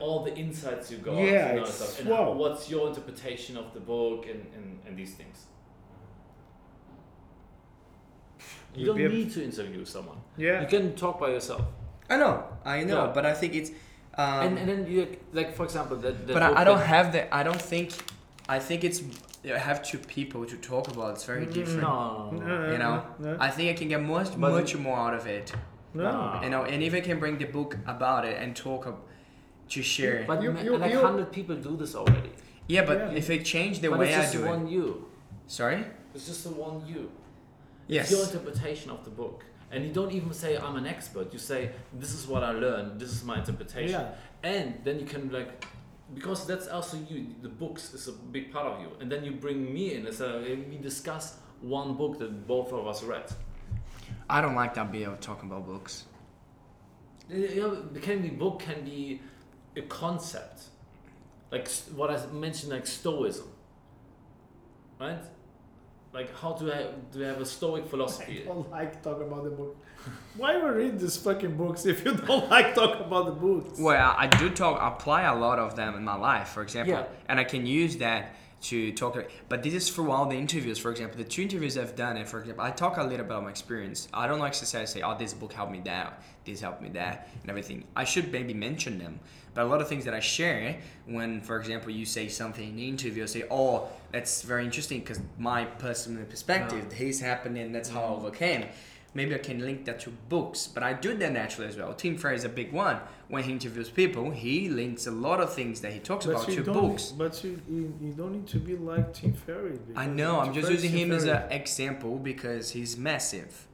All 0.00 0.22
the 0.24 0.34
insights 0.34 0.90
you 0.90 0.98
got, 0.98 1.16
Yeah, 1.16 1.48
and, 1.48 1.58
all 1.60 1.64
that 1.66 1.74
it's- 1.74 1.94
stuff, 1.94 2.00
and 2.30 2.38
what's 2.38 2.70
your 2.70 2.88
interpretation 2.88 3.56
of 3.56 3.74
the 3.74 3.80
book 3.80 4.26
and, 4.26 4.46
and, 4.54 4.78
and 4.86 4.96
these 4.96 5.14
things. 5.14 5.46
You 8.76 8.86
don't 8.86 8.98
need 8.98 9.32
to 9.32 9.42
interview 9.44 9.84
someone. 9.84 10.18
Yeah. 10.36 10.60
You 10.62 10.66
can 10.66 10.94
talk 10.94 11.18
by 11.20 11.30
yourself. 11.30 11.62
I 12.08 12.16
know, 12.16 12.44
I 12.64 12.84
know, 12.84 13.06
Yeah. 13.06 13.12
but 13.14 13.24
I 13.26 13.34
think 13.34 13.54
it's. 13.54 13.70
Um, 14.18 14.46
and, 14.46 14.58
and 14.58 14.68
then 14.68 14.86
you 14.90 15.06
like 15.32 15.54
for 15.54 15.64
example 15.64 15.96
that. 15.98 16.26
but 16.26 16.42
I, 16.42 16.60
I 16.60 16.64
don't 16.64 16.80
have 16.80 17.12
the. 17.12 17.22
I 17.34 17.42
don't 17.42 17.60
think. 17.60 17.92
I 18.48 18.58
think 18.58 18.84
it's. 18.84 19.02
You 19.44 19.54
have 19.54 19.82
two 19.82 19.98
people 19.98 20.44
to 20.46 20.56
talk 20.56 20.88
about. 20.88 21.14
It's 21.14 21.24
very 21.24 21.46
Mm, 21.46 21.52
different. 21.52 21.82
No. 21.82 22.30
No, 22.32 22.72
You 22.72 22.78
know, 22.78 23.02
no, 23.18 23.36
I 23.38 23.50
think 23.50 23.70
I 23.70 23.74
can 23.78 23.88
get 23.88 24.02
much, 24.02 24.28
But- 24.40 24.50
much 24.52 24.76
more 24.76 24.96
out 24.98 25.14
of 25.14 25.26
it. 25.26 25.52
no. 25.94 26.40
You 26.42 26.50
know, 26.50 26.62
and 26.64 26.82
if 26.82 26.92
I 26.94 27.00
can 27.00 27.18
bring 27.18 27.38
the 27.38 27.44
book 27.46 27.76
about 27.86 28.24
it 28.24 28.36
and 28.42 28.56
talk 28.56 28.86
ab- 28.86 29.02
to 29.74 29.82
share. 29.82 30.24
But 30.26 30.42
You- 30.42 30.52
ma- 30.52 30.60
you- 30.66 30.76
like 30.78 30.92
you- 30.92 31.00
hundred 31.00 31.30
people 31.32 31.56
do 31.56 31.76
this 31.76 31.94
already. 31.94 32.30
yeah, 32.68 32.84
but 32.90 32.96
Yeah. 32.98 33.20
if 33.20 33.26
I 33.30 33.38
change 33.54 33.80
the 33.80 33.88
but 33.90 33.98
way 34.00 34.08
it's 34.08 34.18
I 34.18 34.22
just 34.22 34.32
do 34.34 34.44
one 34.54 34.66
you. 34.68 34.86
Sorry. 35.46 35.84
It's 36.14 36.26
just 36.26 36.42
the 36.44 36.50
one 36.66 36.76
you. 36.86 37.02
Yes. 37.88 38.10
It's 38.10 38.12
your 38.12 38.24
interpretation 38.26 38.90
of 38.90 39.04
the 39.04 39.10
book. 39.10 39.44
And 39.70 39.84
you 39.84 39.92
don't 39.92 40.12
even 40.12 40.32
say 40.32 40.56
I'm 40.56 40.76
an 40.76 40.86
expert. 40.86 41.32
You 41.32 41.38
say 41.38 41.70
this 41.92 42.12
is 42.12 42.26
what 42.26 42.42
I 42.42 42.52
learned. 42.52 43.00
This 43.00 43.10
is 43.10 43.24
my 43.24 43.38
interpretation. 43.38 44.00
Yeah. 44.00 44.14
And 44.42 44.80
then 44.84 45.00
you 45.00 45.06
can 45.06 45.30
like, 45.30 45.64
because 46.14 46.46
that's 46.46 46.68
also 46.68 46.98
you. 47.08 47.26
The 47.42 47.48
books 47.48 47.92
is 47.94 48.08
a 48.08 48.12
big 48.12 48.52
part 48.52 48.66
of 48.66 48.80
you. 48.80 48.88
And 49.00 49.10
then 49.10 49.24
you 49.24 49.32
bring 49.32 49.72
me 49.72 49.94
in 49.94 50.06
as 50.06 50.20
a 50.20 50.40
we 50.70 50.78
discuss 50.78 51.38
one 51.60 51.94
book 51.94 52.18
that 52.18 52.46
both 52.46 52.72
of 52.72 52.86
us 52.86 53.02
read. 53.02 53.30
I 54.28 54.40
don't 54.40 54.54
like 54.54 54.74
that 54.74 54.88
idea 54.88 55.10
of 55.10 55.20
talking 55.20 55.48
about 55.50 55.66
books. 55.66 56.04
You 57.28 57.60
know, 57.60 57.84
it 57.94 58.02
can 58.02 58.22
be 58.22 58.28
book 58.28 58.60
can 58.60 58.84
be 58.84 59.20
a 59.76 59.82
concept, 59.82 60.62
like 61.50 61.68
what 61.94 62.10
I 62.10 62.24
mentioned, 62.26 62.72
like 62.72 62.86
Stoicism, 62.86 63.48
right? 65.00 65.22
Like 66.16 66.34
how 66.34 66.54
do 66.54 66.72
I 66.72 66.86
do 67.12 67.22
I 67.24 67.26
have 67.28 67.42
a 67.42 67.44
Stoic 67.44 67.86
philosophy? 67.86 68.40
I 68.42 68.46
don't 68.46 68.70
like 68.70 69.02
talking 69.02 69.26
about 69.26 69.44
the 69.44 69.50
book. 69.50 69.76
Why 70.38 70.56
we 70.56 70.70
read 70.70 70.98
these 70.98 71.18
fucking 71.18 71.58
books 71.58 71.84
if 71.84 72.06
you 72.06 72.14
don't 72.14 72.48
like 72.56 72.74
talking 72.74 73.04
about 73.04 73.26
the 73.26 73.32
books? 73.32 73.78
Well, 73.78 74.14
I 74.16 74.26
do 74.26 74.48
talk, 74.48 74.80
I 74.80 74.88
apply 74.88 75.22
a 75.24 75.36
lot 75.36 75.58
of 75.58 75.76
them 75.76 75.94
in 75.94 76.04
my 76.04 76.16
life, 76.16 76.48
for 76.48 76.62
example, 76.62 76.94
Yeah. 76.94 77.04
and 77.28 77.38
I 77.38 77.44
can 77.44 77.66
use 77.66 77.98
that 77.98 78.34
to 78.68 78.92
talk. 78.92 79.16
About 79.16 79.30
but 79.48 79.62
this 79.62 79.74
is 79.74 79.90
through 79.90 80.10
all 80.10 80.26
the 80.26 80.36
interviews. 80.36 80.78
For 80.78 80.90
example, 80.90 81.18
the 81.18 81.24
two 81.24 81.42
interviews 81.42 81.76
I've 81.78 81.96
done, 81.96 82.16
and 82.16 82.28
for 82.28 82.40
example, 82.40 82.64
I 82.64 82.70
talk 82.70 82.96
a 82.96 83.02
little 83.02 83.16
bit 83.16 83.20
about 83.20 83.42
my 83.42 83.50
experience. 83.50 84.08
I 84.12 84.26
don't 84.26 84.38
like 84.38 84.52
necessarily 84.52 84.86
say, 84.86 85.02
"Oh, 85.02 85.16
this 85.16 85.34
book 85.34 85.52
helped 85.52 85.72
me 85.72 85.80
that, 85.84 86.22
this 86.44 86.60
helped 86.60 86.82
me 86.82 86.88
that," 86.90 87.28
and 87.42 87.50
everything. 87.50 87.84
I 87.94 88.04
should 88.04 88.32
maybe 88.32 88.54
mention 88.54 88.98
them. 88.98 89.20
But 89.54 89.64
a 89.64 89.68
lot 89.68 89.80
of 89.80 89.88
things 89.88 90.04
that 90.04 90.12
I 90.12 90.20
share, 90.20 90.76
when, 91.06 91.40
for 91.40 91.58
example, 91.58 91.90
you 91.90 92.04
say 92.04 92.28
something 92.28 92.68
in 92.68 92.76
the 92.76 92.88
interview, 92.88 93.22
I 93.22 93.26
say, 93.26 93.44
"Oh, 93.50 93.88
that's 94.12 94.42
very 94.42 94.64
interesting 94.64 95.00
because 95.00 95.20
my 95.38 95.64
personal 95.64 96.24
perspective, 96.24 96.90
this 96.90 97.20
happened, 97.20 97.56
and 97.56 97.74
that's 97.74 97.88
how 97.88 98.00
I 98.00 98.02
mm-hmm. 98.04 98.26
overcame." 98.26 98.66
Maybe 99.16 99.34
I 99.34 99.38
can 99.38 99.58
link 99.68 99.84
that 99.86 99.98
to 100.00 100.10
books. 100.28 100.66
But 100.66 100.82
I 100.82 100.92
do 100.92 101.16
that 101.16 101.32
naturally 101.32 101.68
as 101.68 101.76
well. 101.76 101.92
Tim 101.94 102.16
Ferriss 102.16 102.40
is 102.40 102.44
a 102.44 102.48
big 102.50 102.72
one. 102.72 102.98
When 103.28 103.42
he 103.42 103.50
interviews 103.52 103.88
people, 103.90 104.30
he 104.30 104.68
links 104.68 105.06
a 105.08 105.10
lot 105.10 105.40
of 105.40 105.52
things 105.52 105.80
that 105.80 105.92
he 105.92 105.98
talks 105.98 106.26
about 106.26 106.46
you 106.48 106.56
to 106.56 106.62
don't, 106.62 106.74
books. 106.74 107.06
But 107.10 107.42
you, 107.42 107.60
you, 107.68 107.92
you 108.00 108.12
don't 108.12 108.32
need 108.32 108.46
to 108.48 108.58
be 108.58 108.76
like 108.76 109.12
Tim 109.14 109.32
Ferriss. 109.32 109.80
I 109.96 110.04
because 110.04 110.16
know. 110.16 110.38
I'm 110.40 110.44
Tim 110.46 110.54
just 110.54 110.66
Ferriss 110.68 110.82
using 110.84 110.96
is 110.98 111.02
him 111.02 111.12
as 111.12 111.24
an 111.24 111.50
example 111.50 112.18
because 112.18 112.70
he's 112.70 112.96
massive. 112.96 113.66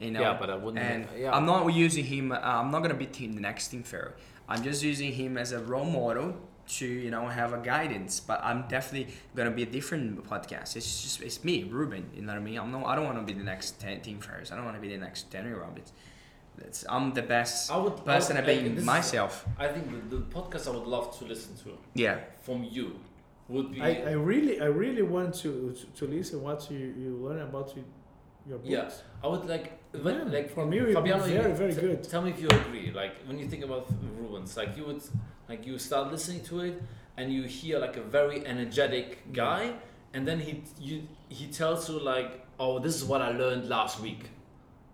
You 0.00 0.10
know. 0.10 0.20
Yeah, 0.20 0.36
but 0.38 0.50
I 0.50 0.56
wouldn't- 0.56 0.84
And 0.84 1.06
yeah. 1.16 1.34
I'm 1.34 1.46
not 1.46 1.66
using 1.72 2.04
him. 2.04 2.32
Uh, 2.32 2.36
I'm 2.42 2.70
not 2.70 2.82
gonna 2.82 2.94
be 2.94 3.06
Tim, 3.06 3.34
the 3.34 3.40
next 3.40 3.68
Tim 3.68 3.82
Ferriss. 3.82 4.14
I'm 4.48 4.62
just 4.62 4.82
using 4.82 5.12
him 5.12 5.36
as 5.38 5.52
a 5.52 5.60
role 5.60 5.84
model 5.84 6.34
to 6.68 6.86
you 6.86 7.10
know 7.10 7.26
have 7.28 7.52
a 7.52 7.58
guidance. 7.58 8.20
But 8.20 8.40
I'm 8.44 8.66
definitely 8.68 9.14
gonna 9.34 9.50
be 9.50 9.62
a 9.62 9.66
different 9.78 10.22
podcast. 10.28 10.76
It's 10.76 11.02
just 11.02 11.20
it's 11.22 11.42
me, 11.44 11.64
Ruben. 11.64 12.10
You 12.14 12.22
know 12.22 12.32
what 12.32 12.40
I 12.40 12.44
mean? 12.44 12.58
I'm 12.58 12.70
no. 12.72 12.84
I 12.84 12.94
don't 12.94 13.04
want 13.04 13.18
to 13.18 13.24
be 13.32 13.38
the 13.38 13.44
next 13.44 13.80
ten, 13.80 14.00
Tim 14.00 14.20
Ferriss. 14.20 14.52
I 14.52 14.56
don't 14.56 14.64
want 14.64 14.76
to 14.76 14.80
be 14.80 14.88
the 14.88 14.98
next 14.98 15.30
Danny 15.30 15.50
Robbins. 15.50 15.92
That's, 16.58 16.84
I'm 16.88 17.14
the 17.14 17.22
best 17.22 17.70
I 17.70 17.76
would 17.76 18.04
person 18.04 18.36
I 18.36 18.40
at 18.40 18.46
would- 18.46 18.54
like, 18.56 18.64
being 18.64 18.76
is- 18.78 18.84
myself. 18.84 19.46
I 19.58 19.68
think 19.68 20.10
the, 20.10 20.16
the 20.16 20.22
podcast 20.22 20.66
I 20.66 20.70
would 20.76 20.88
love 20.88 21.16
to 21.18 21.24
listen 21.24 21.56
to 21.62 21.78
Yeah. 21.94 22.18
from 22.42 22.64
you 22.64 22.98
would 23.48 23.70
be 23.72 23.80
I, 23.80 23.90
I 24.08 24.12
really 24.12 24.60
I 24.60 24.64
really 24.66 25.02
want 25.02 25.34
to 25.42 25.72
to, 25.78 25.86
to 25.98 26.06
listen 26.12 26.42
what 26.42 26.68
you, 26.68 26.78
you 26.98 27.10
learn 27.26 27.42
about 27.42 27.76
you, 27.76 27.84
your 28.48 28.58
books. 28.58 28.70
Yeah, 28.70 28.90
I 29.24 29.28
would 29.28 29.44
like, 29.54 29.66
when, 30.02 30.16
Yeah, 30.16 30.24
like 30.36 30.50
for 30.50 30.66
me, 30.66 30.78
it 30.78 30.80
would 30.80 30.88
be 30.88 30.94
Fabiano, 30.94 31.26
you- 31.26 31.40
very, 31.42 31.52
very 31.54 31.74
t- 31.74 31.80
good. 31.80 32.02
Tell 32.02 32.22
me 32.22 32.30
if 32.30 32.40
you 32.42 32.48
agree. 32.48 32.90
Like 32.90 33.14
when 33.28 33.38
you 33.38 33.46
think 33.48 33.62
about 33.64 33.86
Rubens, 34.18 34.56
like 34.56 34.76
you 34.76 34.84
would, 34.86 35.00
like 35.48 35.66
you 35.66 35.78
start 35.78 36.10
listening 36.10 36.42
to 36.44 36.60
it, 36.60 36.82
and 37.16 37.32
you 37.32 37.42
hear 37.44 37.78
like 37.78 37.96
a 37.96 38.02
very 38.02 38.46
energetic 38.46 39.32
guy, 39.32 39.74
and 40.14 40.26
then 40.26 40.38
he 40.40 40.62
you 40.80 41.02
he 41.28 41.46
tells 41.46 41.88
you 41.88 41.98
like, 41.98 42.46
oh, 42.58 42.78
this 42.78 42.94
is 42.96 43.04
what 43.04 43.20
I 43.22 43.30
learned 43.30 43.68
last 43.68 44.00
week, 44.00 44.30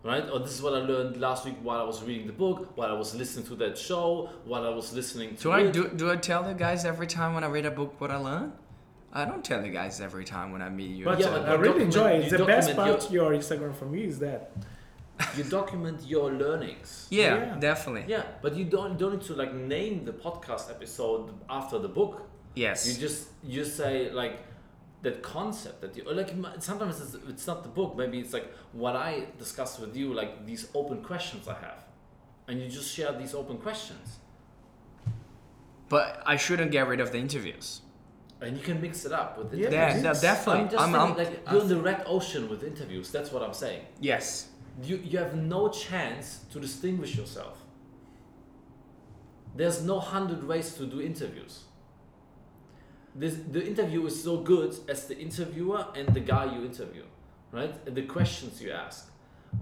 right? 0.03 0.27
Or 0.29 0.39
this 0.39 0.53
is 0.53 0.61
what 0.61 0.73
I 0.73 0.79
learned 0.79 1.17
last 1.17 1.45
week 1.45 1.55
while 1.61 1.79
I 1.79 1.83
was 1.83 2.03
reading 2.03 2.27
the 2.27 2.33
book, 2.33 2.71
while 2.75 2.89
I 2.89 2.97
was 2.97 3.15
listening 3.15 3.45
to 3.47 3.55
that 3.55 3.77
show, 3.77 4.29
while 4.45 4.65
I 4.65 4.69
was 4.69 4.93
listening 4.93 5.35
to. 5.35 5.43
Do 5.43 5.51
I 5.51 5.61
it. 5.61 5.73
do, 5.73 5.89
do 5.89 6.11
I 6.11 6.15
tell 6.15 6.43
the 6.43 6.53
guys 6.53 6.85
every 6.85 7.07
time 7.07 7.33
when 7.33 7.43
I 7.43 7.47
read 7.47 7.65
a 7.65 7.71
book 7.71 7.99
what 7.99 8.11
I 8.11 8.17
learn? 8.17 8.53
I 9.13 9.23
don't 9.23 9.45
tell 9.45 9.61
the 9.61 9.69
guys 9.69 10.01
every 10.01 10.25
time 10.25 10.51
when 10.51 10.61
I 10.61 10.67
meet 10.67 10.91
you. 10.91 11.05
But 11.05 11.19
Yeah, 11.19 11.29
but 11.29 11.47
I 11.47 11.53
really 11.53 11.83
enjoy 11.83 12.11
it. 12.11 12.23
It's 12.23 12.37
the 12.37 12.45
best 12.45 12.75
part 12.75 12.89
of 12.89 13.11
your 13.11 13.31
Instagram 13.31 13.73
for 13.73 13.85
me 13.85 14.03
is 14.03 14.19
that. 14.19 14.51
You 15.37 15.43
document 15.45 16.01
your 16.05 16.31
learnings. 16.31 17.07
yeah, 17.09 17.35
Yeah. 17.37 17.59
definitely. 17.59 18.05
Yeah, 18.07 18.23
but 18.41 18.55
you 18.55 18.65
don't 18.65 18.97
don't 18.99 19.13
need 19.13 19.21
to 19.27 19.33
like 19.35 19.53
name 19.53 20.03
the 20.05 20.11
podcast 20.13 20.69
episode 20.69 21.31
after 21.49 21.77
the 21.79 21.87
book. 21.99 22.13
Yes. 22.55 22.85
You 22.87 22.93
just 23.07 23.27
you 23.43 23.63
just 23.63 23.77
say 23.77 24.11
like 24.11 24.35
that 25.03 25.21
concept 25.21 25.81
that 25.81 25.95
you 25.95 26.03
or 26.09 26.13
like 26.13 26.31
sometimes 26.59 26.99
it's, 27.03 27.15
it's 27.29 27.47
not 27.47 27.63
the 27.63 27.69
book. 27.69 27.95
Maybe 27.95 28.19
it's 28.19 28.33
like 28.33 28.47
what 28.73 28.95
I 28.95 29.11
discussed 29.37 29.79
with 29.79 29.95
you, 29.95 30.13
like 30.13 30.45
these 30.45 30.67
open 30.73 31.01
questions 31.03 31.47
I 31.47 31.53
have, 31.67 31.79
and 32.47 32.59
you 32.61 32.67
just 32.69 32.89
share 32.93 33.11
these 33.13 33.33
open 33.35 33.57
questions, 33.57 34.19
but 35.89 36.21
I 36.25 36.35
shouldn't 36.37 36.71
get 36.71 36.87
rid 36.87 36.99
of 36.99 37.11
the 37.11 37.17
interviews. 37.19 37.81
and 38.41 38.57
you 38.57 38.63
can 38.63 38.81
mix 38.81 39.05
it 39.05 39.13
up 39.13 39.37
with 39.37 39.47
Yeah, 39.53 39.67
interviews. 39.69 39.73
Yeah, 40.03 40.11
it's- 40.11 40.21
definitely. 40.21 40.61
I'm 40.63 40.69
just 40.69 40.83
I'm, 40.83 40.91
saying, 40.93 41.05
I'm- 41.05 41.17
like 41.17 41.51
you're 41.51 41.61
in 41.61 41.67
the 41.69 41.81
red 41.89 42.03
ocean 42.05 42.49
with 42.49 42.63
interviews. 42.63 43.09
That's 43.11 43.31
what 43.31 43.41
I'm 43.41 43.53
saying. 43.53 43.83
yes. 44.01 44.49
You 44.83 44.97
you 44.97 45.17
have 45.19 45.35
no 45.35 45.69
chance 45.69 46.39
to 46.51 46.59
distinguish 46.59 47.15
yourself. 47.15 47.57
There's 49.55 49.83
no 49.83 49.99
hundred 49.99 50.45
ways 50.47 50.73
to 50.75 50.85
do 50.85 51.01
interviews. 51.01 51.63
This, 53.17 53.35
the 53.49 53.65
interview 53.65 54.05
is 54.05 54.21
so 54.21 54.37
good 54.41 54.75
as 54.89 55.07
the 55.07 55.17
interviewer 55.17 55.85
and 55.95 56.09
the 56.13 56.19
guy 56.19 56.53
you 56.53 56.65
interview, 56.65 57.03
right? 57.53 57.73
And 57.87 57.95
the 57.95 58.01
questions 58.03 58.61
you 58.61 58.71
ask. 58.71 59.09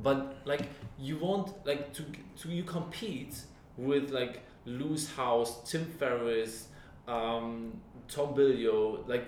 But 0.01 0.37
like 0.45 0.69
you 0.97 1.17
won't 1.19 1.53
like 1.65 1.93
to 1.93 2.03
to 2.37 2.49
you 2.49 2.63
compete 2.63 3.35
with 3.77 4.09
like 4.09 4.41
Lewis 4.65 5.07
Howes, 5.15 5.69
Tim 5.69 5.85
Ferriss, 5.85 6.67
um, 7.07 7.79
Tom 8.07 8.33
Bilyeu, 8.33 9.07
like, 9.07 9.25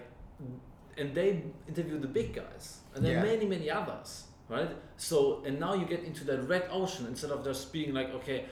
and 0.97 1.13
they 1.13 1.43
interview 1.67 1.99
the 1.99 2.07
big 2.07 2.33
guys, 2.33 2.79
and 2.95 3.05
there 3.05 3.11
are 3.19 3.25
Yeah. 3.25 3.31
many 3.35 3.45
many 3.45 3.69
others, 3.69 4.24
right? 4.49 4.69
So 4.97 5.43
and 5.45 5.59
now 5.59 5.74
you 5.74 5.86
get 5.86 6.03
into 6.03 6.24
that 6.26 6.47
red 6.47 6.67
ocean 6.72 7.05
instead 7.07 7.32
of 7.32 7.43
just 7.43 7.72
being 7.74 7.93
like, 7.93 8.09
okay, 8.13 8.45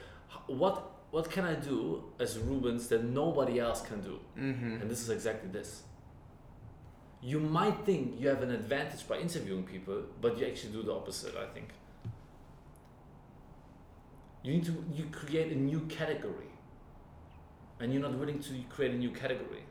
what 0.46 0.90
what 1.10 1.30
can 1.30 1.44
I 1.44 1.54
do 1.54 2.02
as 2.18 2.38
Rubens 2.38 2.88
that 2.88 3.04
nobody 3.04 3.60
else 3.60 3.80
can 3.82 4.00
do? 4.00 4.18
Mm-hmm. 4.36 4.82
And 4.82 4.90
this 4.90 5.00
is 5.00 5.10
exactly 5.10 5.48
this. 5.50 5.82
You 7.22 7.40
might 7.40 7.86
think 7.86 8.20
you 8.20 8.28
have 8.28 8.42
an 8.42 8.50
advantage 8.50 9.06
by 9.08 9.18
interviewing 9.18 9.62
people, 9.64 10.02
but 10.20 10.38
you 10.38 10.46
actually 10.46 10.72
do 10.72 10.82
the 10.82 10.92
opposite, 10.92 11.34
I 11.36 11.46
think. 11.54 11.68
You 14.42 14.54
need 14.54 14.64
to 14.66 14.84
you 14.92 15.04
create 15.10 15.52
a 15.52 15.54
new 15.54 15.80
category. 15.82 16.50
And 17.80 17.92
you're 17.92 18.02
not 18.02 18.14
willing 18.14 18.40
to 18.40 18.52
create 18.68 18.94
a 18.94 18.98
new 18.98 19.10
category. 19.10 19.64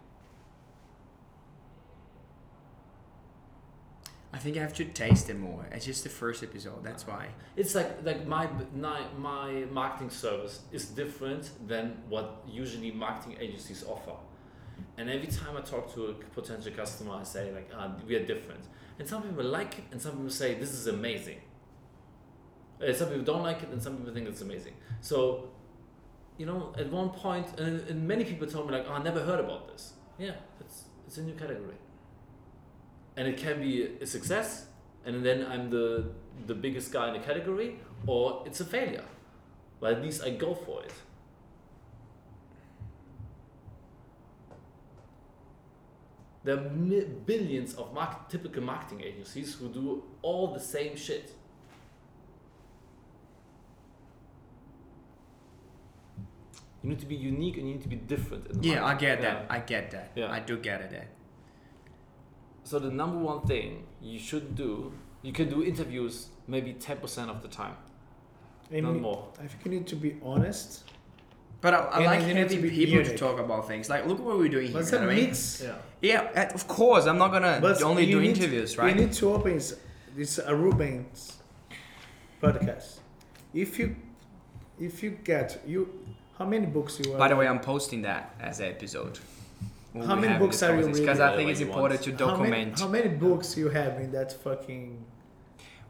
I 4.34 4.40
think 4.40 4.58
I 4.58 4.62
have 4.62 4.74
to 4.76 4.86
taste 4.86 5.30
it 5.30 5.38
more. 5.38 5.68
It's 5.72 5.86
just 5.86 6.04
the 6.04 6.10
first 6.10 6.42
episode. 6.42 6.84
That's 6.84 7.06
why. 7.06 7.28
It's 7.56 7.76
like 7.76 8.04
like 8.04 8.26
my 8.26 8.48
my 8.76 9.02
my 9.18 9.66
marketing 9.72 10.10
service 10.10 10.62
is 10.72 10.86
different 10.86 11.52
than 11.68 11.98
what 12.10 12.44
usually 12.48 12.92
marketing 12.92 13.38
agencies 13.40 13.84
offer. 13.88 14.16
And 14.98 15.10
every 15.10 15.28
time 15.28 15.56
I 15.56 15.62
talk 15.62 15.94
to 15.94 16.08
a 16.08 16.14
potential 16.14 16.72
customer, 16.72 17.14
I 17.14 17.24
say 17.24 17.52
like, 17.52 17.70
ah, 17.76 17.92
we 18.08 18.16
are 18.16 18.26
different. 18.26 18.64
And 18.98 19.08
some 19.08 19.22
people 19.22 19.44
like 19.44 19.78
it, 19.80 19.86
and 19.92 20.02
some 20.02 20.14
people 20.14 20.30
say 20.32 20.56
this 20.56 20.74
is 20.74 20.88
amazing. 20.88 21.40
Uh, 22.82 22.92
some 22.92 23.10
people 23.10 23.24
don't 23.24 23.44
like 23.44 23.62
it, 23.64 23.70
and 23.70 23.82
some 23.82 23.98
people 23.98 24.14
think 24.14 24.28
it's 24.28 24.42
amazing. 24.42 24.74
So, 25.02 25.50
you 26.38 26.46
know, 26.48 26.74
at 26.78 26.92
one 26.92 27.10
point, 27.10 27.48
and, 27.60 27.88
and 27.88 28.08
many 28.08 28.24
people 28.26 28.48
told 28.48 28.68
me 28.68 28.74
like, 28.78 28.86
"Oh, 28.90 28.94
I 28.94 29.04
never 29.04 29.22
heard 29.22 29.40
about 29.40 29.68
this." 29.68 29.94
Yeah, 30.18 30.36
it's 30.60 30.86
it's 31.08 31.18
a 31.18 31.24
new 31.24 31.34
category, 31.34 31.76
and 33.18 33.28
it 33.28 33.38
can 33.38 33.59
be 33.61 33.84
a 34.01 34.05
success, 34.05 34.68
and 35.05 35.26
then 35.26 35.45
I'm 35.45 35.70
the 35.70 36.11
the 36.47 36.55
biggest 36.55 36.91
guy 36.91 37.07
in 37.07 37.14
the 37.14 37.20
category, 37.26 37.80
or 38.07 38.43
it's 38.45 38.59
a 38.59 38.66
failure. 38.66 39.05
But 39.80 39.93
at 39.93 40.01
least 40.01 40.24
I 40.24 40.32
go 40.32 40.53
for 40.55 40.84
it. 40.84 40.93
There 46.43 46.57
are 46.57 46.70
mi- 46.70 47.05
billions 47.26 47.74
of 47.76 47.93
market, 47.93 48.30
typical 48.30 48.64
marketing 48.64 49.01
agencies 49.01 49.55
who 49.55 49.70
do 49.70 50.03
all 50.22 50.53
the 50.53 50.59
same 50.59 50.95
shit. 50.95 51.34
You 56.82 56.89
need 56.89 56.99
to 56.99 57.05
be 57.05 57.16
unique 57.16 57.57
and 57.57 57.68
you 57.68 57.76
need 57.76 57.84
to 57.84 57.88
be 57.88 57.95
different. 57.95 58.47
In 58.47 58.59
the 58.61 58.68
Yeah, 58.68 58.86
I 58.86 58.95
get 58.95 59.22
Yeah. 59.22 59.34
that. 59.34 59.45
I 59.49 59.59
get 59.59 59.91
that. 59.91 60.11
Yeah. 60.16 60.32
I 60.32 60.39
do 60.39 60.57
get 60.57 60.82
it. 60.82 61.07
There. 62.64 62.80
So 62.80 62.80
the 62.80 62.91
number 62.93 63.18
one 63.18 63.41
thing 63.47 63.84
you 64.01 64.20
should 64.20 64.55
do, 64.55 64.91
you 65.22 65.32
can 65.34 65.49
do 65.49 65.64
interviews 65.64 66.28
maybe 66.47 66.74
ten 66.74 66.97
percent 66.97 67.30
of 67.30 67.41
the 67.41 67.47
time, 67.47 67.76
And 68.72 68.84
not 68.86 68.95
more. 68.95 69.28
I 69.41 69.47
think 69.47 69.66
you 69.66 69.72
need 69.72 69.88
to 69.88 69.95
be 69.95 70.18
honest. 70.24 70.84
But 71.61 71.74
I, 71.74 71.78
I 71.78 71.97
And 71.97 72.05
like 72.05 72.22
you 72.28 72.34
to 72.34 72.39
having 72.41 72.61
be 72.61 72.70
people 72.70 73.03
to 73.05 73.18
talk 73.18 73.39
about 73.39 73.68
things. 73.70 73.89
Like, 73.89 74.05
look 74.05 74.20
what 74.20 74.38
we're 74.38 74.49
doing 74.49 74.66
here. 74.68 74.74
But 74.74 74.80
it's 74.82 74.91
a 74.91 74.99
know 74.99 75.09
I 75.09 75.16
mean? 75.16 75.26
mix. 75.28 75.61
Yeah. 75.64 75.76
Yeah, 76.01 76.53
of 76.53 76.68
course. 76.68 77.05
I'm 77.05 77.18
not 77.18 77.32
gonna 77.32 77.59
But 77.61 77.82
only 77.84 78.05
do 78.05 78.20
need- 78.20 78.36
interviews, 78.38 78.76
We 78.78 78.84
right? 78.84 78.95
need 78.97 79.14
to 79.14 79.34
open 79.34 79.53
this, 79.53 79.76
this 80.16 80.39
a 80.39 80.53
Rubens 80.53 81.38
podcast. 82.41 82.99
If 83.53 83.80
you 83.80 83.95
if 84.80 85.01
you 85.03 85.11
get 85.24 85.61
you 85.66 85.88
how 86.38 86.45
many 86.45 86.66
books 86.66 86.99
you 86.99 87.14
By 87.14 87.30
the 87.30 87.36
way, 87.38 87.47
I'm 87.47 87.59
posting 87.61 88.01
that 88.01 88.36
as 88.41 88.59
an 88.59 88.66
episode. 88.68 89.20
When 89.94 90.08
How 90.08 90.16
many 90.16 90.38
books 90.39 90.62
are 90.64 90.76
you 90.76 90.82
conversation, 90.82 91.06
Because 91.06 91.20
reading? 91.20 91.34
I 91.34 91.38
think 91.38 91.50
it's 91.52 91.62
important 91.62 92.00
want. 92.08 92.18
to 92.18 92.26
how 92.26 92.38
many, 92.38 92.50
document. 92.50 92.80
how 92.80 92.88
many 92.88 93.10
books 93.10 93.58
you 93.58 93.70
have 93.70 93.94
in 94.00 94.12
that 94.12 94.32
fucking 94.44 95.06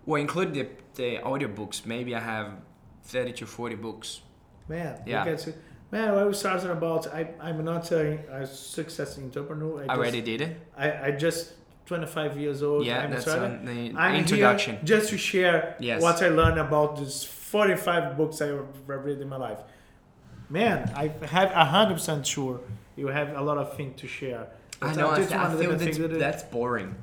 Well, 0.05 0.21
include 0.21 0.53
the 0.53 0.67
the 0.95 1.09
audiobooks. 1.31 1.85
Maybe 1.85 2.11
I 2.15 2.19
have 2.19 2.47
30 3.05 3.33
to 3.39 3.45
40 3.45 3.75
books. 3.75 4.21
man? 4.67 5.01
Yeah. 5.05 5.23
You 5.25 5.31
get 5.31 5.39
to, 5.45 5.53
man, 5.91 6.07
what 6.13 6.21
I 6.23 6.25
was 6.25 6.41
talking 6.41 6.69
about, 6.69 7.07
I 7.07 7.21
I'm 7.41 7.63
not 7.63 7.91
a, 7.91 8.03
a 8.41 8.45
success 8.45 9.17
entrepreneur. 9.17 9.73
I, 9.79 9.83
I 9.83 9.87
just, 9.87 9.97
already 9.97 10.21
did 10.21 10.39
it. 10.41 10.51
I 10.77 10.87
I 11.07 11.11
just 11.25 11.53
25 11.85 12.37
years 12.43 12.61
old. 12.63 12.85
Yeah, 12.85 12.99
I'm 13.03 13.11
that's 13.11 13.23
starting. 13.25 13.57
on 13.59 13.65
the 13.65 13.93
I'm 14.03 14.15
introduction. 14.23 14.75
here 14.75 14.85
just 14.93 15.09
to 15.11 15.17
share 15.17 15.75
Yes. 15.79 16.01
what 16.01 16.21
I 16.21 16.29
learned 16.39 16.59
about 16.67 16.89
these 16.99 17.23
45 17.23 18.17
books 18.17 18.41
I 18.41 18.47
have 18.47 18.67
read 18.87 19.19
in 19.21 19.29
my 19.29 19.37
life. 19.47 19.59
Man, 20.49 20.91
I 20.95 21.05
have 21.37 21.49
100% 21.49 22.25
sure 22.25 22.59
you 22.95 23.07
have 23.07 23.35
a 23.35 23.41
lot 23.41 23.57
of 23.57 23.75
things 23.77 23.99
to 24.01 24.07
share. 24.07 24.47
I 24.81 24.93
know. 24.95 25.11
I, 25.11 25.17
th- 25.17 25.31
I 25.31 25.43
one 25.43 25.51
of 25.51 25.57
the 25.57 25.63
feel 25.63 25.77
that's, 25.77 25.97
that- 25.97 26.19
that's 26.19 26.43
boring. 26.43 26.95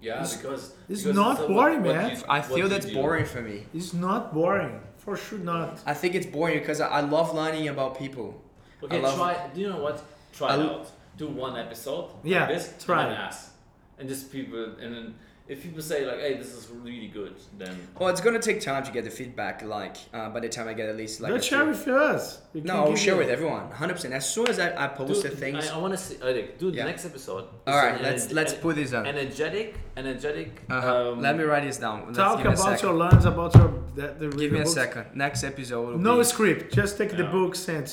Yeah, 0.00 0.14
It's- 0.14 0.36
because 0.36 0.72
it's 0.88 1.02
because 1.02 1.14
not 1.16 1.40
a- 1.44 1.46
boring, 1.46 1.82
what 1.82 1.94
man. 1.96 2.10
you- 2.16 2.22
I 2.28 2.40
feel 2.40 2.68
that's 2.68 2.90
boring 2.90 3.26
for 3.26 3.42
me. 3.42 3.66
It's 3.74 3.92
not 3.92 4.32
boring. 4.34 4.80
For 4.98 5.16
sure 5.16 5.38
not. 5.38 5.80
I 5.86 5.94
think 5.94 6.14
it's 6.14 6.26
boring 6.26 6.58
because 6.58 6.80
I, 6.80 6.88
I 6.88 7.00
love 7.00 7.34
learning 7.34 7.68
about 7.68 7.98
people. 7.98 8.40
Okay, 8.82 8.98
I 8.98 9.00
love- 9.00 9.16
try. 9.16 9.48
Do 9.54 9.60
you 9.60 9.68
know 9.68 9.80
what? 9.80 10.02
Try 10.32 10.48
I 10.48 10.54
it 10.56 10.60
out. 10.60 10.90
Do 11.18 11.26
one 11.28 11.56
episode. 11.58 12.06
Yeah, 12.24 12.40
like 12.40 12.48
this. 12.54 12.74
try 12.84 13.04
And 13.04 13.12
ask. 13.14 13.50
And 13.98 14.08
just 14.08 14.32
people, 14.32 14.64
and 14.80 14.94
then 14.94 15.14
if 15.52 15.62
people 15.64 15.82
say 15.82 16.06
like, 16.06 16.20
"Hey, 16.20 16.34
this 16.42 16.52
is 16.58 16.68
really 16.86 17.08
good," 17.08 17.34
then 17.58 17.74
Well, 17.98 18.08
it's 18.12 18.20
gonna 18.20 18.38
take 18.48 18.60
time 18.60 18.82
to 18.84 18.92
get 18.96 19.02
the 19.04 19.10
feedback. 19.10 19.56
Like 19.76 19.96
uh, 20.14 20.28
by 20.34 20.40
the 20.40 20.48
time 20.48 20.66
I 20.68 20.74
get 20.80 20.88
at 20.88 20.96
least 20.96 21.20
like. 21.20 21.30
Don't 21.30 21.40
a 21.40 21.42
share 21.42 21.64
with 21.66 21.86
us. 21.88 22.40
We 22.54 22.60
No, 22.60 22.66
can 22.72 22.76
I'll 22.82 22.88
give 22.90 22.98
share 22.98 23.14
you- 23.14 23.20
with 23.22 23.30
everyone. 23.30 23.64
100. 23.68 23.94
percent 23.94 24.14
As 24.14 24.26
soon 24.34 24.46
as 24.48 24.58
I, 24.58 24.68
I 24.84 24.86
post 24.88 25.22
do, 25.22 25.28
the 25.28 25.34
things. 25.36 25.68
I, 25.68 25.74
I 25.74 25.78
want 25.84 25.92
to 25.94 25.98
see. 26.06 26.16
Eric, 26.22 26.58
do 26.58 26.70
the 26.70 26.78
Yeah. 26.78 26.84
next 26.86 27.04
episode. 27.04 27.44
All 27.66 27.76
right, 27.82 27.94
It's 27.94 28.02
let's 28.02 28.26
energe- 28.26 28.34
let's 28.34 28.54
put 28.54 28.76
this 28.76 28.92
on. 28.94 29.06
energetic, 29.06 29.74
energetic. 29.96 30.62
Uh-huh. 30.70 31.12
Um, 31.12 31.20
Let 31.20 31.36
me 31.36 31.44
write 31.44 31.64
this 31.64 31.78
down. 31.78 31.98
Let's 32.06 32.18
Talk 32.18 32.36
give 32.38 32.46
me 32.46 32.50
a 32.52 32.54
about 32.54 32.64
second. 32.78 32.88
your 32.88 32.96
learns, 33.02 33.24
about 33.24 33.54
your 33.56 33.70
the, 33.96 34.06
the 34.20 34.28
Give 34.28 34.52
me 34.52 34.60
a 34.60 34.62
books. 34.62 34.74
second. 34.74 35.04
Next 35.14 35.42
episode. 35.44 35.82
will 35.88 35.98
No 35.98 36.18
be- 36.18 36.24
script. 36.24 36.72
Just 36.80 36.96
take 36.98 37.10
the 37.10 37.24
Yeah. 37.24 37.32
books 37.38 37.68
and 37.68 37.86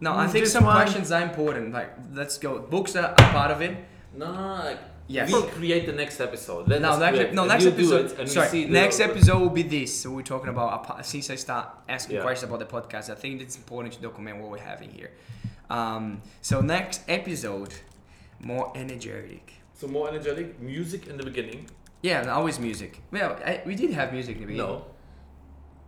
No, 0.00 0.12
I 0.12 0.26
Mm, 0.26 0.30
think 0.32 0.42
just 0.44 0.52
some 0.54 0.64
one- 0.64 0.74
questions 0.76 1.12
are 1.12 1.22
important. 1.22 1.72
Like, 1.72 1.90
let's 2.20 2.36
go. 2.38 2.58
Books 2.58 2.96
are 2.96 3.10
a 3.12 3.22
part 3.36 3.50
of 3.52 3.60
it. 3.62 3.76
No, 4.14 4.26
no, 4.32 4.40
no. 4.58 4.64
Like, 4.64 4.80
Yes. 5.08 5.32
We 5.32 5.42
create 5.42 5.86
the 5.86 5.92
next 5.92 6.20
episode. 6.20 6.68
Let 6.68 6.80
No, 6.80 6.98
next, 6.98 7.16
create- 7.18 7.34
no, 7.34 7.44
next 7.44 7.66
episode. 7.66 8.18
it, 8.18 8.28
sorry, 8.28 8.48
see 8.48 8.64
the- 8.64 8.70
next 8.72 9.00
episode 9.00 9.40
will 9.40 9.50
be 9.50 9.62
this. 9.62 10.00
So 10.00 10.10
we're 10.10 10.22
talking 10.22 10.48
about 10.48 11.04
since 11.04 11.28
I 11.30 11.34
start 11.36 11.68
asking 11.88 12.16
Yeah. 12.16 12.22
questions 12.22 12.50
about 12.50 12.60
the 12.60 12.66
podcast. 12.76 13.10
I 13.10 13.14
think 13.16 13.40
it's 13.42 13.56
important 13.56 13.94
to 13.94 14.00
document 14.02 14.38
what 14.40 14.50
we're 14.50 14.58
having 14.58 14.90
here. 14.90 15.10
Um, 15.68 16.22
so 16.40 16.60
next 16.60 17.02
episode, 17.08 17.74
more 18.40 18.72
energetic. 18.76 19.54
So 19.74 19.86
more 19.88 20.08
energetic 20.08 20.60
music 20.60 21.06
in 21.08 21.16
the 21.16 21.24
beginning. 21.24 21.68
Yeah, 22.02 22.32
always 22.32 22.58
music. 22.58 23.00
Well, 23.10 23.36
I, 23.44 23.62
we 23.66 23.74
did 23.74 23.90
have 23.92 24.12
music 24.12 24.36
in 24.36 24.42
the 24.42 24.46
beginning. 24.48 24.66
No. 24.68 24.84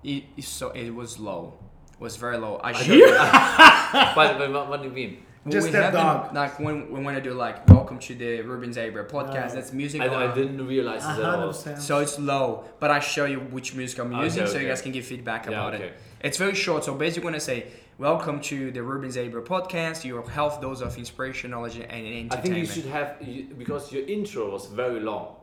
It, 0.02 0.24
so 0.44 0.70
it 0.70 0.90
was 0.94 1.18
low. 1.18 1.54
It 1.92 2.00
was 2.00 2.16
very 2.16 2.36
low. 2.36 2.60
I 2.62 2.72
should. 2.72 3.00
but, 4.14 4.38
but 4.38 4.68
what 4.68 4.82
do 4.82 4.88
you 4.88 4.94
mean? 4.94 5.18
When 5.44 5.52
Just 5.52 5.66
we 5.66 5.72
that 5.72 5.82
have 5.82 5.92
them, 5.92 6.02
dog. 6.06 6.34
like 6.34 6.58
when 6.58 6.90
we 6.90 7.02
want 7.02 7.18
to 7.18 7.22
do 7.22 7.34
like 7.34 7.68
welcome 7.68 7.98
to 7.98 8.14
the 8.14 8.40
Rubens 8.40 8.78
Abreu 8.78 9.06
podcast. 9.06 9.48
No. 9.50 9.54
That's 9.56 9.74
music. 9.74 10.00
I, 10.00 10.30
I 10.30 10.34
didn't 10.34 10.66
realize 10.66 11.02
this 11.06 11.18
at 11.18 11.22
all. 11.22 11.52
So 11.52 11.98
it's 11.98 12.18
low, 12.18 12.64
but 12.80 12.90
I 12.90 12.98
show 13.00 13.26
you 13.26 13.40
which 13.40 13.74
music 13.74 13.98
I'm 14.00 14.14
Okay, 14.14 14.24
using, 14.24 14.46
so 14.46 14.58
you 14.58 14.66
guys 14.68 14.80
can 14.80 14.92
give 14.92 15.04
feedback 15.04 15.44
Yeah, 15.44 15.50
about 15.52 15.74
okay. 15.74 15.84
it. 15.88 15.98
It's 16.22 16.38
very 16.38 16.54
short, 16.54 16.82
so 16.84 16.94
basically 16.94 17.26
when 17.26 17.34
I 17.34 17.38
say 17.38 17.66
welcome 17.98 18.40
to 18.40 18.70
the 18.70 18.82
Rubens 18.82 19.16
Abreu 19.18 19.44
podcast, 19.44 20.02
your 20.02 20.26
health 20.26 20.62
dose 20.62 20.80
of 20.80 20.96
inspiration, 20.96 21.50
knowledge, 21.50 21.76
and 21.76 21.84
entertainment. 21.92 22.32
I 22.32 22.36
think 22.40 22.56
you 22.56 22.64
should 22.66 22.86
have 22.86 23.16
you, 23.20 23.44
because 23.58 23.92
your 23.92 24.06
intro 24.06 24.50
was 24.50 24.64
very 24.68 25.00
long, 25.00 25.36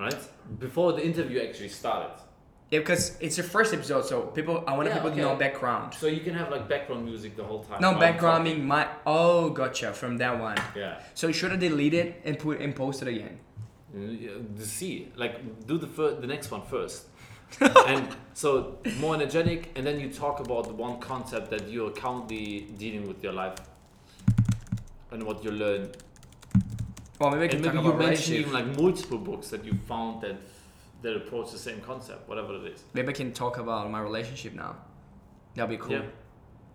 right? 0.00 0.18
Before 0.58 0.94
the 0.94 1.06
interview 1.06 1.40
actually 1.42 1.68
started. 1.68 2.10
Yeah, 2.72 2.78
because 2.78 3.18
it's 3.20 3.36
the 3.36 3.42
first 3.42 3.74
episode, 3.74 4.06
so 4.06 4.22
people 4.38 4.64
I 4.66 4.74
want 4.74 4.88
Yeah, 4.88 4.94
people 4.94 5.10
okay. 5.10 5.20
to 5.20 5.26
know 5.26 5.36
background. 5.36 5.92
So 5.92 6.06
you 6.06 6.20
can 6.26 6.32
have 6.40 6.50
like 6.50 6.66
background 6.74 7.04
music 7.04 7.36
the 7.36 7.44
whole 7.44 7.62
time. 7.64 7.82
No 7.82 7.90
while 7.90 8.00
background 8.00 8.44
talking. 8.46 8.54
being 8.56 8.66
my 8.66 8.88
oh 9.06 9.50
gotcha 9.50 9.92
from 9.92 10.16
that 10.22 10.40
one. 10.40 10.56
Yeah. 10.74 10.98
So 11.12 11.26
you 11.26 11.34
should 11.34 11.50
have 11.50 11.60
deleted 11.60 12.14
and 12.24 12.38
put 12.38 12.60
and 12.62 12.74
post 12.74 13.02
it 13.02 13.08
again. 13.08 13.38
Mm, 13.94 14.56
The 14.56 14.64
C, 14.64 15.12
like 15.16 15.34
do 15.66 15.76
the 15.76 15.86
fir- 15.86 16.14
the 16.24 16.26
next 16.26 16.50
one 16.50 16.62
first. 16.62 17.08
and 17.60 18.08
so 18.32 18.78
more 19.00 19.14
energetic, 19.16 19.60
and 19.76 19.86
then 19.86 20.00
you 20.00 20.08
talk 20.08 20.40
about 20.40 20.62
the 20.70 20.72
one 20.86 20.98
concept 20.98 21.50
that 21.50 21.68
you're 21.68 21.90
currently 21.90 22.68
dealing 22.78 23.06
with 23.06 23.22
your 23.22 23.34
life 23.34 23.56
and 25.10 25.22
what 25.24 25.44
you 25.44 25.50
learn. 25.50 25.90
Well, 27.18 27.30
maybe 27.32 27.54
And 27.54 27.62
maybe 27.66 27.78
you 27.78 27.88
about 27.92 27.98
mention 27.98 28.34
even 28.36 28.52
like 28.54 28.68
multiple 28.78 29.18
books 29.18 29.50
that 29.50 29.62
you 29.66 29.74
found 29.86 30.22
that 30.22 30.36
that 31.02 31.16
approach 31.16 31.50
the 31.50 31.58
same 31.58 31.80
concept, 31.80 32.28
whatever 32.28 32.54
it 32.54 32.72
is. 32.72 32.84
Maybe 32.94 33.08
I 33.08 33.12
can 33.12 33.32
talk 33.32 33.58
about 33.58 33.90
my 33.90 34.00
relationship 34.00 34.54
now. 34.54 34.76
That'll 35.54 35.68
be 35.68 35.76
cool. 35.76 35.92
Yeah. 35.92 36.02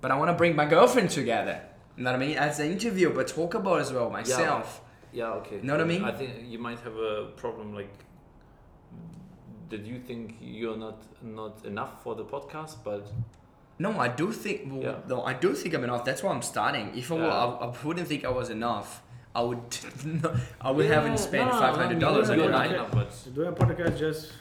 But 0.01 0.11
I 0.11 0.15
want 0.17 0.30
to 0.30 0.34
bring 0.34 0.55
my 0.55 0.65
girlfriend 0.65 1.09
together. 1.09 1.61
You 1.95 2.03
know 2.03 2.11
what 2.11 2.21
I 2.21 2.25
mean? 2.25 2.38
As 2.38 2.59
an 2.59 2.71
interview, 2.71 3.11
but 3.13 3.28
talk 3.28 3.53
about 3.55 3.80
as 3.82 3.91
well 3.91 4.09
myself. 4.09 4.82
Yeah, 5.11 5.32
okay. 5.39 5.55
You 5.55 5.63
know 5.63 5.73
what 5.73 5.82
I 5.82 5.86
mean? 5.86 6.03
I 6.03 6.11
think 6.11 6.32
you 6.45 6.59
might 6.59 6.80
have 6.82 6.95
a 6.95 7.32
problem 7.36 7.73
like 7.73 7.91
that 9.69 9.86
you 9.86 9.99
think 9.99 10.36
you're 10.39 10.78
not 10.78 11.01
not 11.21 11.65
enough 11.65 12.03
for 12.03 12.15
the 12.15 12.23
podcast, 12.23 12.75
but 12.84 13.07
No, 13.80 13.99
I 13.99 14.07
do 14.07 14.32
think. 14.32 14.61
Well, 14.71 14.84
Yeah. 14.84 14.95
No, 15.07 15.23
I 15.23 15.34
do 15.34 15.53
think 15.53 15.73
I'm 15.75 15.84
enough. 15.84 16.03
That's 16.03 16.23
why 16.23 16.32
I'm 16.32 16.41
starting. 16.41 16.91
If 16.95 17.11
I, 17.11 17.15
were, 17.15 17.21
Yeah. 17.28 17.34
I, 17.61 17.65
I 17.65 17.73
wouldn't 17.84 18.07
think 18.07 18.25
I 18.25 18.30
was 18.30 18.49
enough. 18.49 19.01
I 19.38 19.41
would. 19.41 19.59
no, 20.23 20.35
I 20.59 20.71
would 20.71 20.88
haven't 20.88 21.11
Yeah, 21.11 21.27
spent 21.29 21.45
no, 21.49 21.53
no, 21.53 21.59
five 21.65 21.75
hundred 21.75 21.99
dollars 21.99 22.27
no, 22.27 22.33
on 22.33 22.39
you're 22.39 22.47
it, 22.49 22.51
not 22.51 22.61
right? 22.65 22.71
enough, 22.71 22.91
but 22.91 23.09
do 23.35 23.43
a 23.43 23.51
podcast 23.51 23.99
just 23.99 24.33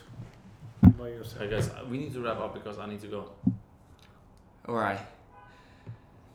by 0.98 1.08
yourself. 1.08 1.42
I 1.42 1.46
guess 1.48 1.70
we 1.90 1.98
need 1.98 2.14
to 2.14 2.20
wrap 2.24 2.40
up 2.40 2.54
because 2.54 2.78
I 2.78 2.86
need 2.86 3.00
to 3.02 3.08
go 3.08 3.20
All 4.66 4.74
right. 4.74 4.98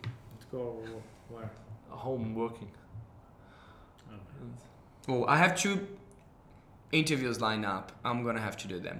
Let's 0.03 0.45
go 0.51 0.62
where? 1.30 1.49
home 1.89 2.36
working. 2.36 2.70
Well, 5.07 5.26
I 5.28 5.38
have 5.38 5.55
two 5.55 5.88
interviews 6.91 7.41
lined 7.41 7.66
up. 7.66 7.91
I'm 8.05 8.24
gonna 8.24 8.39
have 8.41 8.57
to 8.57 8.68
do 8.68 8.80
them. 8.80 8.99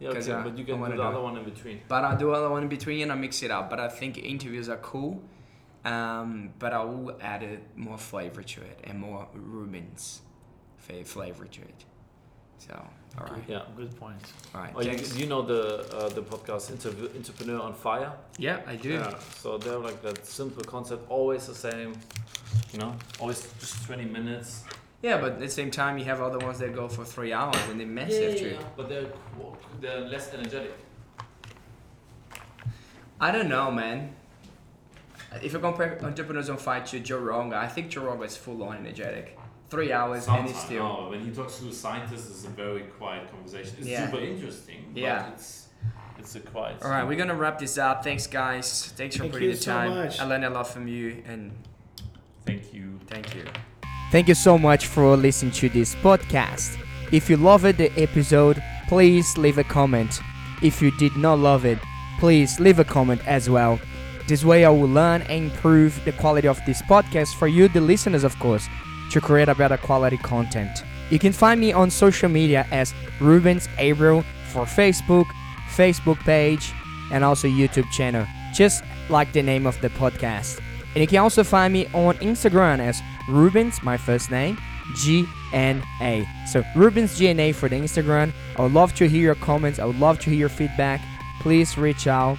Yeah, 0.00 0.08
okay, 0.10 0.30
uh, 0.32 0.42
but 0.42 0.58
you 0.58 0.64
I 0.64 0.66
can 0.66 0.80
do 0.80 0.90
the 0.90 0.96
do- 0.96 1.02
other 1.02 1.20
one 1.20 1.36
in 1.36 1.44
between. 1.44 1.80
But 1.86 2.04
I'll 2.04 2.16
do 2.16 2.32
other 2.32 2.50
one 2.50 2.62
in 2.64 2.68
between 2.68 3.02
and 3.02 3.12
I 3.12 3.14
mix 3.14 3.42
it 3.44 3.52
up. 3.52 3.70
But 3.70 3.78
I 3.78 3.88
think 3.88 4.18
interviews 4.18 4.68
are 4.68 4.76
cool. 4.78 5.22
Um, 5.84 6.50
but 6.58 6.72
I 6.72 6.82
will 6.84 7.16
add 7.22 7.42
a 7.42 7.58
more 7.76 7.98
flavor 7.98 8.42
to 8.42 8.60
it 8.60 8.80
and 8.84 8.98
more 8.98 9.28
Rubens 9.34 10.20
fa- 10.76 11.04
flavor 11.04 11.46
to 11.46 11.60
it. 11.62 11.84
So, 12.58 12.74
all 13.18 13.26
right, 13.26 13.42
Yeah. 13.46 13.62
Good 13.76 13.94
point. 13.96 14.20
all 14.54 14.60
right. 14.62 14.72
Oh, 14.74 14.80
you, 14.82 14.98
you 15.14 15.26
know 15.26 15.42
the 15.42 15.86
uh, 15.96 16.08
the 16.08 16.22
podcast 16.22 16.72
Interv- 16.72 17.14
Entrepreneur 17.16 17.60
on 17.60 17.72
Fire? 17.74 18.12
Yeah, 18.38 18.58
I 18.66 18.74
do. 18.76 18.90
Yeah. 18.94 19.14
So 19.36 19.56
they're 19.58 19.78
like 19.78 20.02
that 20.02 20.26
simple 20.26 20.64
concept, 20.64 21.08
always 21.08 21.46
the 21.46 21.54
same. 21.54 21.92
You 22.72 22.80
know, 22.80 22.94
always 23.20 23.40
just 23.60 23.84
twenty 23.86 24.04
minutes. 24.04 24.64
Yeah, 25.00 25.18
but 25.20 25.32
at 25.34 25.38
the 25.38 25.48
same 25.48 25.70
time, 25.70 25.96
you 25.98 26.04
have 26.06 26.20
other 26.20 26.38
ones 26.44 26.58
that 26.58 26.74
go 26.74 26.88
for 26.88 27.04
three 27.04 27.32
hours 27.32 27.56
and 27.70 27.78
they're 27.78 27.86
massive 27.86 28.36
too. 28.38 28.58
But 28.76 28.88
they're 28.88 29.06
they're 29.80 30.00
less 30.00 30.34
energetic. 30.34 30.72
I 33.20 33.30
don't 33.32 33.48
know, 33.48 33.70
man. 33.70 34.14
If 35.42 35.52
you 35.52 35.58
compare 35.58 35.98
Entrepreneurs 36.02 36.48
on 36.50 36.56
Fire 36.56 36.84
to 36.86 37.00
Joe 37.00 37.18
Rogan, 37.18 37.52
I 37.54 37.66
think 37.68 37.90
Joe 37.90 38.04
Rogan 38.04 38.24
is 38.26 38.36
full 38.36 38.62
on 38.62 38.76
energetic. 38.78 39.38
Three 39.68 39.92
hours 39.92 40.26
and 40.26 40.46
he's 40.46 40.52
Sometimes, 40.56 40.64
still. 40.64 40.82
no, 41.02 41.08
when 41.10 41.20
he 41.24 41.30
talks 41.30 41.58
to 41.58 41.70
scientists, 41.72 42.30
it's 42.30 42.44
a 42.46 42.48
very 42.48 42.82
quiet 42.98 43.30
conversation. 43.30 43.74
It's 43.78 43.86
Yeah. 43.86 44.06
super 44.10 44.22
interesting. 44.24 44.84
But 44.94 45.02
Yeah. 45.02 45.28
It's 45.32 45.68
it's 46.18 46.34
a 46.34 46.40
quiet. 46.40 46.76
All 46.82 46.90
right, 46.90 47.04
we're 47.06 47.16
gonna 47.18 47.34
wrap 47.34 47.58
this 47.58 47.76
up. 47.78 48.02
Thanks, 48.02 48.26
guys. 48.26 48.92
Thanks 48.96 49.14
for 49.16 49.22
Thank 49.24 49.32
putting 49.34 49.48
you 49.50 49.54
the 49.54 49.60
so 49.62 49.72
time. 49.72 49.94
much. 49.94 50.18
I 50.18 50.24
learned 50.24 50.44
a 50.46 50.50
lot 50.50 50.66
from 50.66 50.88
you, 50.88 51.22
and 51.26 51.52
Thank 52.46 52.72
you. 52.72 52.98
thank 53.06 53.34
you. 53.36 53.44
Thank 54.10 54.26
you 54.28 54.34
so 54.34 54.56
much 54.58 54.86
for 54.86 55.16
listening 55.16 55.52
to 55.52 55.68
this 55.68 55.94
podcast. 55.96 56.76
If 57.12 57.28
you 57.30 57.36
loved 57.36 57.76
the 57.76 57.92
episode, 58.00 58.62
please 58.88 59.36
leave 59.36 59.58
a 59.58 59.64
comment. 59.64 60.18
If 60.62 60.80
you 60.82 60.90
did 60.92 61.14
not 61.16 61.38
love 61.38 61.64
it, 61.66 61.78
please 62.18 62.58
leave 62.58 62.78
a 62.78 62.84
comment 62.84 63.20
as 63.26 63.48
well. 63.50 63.78
This 64.28 64.44
way, 64.44 64.66
I 64.66 64.68
will 64.68 64.90
learn 64.90 65.22
and 65.22 65.44
improve 65.44 66.04
the 66.04 66.12
quality 66.12 66.48
of 66.48 66.60
this 66.66 66.82
podcast 66.82 67.34
for 67.36 67.48
you, 67.48 67.66
the 67.66 67.80
listeners, 67.80 68.24
of 68.24 68.38
course, 68.38 68.68
to 69.10 69.22
create 69.22 69.48
a 69.48 69.54
better 69.54 69.78
quality 69.78 70.18
content. 70.18 70.84
You 71.08 71.18
can 71.18 71.32
find 71.32 71.58
me 71.58 71.72
on 71.72 71.90
social 71.90 72.28
media 72.28 72.66
as 72.70 72.92
Rubens 73.20 73.68
Abreu 73.78 74.22
for 74.48 74.66
Facebook, 74.66 75.24
Facebook 75.74 76.18
page, 76.18 76.74
and 77.10 77.24
also 77.24 77.48
YouTube 77.48 77.90
channel, 77.90 78.26
just 78.52 78.84
like 79.08 79.32
the 79.32 79.42
name 79.42 79.66
of 79.66 79.80
the 79.80 79.88
podcast. 79.88 80.60
And 80.94 81.00
you 81.00 81.06
can 81.06 81.20
also 81.20 81.42
find 81.42 81.72
me 81.72 81.86
on 81.94 82.16
Instagram 82.18 82.80
as 82.80 83.00
Rubens, 83.30 83.82
my 83.82 83.96
first 83.96 84.30
name, 84.30 84.58
G 84.96 85.26
N 85.54 85.82
A. 86.02 86.28
So 86.46 86.62
Rubens 86.76 87.16
G 87.16 87.28
N 87.28 87.40
A 87.40 87.52
for 87.52 87.70
the 87.70 87.76
Instagram. 87.76 88.34
I 88.58 88.62
would 88.62 88.74
love 88.74 88.94
to 88.96 89.08
hear 89.08 89.22
your 89.22 89.36
comments. 89.36 89.78
I 89.78 89.86
would 89.86 89.98
love 89.98 90.18
to 90.18 90.28
hear 90.28 90.38
your 90.38 90.48
feedback. 90.50 91.00
Please 91.40 91.78
reach 91.78 92.06
out. 92.06 92.36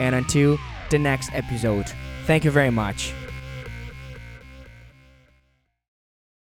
And 0.00 0.14
until 0.14 0.58
the 0.90 0.98
next 0.98 1.30
episode, 1.32 1.92
thank 2.24 2.44
you 2.44 2.50
very 2.50 2.70
much. 2.70 3.12